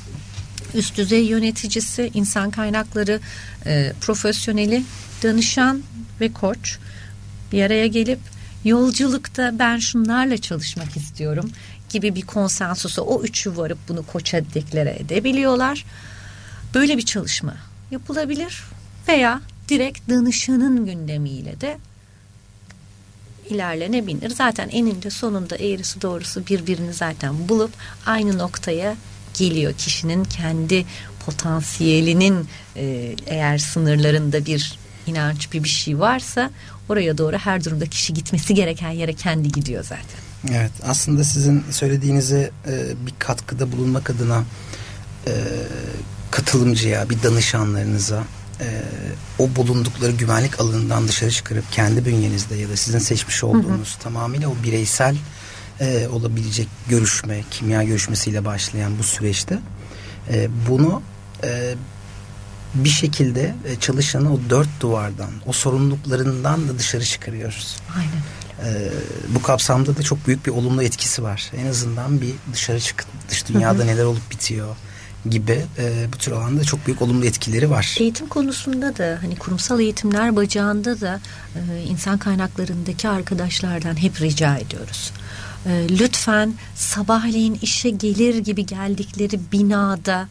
Üst 0.74 0.96
düzey 0.96 1.24
yöneticisi, 1.24 2.10
insan 2.14 2.50
kaynakları 2.50 3.20
e, 3.66 3.92
profesyoneli, 4.00 4.84
danışan 5.22 5.82
ve 6.20 6.32
koç 6.32 6.78
bir 7.52 7.62
araya 7.62 7.86
gelip 7.86 8.18
yolculukta 8.64 9.58
ben 9.58 9.78
şunlarla 9.78 10.38
çalışmak 10.38 10.96
istiyorum 10.96 11.50
gibi 11.90 12.14
bir 12.14 12.22
konsensusa 12.22 13.02
o 13.02 13.22
üçü 13.22 13.56
varıp 13.56 13.78
bunu 13.88 14.06
koça 14.06 14.40
deklare 14.54 14.96
edebiliyorlar. 15.00 15.84
Böyle 16.74 16.96
bir 16.96 17.04
çalışma 17.04 17.54
yapılabilir 17.90 18.62
veya 19.08 19.40
direkt 19.68 20.10
danışanın 20.10 20.86
gündemiyle 20.86 21.60
de 21.60 21.78
ilerlenebilir. 23.50 24.30
Zaten 24.30 24.68
eninde 24.68 25.10
sonunda 25.10 25.56
eğrisi 25.56 26.02
doğrusu 26.02 26.46
birbirini 26.46 26.92
zaten 26.92 27.48
bulup 27.48 27.70
aynı 28.06 28.38
noktaya 28.38 28.96
geliyor. 29.38 29.72
Kişinin 29.72 30.24
kendi 30.24 30.86
potansiyelinin 31.26 32.46
e, 32.76 33.14
eğer 33.26 33.58
sınırlarında 33.58 34.46
bir 34.46 34.78
inanç 35.06 35.52
bir 35.52 35.64
bir 35.64 35.68
şey 35.68 35.98
varsa 35.98 36.50
oraya 36.88 37.18
doğru 37.18 37.36
her 37.36 37.64
durumda 37.64 37.86
kişi 37.86 38.14
gitmesi 38.14 38.54
gereken 38.54 38.90
yere 38.90 39.12
kendi 39.12 39.52
gidiyor 39.52 39.84
zaten. 39.84 40.28
Evet 40.50 40.72
aslında 40.82 41.24
sizin 41.24 41.64
söylediğinize 41.70 42.50
e, 42.66 43.06
bir 43.06 43.14
katkıda 43.18 43.72
bulunmak 43.72 44.10
adına 44.10 44.44
e, 45.26 45.32
katılımcıya 46.30 47.10
bir 47.10 47.22
danışanlarınıza 47.22 48.24
e, 48.60 48.82
o 49.38 49.56
bulundukları 49.56 50.12
güvenlik 50.12 50.60
alanından 50.60 51.08
dışarı 51.08 51.30
çıkarıp 51.30 51.72
kendi 51.72 52.04
bünyenizde 52.04 52.56
ya 52.56 52.68
da 52.68 52.76
sizin 52.76 52.98
seçmiş 52.98 53.44
olduğunuz 53.44 53.94
hı 53.94 53.98
hı. 53.98 54.02
tamamıyla 54.02 54.48
o 54.48 54.54
bireysel 54.62 55.16
e, 55.80 56.08
olabilecek 56.08 56.68
görüşme, 56.88 57.44
kimya 57.50 57.82
görüşmesiyle 57.82 58.44
başlayan 58.44 58.98
bu 58.98 59.02
süreçte 59.02 59.58
e, 60.30 60.48
bunu 60.68 61.02
e, 61.44 61.74
bir 62.74 62.88
şekilde 62.88 63.54
e, 63.66 63.80
çalışanı 63.80 64.34
o 64.34 64.40
dört 64.50 64.80
duvardan, 64.80 65.30
o 65.46 65.52
sorumluluklarından 65.52 66.68
da 66.68 66.78
dışarı 66.78 67.04
çıkarıyoruz. 67.04 67.76
Aynen 67.96 68.22
ee, 68.64 68.90
bu 69.28 69.42
kapsamda 69.42 69.96
da 69.96 70.02
çok 70.02 70.26
büyük 70.26 70.46
bir 70.46 70.50
olumlu 70.50 70.82
etkisi 70.82 71.22
var. 71.22 71.50
En 71.56 71.66
azından 71.66 72.20
bir 72.20 72.34
dışarı 72.52 72.80
çıkıp 72.80 73.06
dış 73.30 73.48
dünyada 73.48 73.78
hı 73.78 73.82
hı. 73.82 73.86
neler 73.86 74.04
olup 74.04 74.30
bitiyor 74.30 74.76
gibi 75.30 75.66
e, 75.78 76.06
bu 76.12 76.16
tür 76.16 76.32
alanda 76.32 76.64
çok 76.64 76.86
büyük 76.86 77.02
olumlu 77.02 77.26
etkileri 77.26 77.70
var. 77.70 77.96
Eğitim 78.00 78.28
konusunda 78.28 78.96
da 78.96 79.18
hani 79.22 79.36
kurumsal 79.36 79.80
eğitimler 79.80 80.36
bacağında 80.36 81.00
da 81.00 81.20
e, 81.54 81.82
insan 81.82 82.18
kaynaklarındaki 82.18 83.08
arkadaşlardan 83.08 84.02
hep 84.02 84.20
rica 84.20 84.56
ediyoruz. 84.56 85.12
E, 85.66 85.86
lütfen 85.98 86.54
sabahleyin 86.74 87.58
işe 87.62 87.90
gelir 87.90 88.38
gibi 88.38 88.66
geldikleri 88.66 89.40
binada 89.52 90.28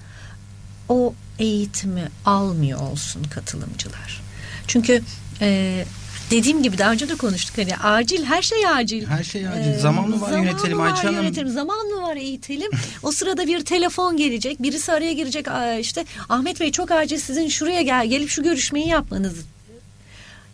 o 0.89 1.13
eğitimi 1.39 2.09
almıyor 2.25 2.79
olsun 2.79 3.23
katılımcılar. 3.23 4.21
Çünkü 4.67 5.01
e, 5.41 5.85
dediğim 6.31 6.63
gibi 6.63 6.77
daha 6.77 6.91
önce 6.91 7.09
de 7.09 7.15
konuştuk 7.15 7.57
hani 7.57 7.77
acil 7.77 8.23
her 8.23 8.41
şey 8.41 8.67
acil. 8.67 9.05
Her 9.07 9.23
şey 9.23 9.47
acil. 9.47 9.71
Ee, 9.71 9.79
zaman 9.79 10.09
mı 10.09 10.21
var 10.21 10.29
zaman 10.29 10.43
yönetelim 10.43 10.81
Ayça 10.81 11.03
Hanım? 11.03 11.15
Yönetelim. 11.15 11.49
Zaman 11.49 11.87
mı 11.87 12.01
var 12.01 12.15
eğitelim? 12.15 12.71
o 13.03 13.11
sırada 13.11 13.47
bir 13.47 13.65
telefon 13.65 14.17
gelecek. 14.17 14.61
Birisi 14.61 14.91
araya 14.91 15.13
girecek. 15.13 15.47
işte 15.79 16.05
Ahmet 16.29 16.59
Bey 16.59 16.71
çok 16.71 16.91
acil 16.91 17.17
sizin 17.17 17.47
şuraya 17.47 17.81
gel 17.81 18.07
gelip 18.07 18.29
şu 18.29 18.43
görüşmeyi 18.43 18.87
yapmanız. 18.87 19.33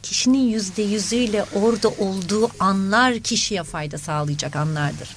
Kişinin 0.03 0.49
yüzde 0.49 0.81
yüzüyle 0.81 1.45
orada 1.55 1.89
olduğu 1.89 2.49
anlar 2.59 3.19
kişiye 3.19 3.63
fayda 3.63 3.97
sağlayacak 3.97 4.55
anlardır. 4.55 5.09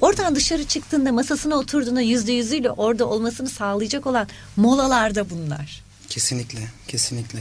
Oradan 0.00 0.36
dışarı 0.36 0.64
çıktığında 0.64 1.12
masasına 1.12 1.54
oturduğunda 1.54 2.00
yüzde 2.00 2.32
yüzüyle 2.32 2.70
orada 2.70 3.08
olmasını 3.08 3.48
sağlayacak 3.48 4.06
olan 4.06 4.28
molalarda 4.56 5.30
bunlar. 5.30 5.82
Kesinlikle, 6.08 6.60
kesinlikle. 6.88 7.38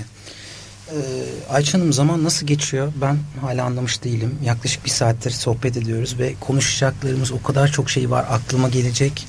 Ee, 0.91 1.53
Ayça 1.53 1.77
Hanım 1.77 1.93
zaman 1.93 2.23
nasıl 2.23 2.47
geçiyor 2.47 2.93
ben 3.01 3.17
hala 3.41 3.65
anlamış 3.65 4.03
değilim. 4.03 4.35
Yaklaşık 4.43 4.85
bir 4.85 4.89
saattir 4.89 5.31
sohbet 5.31 5.77
ediyoruz 5.77 6.19
ve 6.19 6.33
konuşacaklarımız 6.39 7.31
o 7.31 7.43
kadar 7.43 7.67
çok 7.67 7.89
şey 7.89 8.09
var 8.09 8.25
aklıma 8.29 8.69
gelecek. 8.69 9.27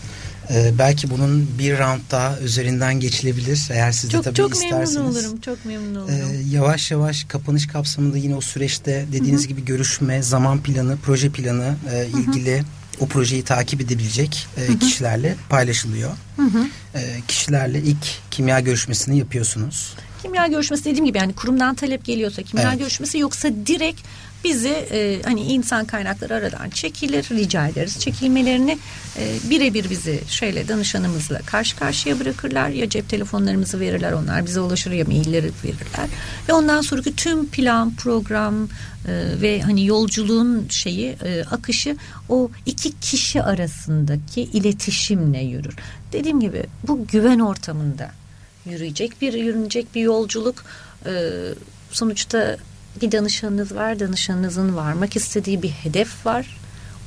Ee, 0.50 0.72
belki 0.78 1.10
bunun 1.10 1.48
bir 1.58 1.78
round 1.78 2.00
daha 2.10 2.38
üzerinden 2.38 3.00
geçilebilir 3.00 3.68
eğer 3.72 3.92
siz 3.92 4.10
de 4.10 4.12
çok, 4.12 4.24
tabii 4.24 4.34
çok 4.34 4.54
isterseniz. 4.54 4.94
Çok 4.94 5.04
memnun 5.04 5.10
olurum, 5.10 5.40
çok 5.40 5.64
memnun 5.64 5.94
olurum. 5.94 6.14
Ee, 6.14 6.42
yavaş 6.50 6.90
yavaş 6.90 7.24
kapanış 7.24 7.66
kapsamında 7.66 8.16
yine 8.18 8.36
o 8.36 8.40
süreçte 8.40 9.06
dediğiniz 9.12 9.40
Hı-hı. 9.40 9.48
gibi 9.48 9.64
görüşme, 9.64 10.22
zaman 10.22 10.62
planı, 10.62 10.96
proje 11.04 11.30
planı 11.30 11.74
e, 11.92 12.06
ilgili 12.06 12.58
Hı-hı 12.58 12.66
o 13.00 13.06
projeyi 13.06 13.42
takip 13.42 13.80
edebilecek 13.80 14.46
e, 14.56 14.78
kişilerle 14.78 15.36
paylaşılıyor. 15.48 16.10
Hı 16.36 16.42
hı. 16.42 16.66
E, 16.94 17.20
kişilerle 17.28 17.82
ilk 17.82 18.30
kimya 18.30 18.60
görüşmesini 18.60 19.18
yapıyorsunuz. 19.18 19.94
Kimya 20.22 20.46
görüşmesi 20.46 20.84
dediğim 20.84 21.04
gibi 21.04 21.18
yani 21.18 21.32
kurumdan 21.32 21.74
talep 21.74 22.04
geliyorsa 22.04 22.42
kimya 22.42 22.68
evet. 22.68 22.78
görüşmesi 22.78 23.18
yoksa 23.18 23.48
direkt 23.66 24.00
bizi 24.44 24.68
e, 24.68 25.22
hani 25.24 25.40
insan 25.40 25.84
kaynakları 25.84 26.34
aradan 26.34 26.70
çekilir 26.70 27.28
rica 27.30 27.68
ederiz 27.68 28.00
çekilmelerini 28.00 28.78
e, 29.18 29.50
birebir 29.50 29.90
bizi 29.90 30.20
şeyle 30.28 30.68
danışanımızla 30.68 31.38
karşı 31.38 31.76
karşıya 31.76 32.20
bırakırlar. 32.20 32.68
Ya 32.68 32.88
cep 32.88 33.08
telefonlarımızı 33.08 33.80
verirler 33.80 34.12
onlar 34.12 34.46
bize 34.46 34.60
ulaşır 34.60 34.90
ya 34.90 35.04
mailleri 35.04 35.50
verirler. 35.64 36.08
Ve 36.48 36.52
ondan 36.52 36.80
sonraki 36.80 37.16
tüm 37.16 37.46
plan 37.46 37.94
program 37.94 38.64
e, 38.64 38.68
ve 39.42 39.62
hani 39.62 39.86
yolculuğun 39.86 40.66
şeyi 40.68 41.16
e, 41.24 41.44
akışı 41.50 41.96
o 42.28 42.50
iki 42.66 43.00
kişi 43.00 43.42
arasındaki 43.42 44.42
iletişimle 44.42 45.40
yürür. 45.40 45.74
Dediğim 46.12 46.40
gibi 46.40 46.66
bu 46.88 47.06
güven 47.06 47.38
ortamında 47.38 48.21
yürüyecek 48.66 49.20
bir 49.20 49.32
yürünecek 49.32 49.94
bir 49.94 50.00
yolculuk 50.00 50.64
e, 51.06 51.12
sonuçta 51.90 52.56
bir 53.02 53.12
danışanınız 53.12 53.74
var 53.74 54.00
danışanınızın 54.00 54.76
varmak 54.76 55.16
istediği 55.16 55.62
bir 55.62 55.70
hedef 55.70 56.26
var 56.26 56.58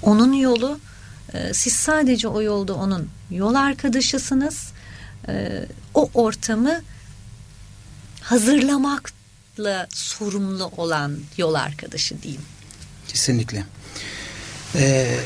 onun 0.01 0.33
yolu 0.33 0.79
e, 1.33 1.53
siz 1.53 1.73
sadece 1.73 2.27
o 2.27 2.41
yolda 2.41 2.73
onun 2.73 3.09
yol 3.31 3.55
arkadaşısınız 3.55 4.71
e, 5.27 5.65
o 5.93 6.09
ortamı 6.13 6.81
hazırlamakla 8.21 9.87
sorumlu 9.93 10.71
olan 10.77 11.17
yol 11.37 11.53
arkadaşı 11.53 12.21
diyeyim. 12.21 12.41
Kesinlikle. 13.07 13.65
Ee, 14.75 15.19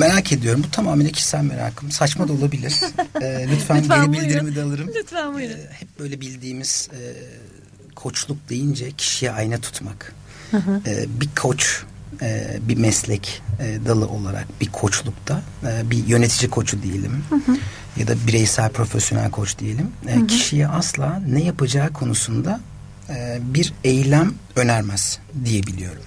Merak 0.00 0.32
ediyorum. 0.32 0.62
Bu 0.66 0.70
tamamen 0.70 1.08
kişisel 1.08 1.42
merakım. 1.42 1.90
Saçma 1.90 2.28
da 2.28 2.32
olabilir. 2.32 2.74
ee, 3.22 3.46
lütfen, 3.50 3.78
lütfen 3.78 4.12
geri 4.12 4.24
bildirimi 4.24 4.56
de 4.56 4.62
alırım. 4.62 4.90
Lütfen 4.94 5.34
buyurun. 5.34 5.54
Ee, 5.54 5.68
hep 5.70 5.98
böyle 5.98 6.20
bildiğimiz 6.20 6.88
e, 6.92 7.00
koçluk 7.94 8.48
deyince 8.48 8.90
kişiye 8.90 9.32
ayna 9.32 9.58
tutmak. 9.58 10.14
Hı 10.50 10.56
hı. 10.56 10.80
Ee, 10.86 11.06
bir 11.20 11.28
koç 11.40 11.82
e, 12.22 12.58
bir 12.68 12.76
meslek 12.76 13.42
e, 13.60 13.78
dalı 13.86 14.08
olarak 14.08 14.60
bir 14.60 14.72
koçlukta 14.72 15.42
e, 15.66 15.90
bir 15.90 16.06
yönetici 16.06 16.50
koçu 16.50 16.82
diyelim 16.82 17.24
hı 17.30 17.36
hı. 17.36 17.56
ya 17.96 18.08
da 18.08 18.26
bireysel 18.26 18.70
profesyonel 18.70 19.30
koç 19.30 19.58
diyelim 19.58 19.90
e, 20.08 20.16
hı 20.16 20.20
hı. 20.20 20.26
kişiye 20.26 20.68
asla 20.68 21.22
ne 21.28 21.42
yapacağı 21.42 21.92
konusunda 21.92 22.60
e, 23.08 23.38
bir 23.42 23.72
eylem 23.84 24.34
önermez 24.56 25.18
diyebiliyorum. 25.44 26.02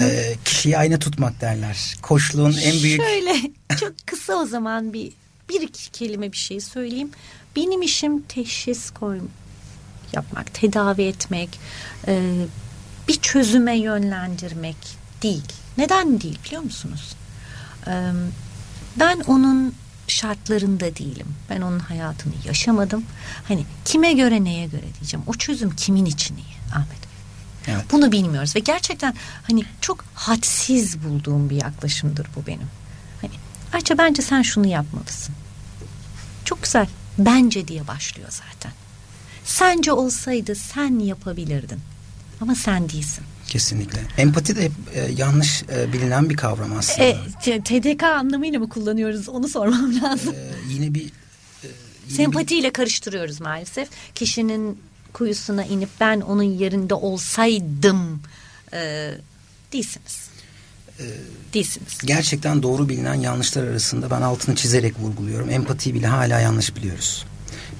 E, 0.00 0.36
kişiyi 0.44 0.78
ayna 0.78 0.98
tutmak 0.98 1.40
derler. 1.40 1.94
Koçluğun 2.02 2.56
en 2.64 2.82
büyük... 2.82 3.02
Şöyle 3.02 3.34
çok 3.80 4.06
kısa 4.06 4.34
o 4.34 4.46
zaman 4.46 4.92
bir 4.92 5.12
bir 5.48 5.60
iki 5.60 5.90
kelime 5.90 6.32
bir 6.32 6.36
şey 6.36 6.60
söyleyeyim. 6.60 7.10
Benim 7.56 7.82
işim 7.82 8.22
teşhis 8.22 8.90
koy 8.90 9.20
yapmak, 10.12 10.54
tedavi 10.54 11.02
etmek, 11.02 11.60
e, 12.06 12.32
bir 13.08 13.14
çözüme 13.14 13.78
yönlendirmek 13.78 14.76
değil. 15.22 15.52
Neden 15.78 16.20
değil 16.20 16.38
biliyor 16.44 16.62
musunuz? 16.62 17.16
E, 17.86 18.12
ben 18.96 19.20
onun 19.20 19.74
şartlarında 20.08 20.96
değilim. 20.96 21.26
Ben 21.50 21.60
onun 21.60 21.78
hayatını 21.78 22.32
yaşamadım. 22.46 23.04
Hani 23.48 23.64
kime 23.84 24.12
göre 24.12 24.44
neye 24.44 24.66
göre 24.66 24.84
diyeceğim. 25.00 25.24
O 25.26 25.34
çözüm 25.34 25.76
kimin 25.76 26.04
için 26.04 26.36
iyi 26.36 26.74
Ahmet? 26.74 27.05
Evet. 27.68 27.84
Bunu 27.92 28.12
bilmiyoruz 28.12 28.56
ve 28.56 28.60
gerçekten 28.60 29.14
hani 29.42 29.64
çok 29.80 30.04
hadsiz 30.14 31.04
bulduğum 31.04 31.50
bir 31.50 31.56
yaklaşımdır 31.56 32.26
bu 32.36 32.46
benim. 32.46 32.68
Hani 33.20 33.32
Ayça 33.72 33.98
bence 33.98 34.22
sen 34.22 34.42
şunu 34.42 34.66
yapmalısın. 34.66 35.34
Çok 36.44 36.62
güzel. 36.62 36.86
Bence 37.18 37.68
diye 37.68 37.86
başlıyor 37.86 38.28
zaten. 38.30 38.72
Sence 39.44 39.92
olsaydı 39.92 40.54
sen 40.54 40.98
yapabilirdin. 40.98 41.80
Ama 42.40 42.54
sen 42.54 42.88
değilsin. 42.88 43.24
Kesinlikle. 43.48 44.00
Empati 44.18 44.56
de 44.56 44.62
hep 44.64 44.72
e, 44.94 45.00
yanlış 45.16 45.62
e, 45.62 45.92
bilinen 45.92 46.30
bir 46.30 46.36
kavram 46.36 46.76
aslında. 46.78 47.04
E, 47.46 47.60
TDK 47.60 48.02
anlamıyla 48.02 48.58
mı 48.58 48.68
kullanıyoruz? 48.68 49.28
Onu 49.28 49.48
sormam 49.48 50.02
lazım. 50.02 50.34
E, 50.34 50.72
yine 50.72 50.94
bir 50.94 51.00
e, 51.04 51.06
yine 51.64 51.72
bir- 52.08 52.14
Sempatiyle 52.16 52.70
karıştırıyoruz 52.72 53.40
maalesef. 53.40 53.88
Kişinin 54.14 54.80
kuyusuna 55.16 55.64
inip 55.64 55.88
ben 56.00 56.20
onun 56.20 56.42
yerinde 56.42 56.94
olsaydım 56.94 58.20
e, 58.72 59.10
değilsiniz. 59.72 60.28
değilsiniz. 61.54 61.98
gerçekten 62.04 62.62
doğru 62.62 62.88
bilinen 62.88 63.14
yanlışlar 63.14 63.64
arasında 63.64 64.10
ben 64.10 64.22
altını 64.22 64.54
çizerek 64.54 64.98
vurguluyorum. 64.98 65.50
Empatiyi 65.50 65.94
bile 65.94 66.06
hala 66.06 66.40
yanlış 66.40 66.76
biliyoruz. 66.76 67.26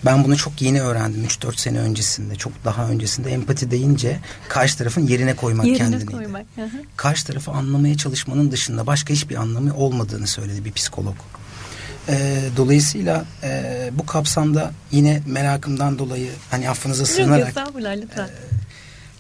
Ben 0.05 0.25
bunu 0.25 0.37
çok 0.37 0.63
yeni 0.63 0.83
öğrendim 0.83 1.25
3-4 1.25 1.61
sene 1.61 1.79
öncesinde. 1.79 2.37
Çok 2.37 2.53
daha 2.65 2.89
öncesinde 2.89 3.31
empati 3.31 3.71
deyince 3.71 4.21
karşı 4.49 4.79
tarafın 4.79 5.07
yerine 5.07 5.37
koymak 5.37 5.67
Yerine 5.67 6.07
koymak. 6.07 6.47
Hı 6.55 6.63
hı. 6.63 6.83
Karşı 6.97 7.27
tarafı 7.27 7.51
anlamaya 7.51 7.97
çalışmanın 7.97 8.51
dışında 8.51 8.87
başka 8.87 9.15
hiçbir 9.15 9.37
anlamı 9.37 9.77
olmadığını 9.77 10.27
söyledi 10.27 10.65
bir 10.65 10.73
psikolog. 10.73 11.17
Ee, 12.09 12.41
dolayısıyla 12.57 13.25
e, 13.43 13.91
bu 13.93 14.07
kapsamda 14.07 14.73
yine 14.93 15.23
merakımdan 15.27 15.99
dolayı 15.99 16.31
hani 16.51 16.71
affınıza 16.71 17.07
sığınarak 17.07 17.49
lütfen. 17.49 18.29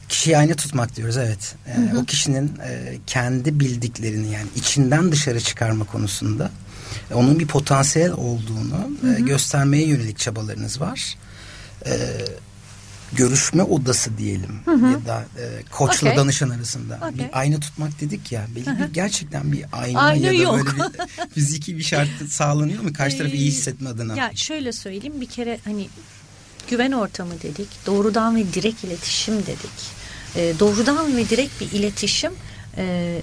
kişiyi 0.09 0.39
aynı 0.39 0.55
tutmak 0.55 0.97
diyoruz 0.97 1.16
evet. 1.16 1.55
Ee, 1.66 1.97
O 1.97 2.05
kişinin 2.05 2.47
e, 2.68 2.99
kendi 3.07 3.61
bildiklerini 3.61 4.32
yani 4.32 4.47
içinden 4.57 5.12
dışarı 5.12 5.41
çıkarma 5.41 5.84
konusunda 5.84 6.51
e, 7.11 7.14
onun 7.14 7.39
bir 7.39 7.47
potansiyel 7.47 8.12
olduğunu 8.12 8.91
e, 9.16 9.20
göstermeye 9.20 9.87
yönelik 9.87 10.18
çabalarınız 10.18 10.80
var. 10.80 11.14
Ee, 11.87 11.91
görüşme 13.13 13.63
odası 13.63 14.19
diyelim 14.19 14.61
ya 14.67 15.07
da 15.07 15.25
e, 15.39 15.63
koçla 15.71 16.07
Okey. 16.07 16.17
danışan 16.17 16.51
arasında 16.51 17.01
Okey. 17.03 17.19
bir 17.19 17.39
ayna 17.39 17.61
tutmak 17.61 18.01
dedik 18.01 18.33
ya 18.33 18.47
belki 18.57 18.71
bir, 18.79 18.95
gerçekten 18.95 19.53
bir 19.53 19.65
ayna, 19.73 20.01
Ayna 20.01 20.27
ya 20.27 20.33
da 20.33 20.43
yok. 20.43 20.57
böyle 20.57 20.79
bir 20.79 21.31
fiziki 21.35 21.79
bir 21.79 21.83
şart 21.83 22.09
sağlanıyor 22.29 22.83
mu 22.83 22.93
karşı 22.93 23.19
tarafı 23.19 23.37
iyi 23.37 23.47
hissetme 23.51 23.89
adına? 23.89 24.17
Ya 24.17 24.31
şöyle 24.35 24.73
söyleyeyim 24.73 25.21
bir 25.21 25.27
kere 25.27 25.59
hani 25.65 25.89
güven 26.71 26.93
ortamı 26.93 27.43
dedik. 27.43 27.69
Doğrudan 27.87 28.37
ve 28.37 28.53
direkt 28.53 28.85
iletişim 28.85 29.35
dedik. 29.47 29.97
Ee, 30.37 30.55
doğrudan 30.61 31.17
ve 31.17 31.29
direkt 31.29 31.61
bir 31.61 31.73
iletişim 31.73 32.33
e, 32.77 33.19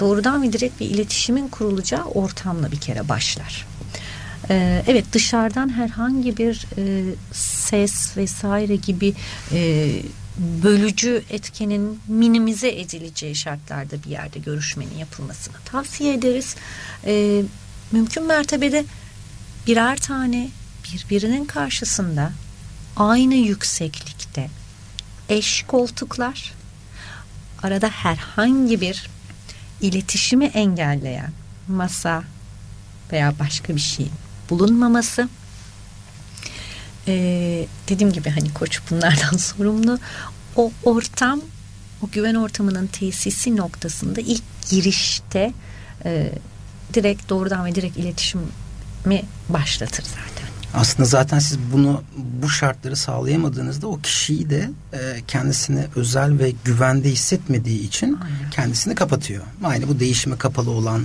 doğrudan 0.00 0.42
ve 0.42 0.52
direkt 0.52 0.80
bir 0.80 0.86
iletişimin 0.90 1.48
kurulacağı 1.48 2.04
ortamla 2.04 2.72
bir 2.72 2.80
kere 2.80 3.08
başlar. 3.08 3.66
Ee, 4.50 4.82
evet 4.86 5.04
dışarıdan 5.12 5.68
herhangi 5.76 6.36
bir 6.36 6.66
e, 6.78 7.04
ses 7.32 8.16
vesaire 8.16 8.76
gibi 8.76 9.14
e, 9.52 9.90
bölücü 10.62 11.22
etkenin 11.30 12.00
minimize 12.08 12.68
edileceği 12.68 13.34
şartlarda 13.34 14.02
bir 14.04 14.10
yerde 14.10 14.38
görüşmenin 14.38 14.98
yapılmasını 14.98 15.54
tavsiye 15.64 16.14
ederiz. 16.14 16.56
Ee, 17.06 17.42
mümkün 17.92 18.26
mertebede 18.26 18.84
birer 19.66 19.96
tane 19.96 20.48
birbirinin 20.92 21.44
karşısında 21.44 22.32
aynı 22.96 23.34
yükseklikte 23.34 24.50
eş 25.28 25.62
koltuklar 25.62 26.52
arada 27.62 27.88
herhangi 27.88 28.80
bir 28.80 29.10
iletişimi 29.80 30.44
engelleyen 30.44 31.32
masa 31.68 32.22
veya 33.12 33.34
başka 33.38 33.76
bir 33.76 33.80
şey 33.80 34.06
bulunmaması 34.50 35.28
Ee, 37.08 37.66
dediğim 37.88 38.12
gibi 38.12 38.30
hani 38.30 38.52
koç 38.54 38.80
bunlardan 38.90 39.36
sorumlu 39.36 39.98
o 40.56 40.72
ortam 40.84 41.40
o 42.02 42.10
güven 42.12 42.34
ortamının 42.34 42.86
tesisi 42.86 43.56
noktasında 43.56 44.20
ilk 44.20 44.42
girişte 44.70 45.52
e, 46.04 46.32
direkt 46.94 47.28
doğrudan 47.28 47.64
ve 47.64 47.74
direkt 47.74 47.96
iletişimi 47.96 49.22
başlatır 49.48 50.04
zaten. 50.04 50.50
Aslında 50.74 51.08
zaten 51.08 51.38
siz 51.38 51.58
bunu 51.72 52.02
bu 52.16 52.48
şartları 52.48 52.96
sağlayamadığınızda 52.96 53.86
o 53.86 54.00
kişiyi 54.00 54.50
de 54.50 54.70
e, 54.92 54.98
kendisini 55.26 55.84
özel 55.96 56.38
ve 56.38 56.52
güvende 56.64 57.10
hissetmediği 57.10 57.80
için 57.86 58.18
Aynen. 58.22 58.50
kendisini 58.50 58.94
kapatıyor. 58.94 59.44
Aynı 59.64 59.88
bu 59.88 60.00
değişime 60.00 60.38
kapalı 60.38 60.70
olan 60.70 61.02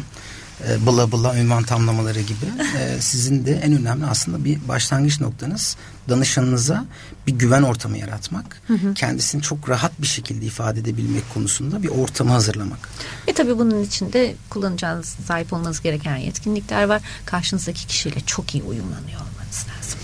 e, 0.68 0.86
bla 0.86 1.12
bla 1.12 1.38
ünvan 1.38 1.64
tamlamaları 1.64 2.22
gibi 2.22 2.46
e, 2.78 3.02
sizin 3.02 3.46
de 3.46 3.54
en 3.54 3.74
önemli 3.74 4.06
aslında 4.06 4.46
bir 4.46 4.68
başlangıç 4.68 5.22
noktanız 5.22 5.78
danışanınıza 6.10 6.86
bir 7.28 7.32
güven 7.32 7.62
ortamı 7.62 7.98
yaratmak. 7.98 8.62
Kendisini 8.96 9.42
çok 9.42 9.70
rahat 9.70 10.02
bir 10.02 10.08
şekilde 10.08 10.46
ifade 10.46 10.80
edebilmek 10.80 11.34
konusunda 11.34 11.84
bir 11.84 11.88
ortamı 11.88 12.32
hazırlamak. 12.32 12.90
Ve 13.28 13.34
tabii 13.34 13.58
bunun 13.58 13.84
içinde 13.84 14.36
kullanacağınız, 14.50 15.16
sahip 15.28 15.54
olmanız 15.54 15.82
gereken 15.82 16.18
yetkinlikler 16.18 16.84
var. 16.84 17.02
Karşınızdaki 17.26 17.88
kişiyle 17.88 18.20
çok 18.26 18.56
iyi 18.56 18.64
uyumlanıyor 18.64 19.22
olmanız 19.22 19.66
lazım. 19.78 20.00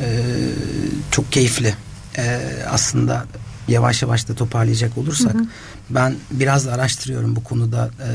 Ee, 0.00 0.28
çok 1.10 1.32
keyifli. 1.32 1.74
Ee, 2.18 2.40
aslında 2.70 3.26
yavaş 3.68 4.02
yavaş 4.02 4.28
da 4.28 4.34
toparlayacak 4.34 4.98
olursak 4.98 5.36
ben 5.90 6.16
biraz 6.30 6.66
da 6.66 6.72
araştırıyorum 6.72 7.36
bu 7.36 7.44
konuda. 7.44 7.90
Ee, 8.02 8.08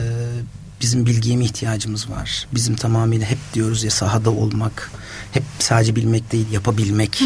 bizim 0.84 1.06
bilgiye 1.06 1.38
mi 1.38 1.46
ihtiyacımız 1.46 2.10
var? 2.10 2.48
Bizim 2.54 2.76
tamamıyla 2.76 3.28
hep 3.28 3.38
diyoruz 3.54 3.84
ya 3.84 3.92
sahada 3.92 4.30
olmak, 4.30 4.92
hep 5.32 5.44
sadece 5.60 5.96
bilmek 5.96 6.32
değil 6.32 6.52
yapabilmek, 6.52 7.24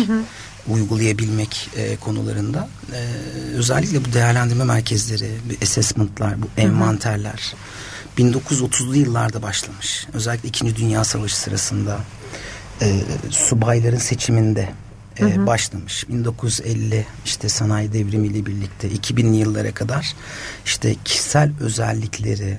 uygulayabilmek 0.67 1.69
e, 1.75 1.95
konularında. 1.95 2.69
Ee, 2.93 2.97
özellikle 3.55 4.05
bu 4.05 4.13
değerlendirme 4.13 4.63
merkezleri, 4.63 5.31
assessment'lar, 5.63 6.41
bu 6.41 6.47
envanterler 6.57 7.53
1930'lu 8.17 8.95
yıllarda 8.95 9.41
başlamış. 9.41 10.07
Özellikle 10.13 10.49
2. 10.49 10.75
Dünya 10.75 11.03
Savaşı 11.03 11.39
sırasında 11.39 11.99
e, 12.81 13.01
subayların 13.29 13.97
seçiminde 13.97 14.69
e, 15.19 15.47
başlamış. 15.47 16.09
1950 16.09 17.05
işte 17.25 17.49
sanayi 17.49 17.93
devrimiyle 17.93 18.45
birlikte 18.45 18.87
2000'li 18.87 19.35
yıllara 19.35 19.73
kadar 19.73 20.15
işte 20.65 20.95
kişisel 21.05 21.51
özellikleri 21.59 22.57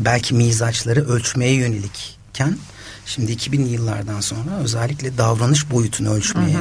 belki 0.00 0.34
mizaçları 0.34 1.08
ölçmeye 1.08 1.52
yönelikken 1.52 2.58
şimdi 3.06 3.32
2000'li 3.32 3.68
yıllardan 3.68 4.20
sonra 4.20 4.58
özellikle 4.62 5.18
davranış 5.18 5.70
boyutunu 5.70 6.14
ölçmeye 6.14 6.58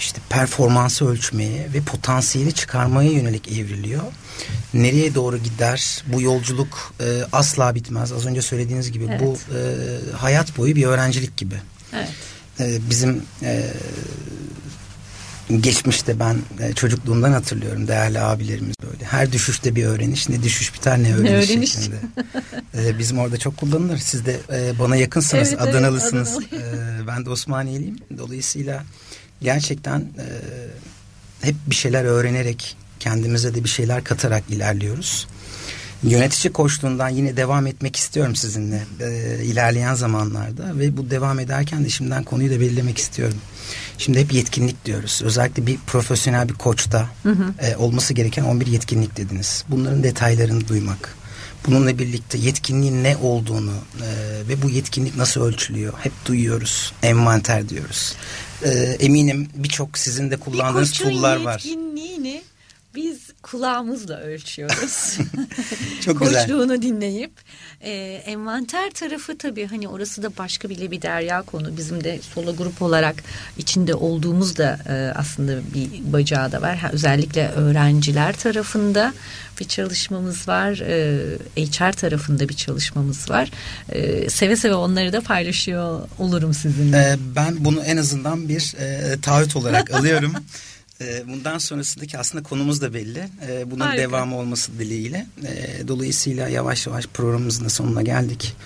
işte 0.00 0.20
performansı 0.28 1.08
ölçmeye 1.08 1.68
ve 1.74 1.80
potansiyeli 1.80 2.52
çıkarmaya 2.52 3.10
yönelik 3.10 3.52
evriliyor. 3.52 4.02
Nereye 4.74 5.14
doğru 5.14 5.38
gider? 5.38 6.04
Bu 6.06 6.22
yolculuk 6.22 6.92
e, 7.00 7.22
asla 7.32 7.74
bitmez. 7.74 8.12
Az 8.12 8.26
önce 8.26 8.42
söylediğiniz 8.42 8.92
gibi 8.92 9.08
bu 9.20 9.38
e, 9.56 9.60
hayat 10.16 10.58
boyu 10.58 10.76
bir 10.76 10.84
öğrencilik 10.84 11.36
gibi. 11.36 11.54
Evet. 11.92 12.08
E, 12.60 12.90
bizim 12.90 13.22
e, 13.42 13.70
geçmişte 15.60 16.18
ben 16.18 16.36
e, 16.60 16.72
çocukluğumdan 16.72 17.32
hatırlıyorum 17.32 17.88
değerli 17.88 18.20
abilerimiz 18.20 18.74
böyle. 18.82 19.04
Her 19.04 19.32
düşüşte 19.32 19.74
bir 19.74 19.84
öğreniş 19.84 20.28
ne 20.28 20.42
düşüş 20.42 20.74
biter 20.74 21.02
ne 21.02 21.14
öğreniş, 21.14 21.50
öğreniş. 21.50 21.72
şeklinde. 21.72 21.96
E, 22.78 22.98
bizim 22.98 23.18
orada 23.18 23.36
çok 23.36 23.56
kullanılır. 23.56 23.98
Siz 23.98 24.26
de 24.26 24.36
e, 24.52 24.78
bana 24.78 24.96
yakınsınız, 24.96 25.48
Evet, 25.48 25.58
evet, 25.62 25.74
Adanalısınız. 25.74 26.28
Adanalı. 26.28 27.06
Ben 27.06 27.24
de 27.24 27.30
Osmaniyeliyim. 27.30 27.96
Dolayısıyla 28.18 28.84
gerçekten 29.42 30.00
e, 30.00 30.26
hep 31.40 31.54
bir 31.66 31.74
şeyler 31.74 32.04
öğrenerek 32.04 32.76
kendimize 33.00 33.54
de 33.54 33.64
bir 33.64 33.68
şeyler 33.68 34.04
katarak 34.04 34.42
ilerliyoruz. 34.50 35.26
Yönetici 36.02 36.52
koçluğundan 36.52 37.08
yine 37.08 37.36
devam 37.36 37.66
etmek 37.66 37.96
istiyorum 37.96 38.36
sizinle 38.36 38.82
e, 39.00 39.38
ilerleyen 39.44 39.94
zamanlarda 39.94 40.78
ve 40.78 40.96
bu 40.96 41.10
devam 41.10 41.38
ederken 41.38 41.84
de 41.84 41.88
şimdiden 41.88 42.24
konuyu 42.24 42.50
da 42.50 42.60
belirlemek 42.60 42.98
istiyorum. 42.98 43.38
Şimdi 43.98 44.20
hep 44.20 44.32
yetkinlik 44.32 44.84
diyoruz. 44.84 45.20
Özellikle 45.24 45.66
bir 45.66 45.78
profesyonel 45.86 46.48
bir 46.48 46.54
koçta 46.54 47.08
e, 47.58 47.76
olması 47.76 48.14
gereken 48.14 48.44
11 48.44 48.66
yetkinlik 48.66 49.16
dediniz. 49.16 49.64
Bunların 49.68 50.02
detaylarını 50.02 50.68
duymak. 50.68 51.14
Bununla 51.66 51.98
birlikte 51.98 52.38
yetkinliğin 52.38 53.04
ne 53.04 53.16
olduğunu 53.16 53.74
e, 54.02 54.08
ve 54.48 54.62
bu 54.62 54.70
yetkinlik 54.70 55.16
nasıl 55.16 55.40
ölçülüyor 55.40 55.92
hep 56.02 56.12
duyuyoruz. 56.26 56.92
Envanter 57.02 57.68
diyoruz. 57.68 58.14
E, 58.62 58.70
eminim 59.00 59.48
birçok 59.54 59.98
sizin 59.98 60.30
de 60.30 60.36
kullandığınız 60.36 60.92
bir 60.92 60.98
tool'lar 60.98 61.36
var. 61.36 61.64
Kulağımızla 63.54 64.20
ölçüyoruz. 64.20 65.18
Çok 66.04 66.20
güzel. 66.20 66.46
Koçluğunu 66.46 66.82
dinleyip. 66.82 67.32
E, 67.80 67.92
envanter 68.26 68.90
tarafı 68.90 69.38
tabii 69.38 69.66
hani 69.66 69.88
orası 69.88 70.22
da 70.22 70.36
başka 70.38 70.68
bile 70.68 70.90
bir 70.90 71.02
derya 71.02 71.42
konu. 71.42 71.76
Bizim 71.76 72.04
de 72.04 72.18
solo 72.34 72.56
grup 72.56 72.82
olarak 72.82 73.16
içinde 73.58 73.94
olduğumuz 73.94 74.56
da 74.56 74.78
e, 74.88 75.18
aslında 75.18 75.52
bir 75.74 76.12
bacağı 76.12 76.52
da 76.52 76.62
var. 76.62 76.76
Ha, 76.76 76.90
özellikle 76.92 77.48
öğrenciler 77.48 78.36
tarafında 78.36 79.12
bir 79.60 79.64
çalışmamız 79.64 80.48
var. 80.48 80.78
E, 80.78 81.62
HR 81.62 81.92
tarafında 81.92 82.48
bir 82.48 82.54
çalışmamız 82.54 83.30
var. 83.30 83.50
E, 83.88 84.30
seve 84.30 84.56
seve 84.56 84.74
onları 84.74 85.12
da 85.12 85.20
paylaşıyor 85.20 86.08
olurum 86.18 86.54
sizinle. 86.54 86.96
Ee, 86.96 87.16
ben 87.36 87.64
bunu 87.64 87.80
en 87.80 87.96
azından 87.96 88.48
bir 88.48 88.74
e, 88.78 89.20
taahhüt 89.20 89.56
olarak 89.56 89.94
alıyorum. 89.94 90.34
E, 91.00 91.28
bundan 91.28 91.58
sonrasındaki 91.58 92.18
aslında 92.18 92.44
konumuz 92.44 92.80
da 92.80 92.94
belli. 92.94 93.28
E, 93.48 93.70
bunun 93.70 93.84
Harika. 93.84 94.02
devamı 94.02 94.38
olması 94.38 94.78
dileğiyle. 94.78 95.26
E, 95.46 95.88
dolayısıyla 95.88 96.48
yavaş 96.48 96.86
yavaş 96.86 97.06
programımızın 97.06 97.64
da 97.64 97.68
sonuna 97.68 98.02
geldik. 98.02 98.56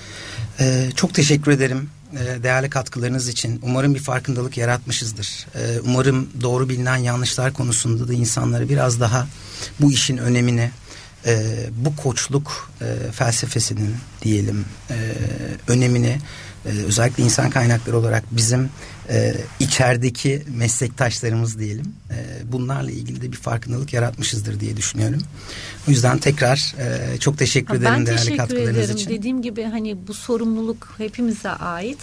E, 0.61 0.89
çok 0.97 1.15
teşekkür 1.15 1.53
ederim 1.53 1.91
e, 2.13 2.43
değerli 2.43 2.71
katkılarınız 2.71 3.29
için. 3.29 3.61
Umarım 3.63 3.95
bir 3.95 4.01
farkındalık 4.01 4.57
yaratmışızdır. 4.57 5.47
Umarım 5.85 6.29
doğru 6.41 6.69
bilinen 6.69 6.97
yanlışlar 6.97 7.53
konusunda 7.53 8.09
da 8.09 8.13
insanları 8.13 8.69
biraz 8.69 9.01
daha 9.01 9.27
bu 9.81 9.93
işin 9.93 10.17
önemini, 10.17 10.71
e, 11.27 11.57
bu 11.77 11.97
koçluk 11.97 12.71
e, 12.81 13.13
felsefesinin 13.13 13.97
diyelim 14.23 14.65
önemini 15.69 16.19
özellikle 16.65 17.23
insan 17.23 17.51
kaynakları 17.51 17.99
olarak 17.99 18.25
bizim 18.31 18.71
e, 19.11 19.35
içerideki 19.61 20.43
meslektaşlarımız 20.57 21.59
diyelim 21.59 21.95
e, 22.11 22.53
bunlarla 22.53 22.91
ilgili 22.91 23.23
de 23.23 23.33
bir 23.33 23.37
farkındalık 23.37 23.93
yaratmışızdır 23.93 24.61
diye 24.61 24.77
düşünüyorum. 24.77 25.23
O 25.89 25.91
yüzden 25.91 26.19
tekrar 26.19 26.75
e, 26.79 27.19
çok 27.19 27.39
teşekkür 27.39 27.69
Ha, 27.69 27.77
ederim 27.77 27.95
ben 27.95 28.07
değerli 28.07 28.19
teşekkür 28.19 28.37
katkılarınız 28.37 28.77
ederim. 28.77 28.97
için. 28.97 29.11
Dediğim 29.11 29.43
gibi 29.43 29.63
hani 29.63 29.97
bu 30.09 30.15
sorumluluk 30.15 30.95
hepimize 30.99 31.51
ait 31.51 31.99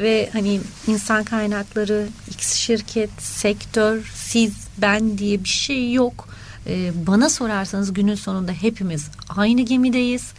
ve 0.00 0.28
hani 0.32 0.60
insan 0.86 1.24
kaynakları, 1.24 2.08
X 2.30 2.52
şirket, 2.54 3.10
sektör, 3.18 4.12
siz, 4.14 4.52
ben 4.78 5.18
diye 5.18 5.44
bir 5.44 5.48
şey 5.48 5.92
yok. 5.92 6.28
Ee, 6.66 6.92
bana 7.06 7.28
sorarsanız 7.30 7.92
günün 7.92 8.14
sonunda 8.14 8.52
hepimiz 8.52 9.06
aynı 9.28 9.62
gemideyiz. 9.62 10.32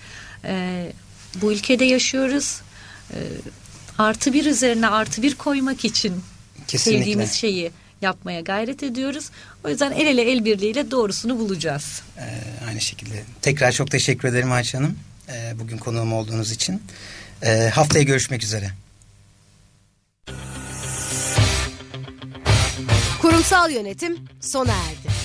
Ee, 0.45 0.93
bu 1.41 1.51
ülkede 1.53 1.85
yaşıyoruz. 1.85 2.61
Ee, 3.13 3.17
artı 3.99 4.33
bir 4.33 4.45
üzerine 4.45 4.87
artı 4.87 5.21
bir 5.21 5.35
koymak 5.35 5.85
için 5.85 6.21
Kesinlikle. 6.67 6.99
sevdiğimiz 6.99 7.33
şeyi 7.33 7.71
yapmaya 8.01 8.41
gayret 8.41 8.83
ediyoruz. 8.83 9.29
O 9.63 9.69
yüzden 9.69 9.91
el 9.91 10.07
ele 10.07 10.21
el 10.31 10.45
birliğiyle 10.45 10.91
doğrusunu 10.91 11.39
bulacağız. 11.39 12.01
Ee, 12.17 12.21
aynı 12.67 12.81
şekilde. 12.81 13.23
Tekrar 13.41 13.71
çok 13.71 13.91
teşekkür 13.91 14.27
ederim 14.27 14.51
Ayşe 14.51 14.77
Hanım. 14.77 14.99
Ee, 15.29 15.53
bugün 15.59 15.77
konuğum 15.77 16.13
olduğunuz 16.13 16.51
için. 16.51 16.83
Ee, 17.43 17.69
haftaya 17.73 18.03
görüşmek 18.03 18.43
üzere. 18.43 18.69
Kurumsal 23.21 23.71
yönetim 23.71 24.17
sona 24.41 24.71
erdi. 24.71 25.18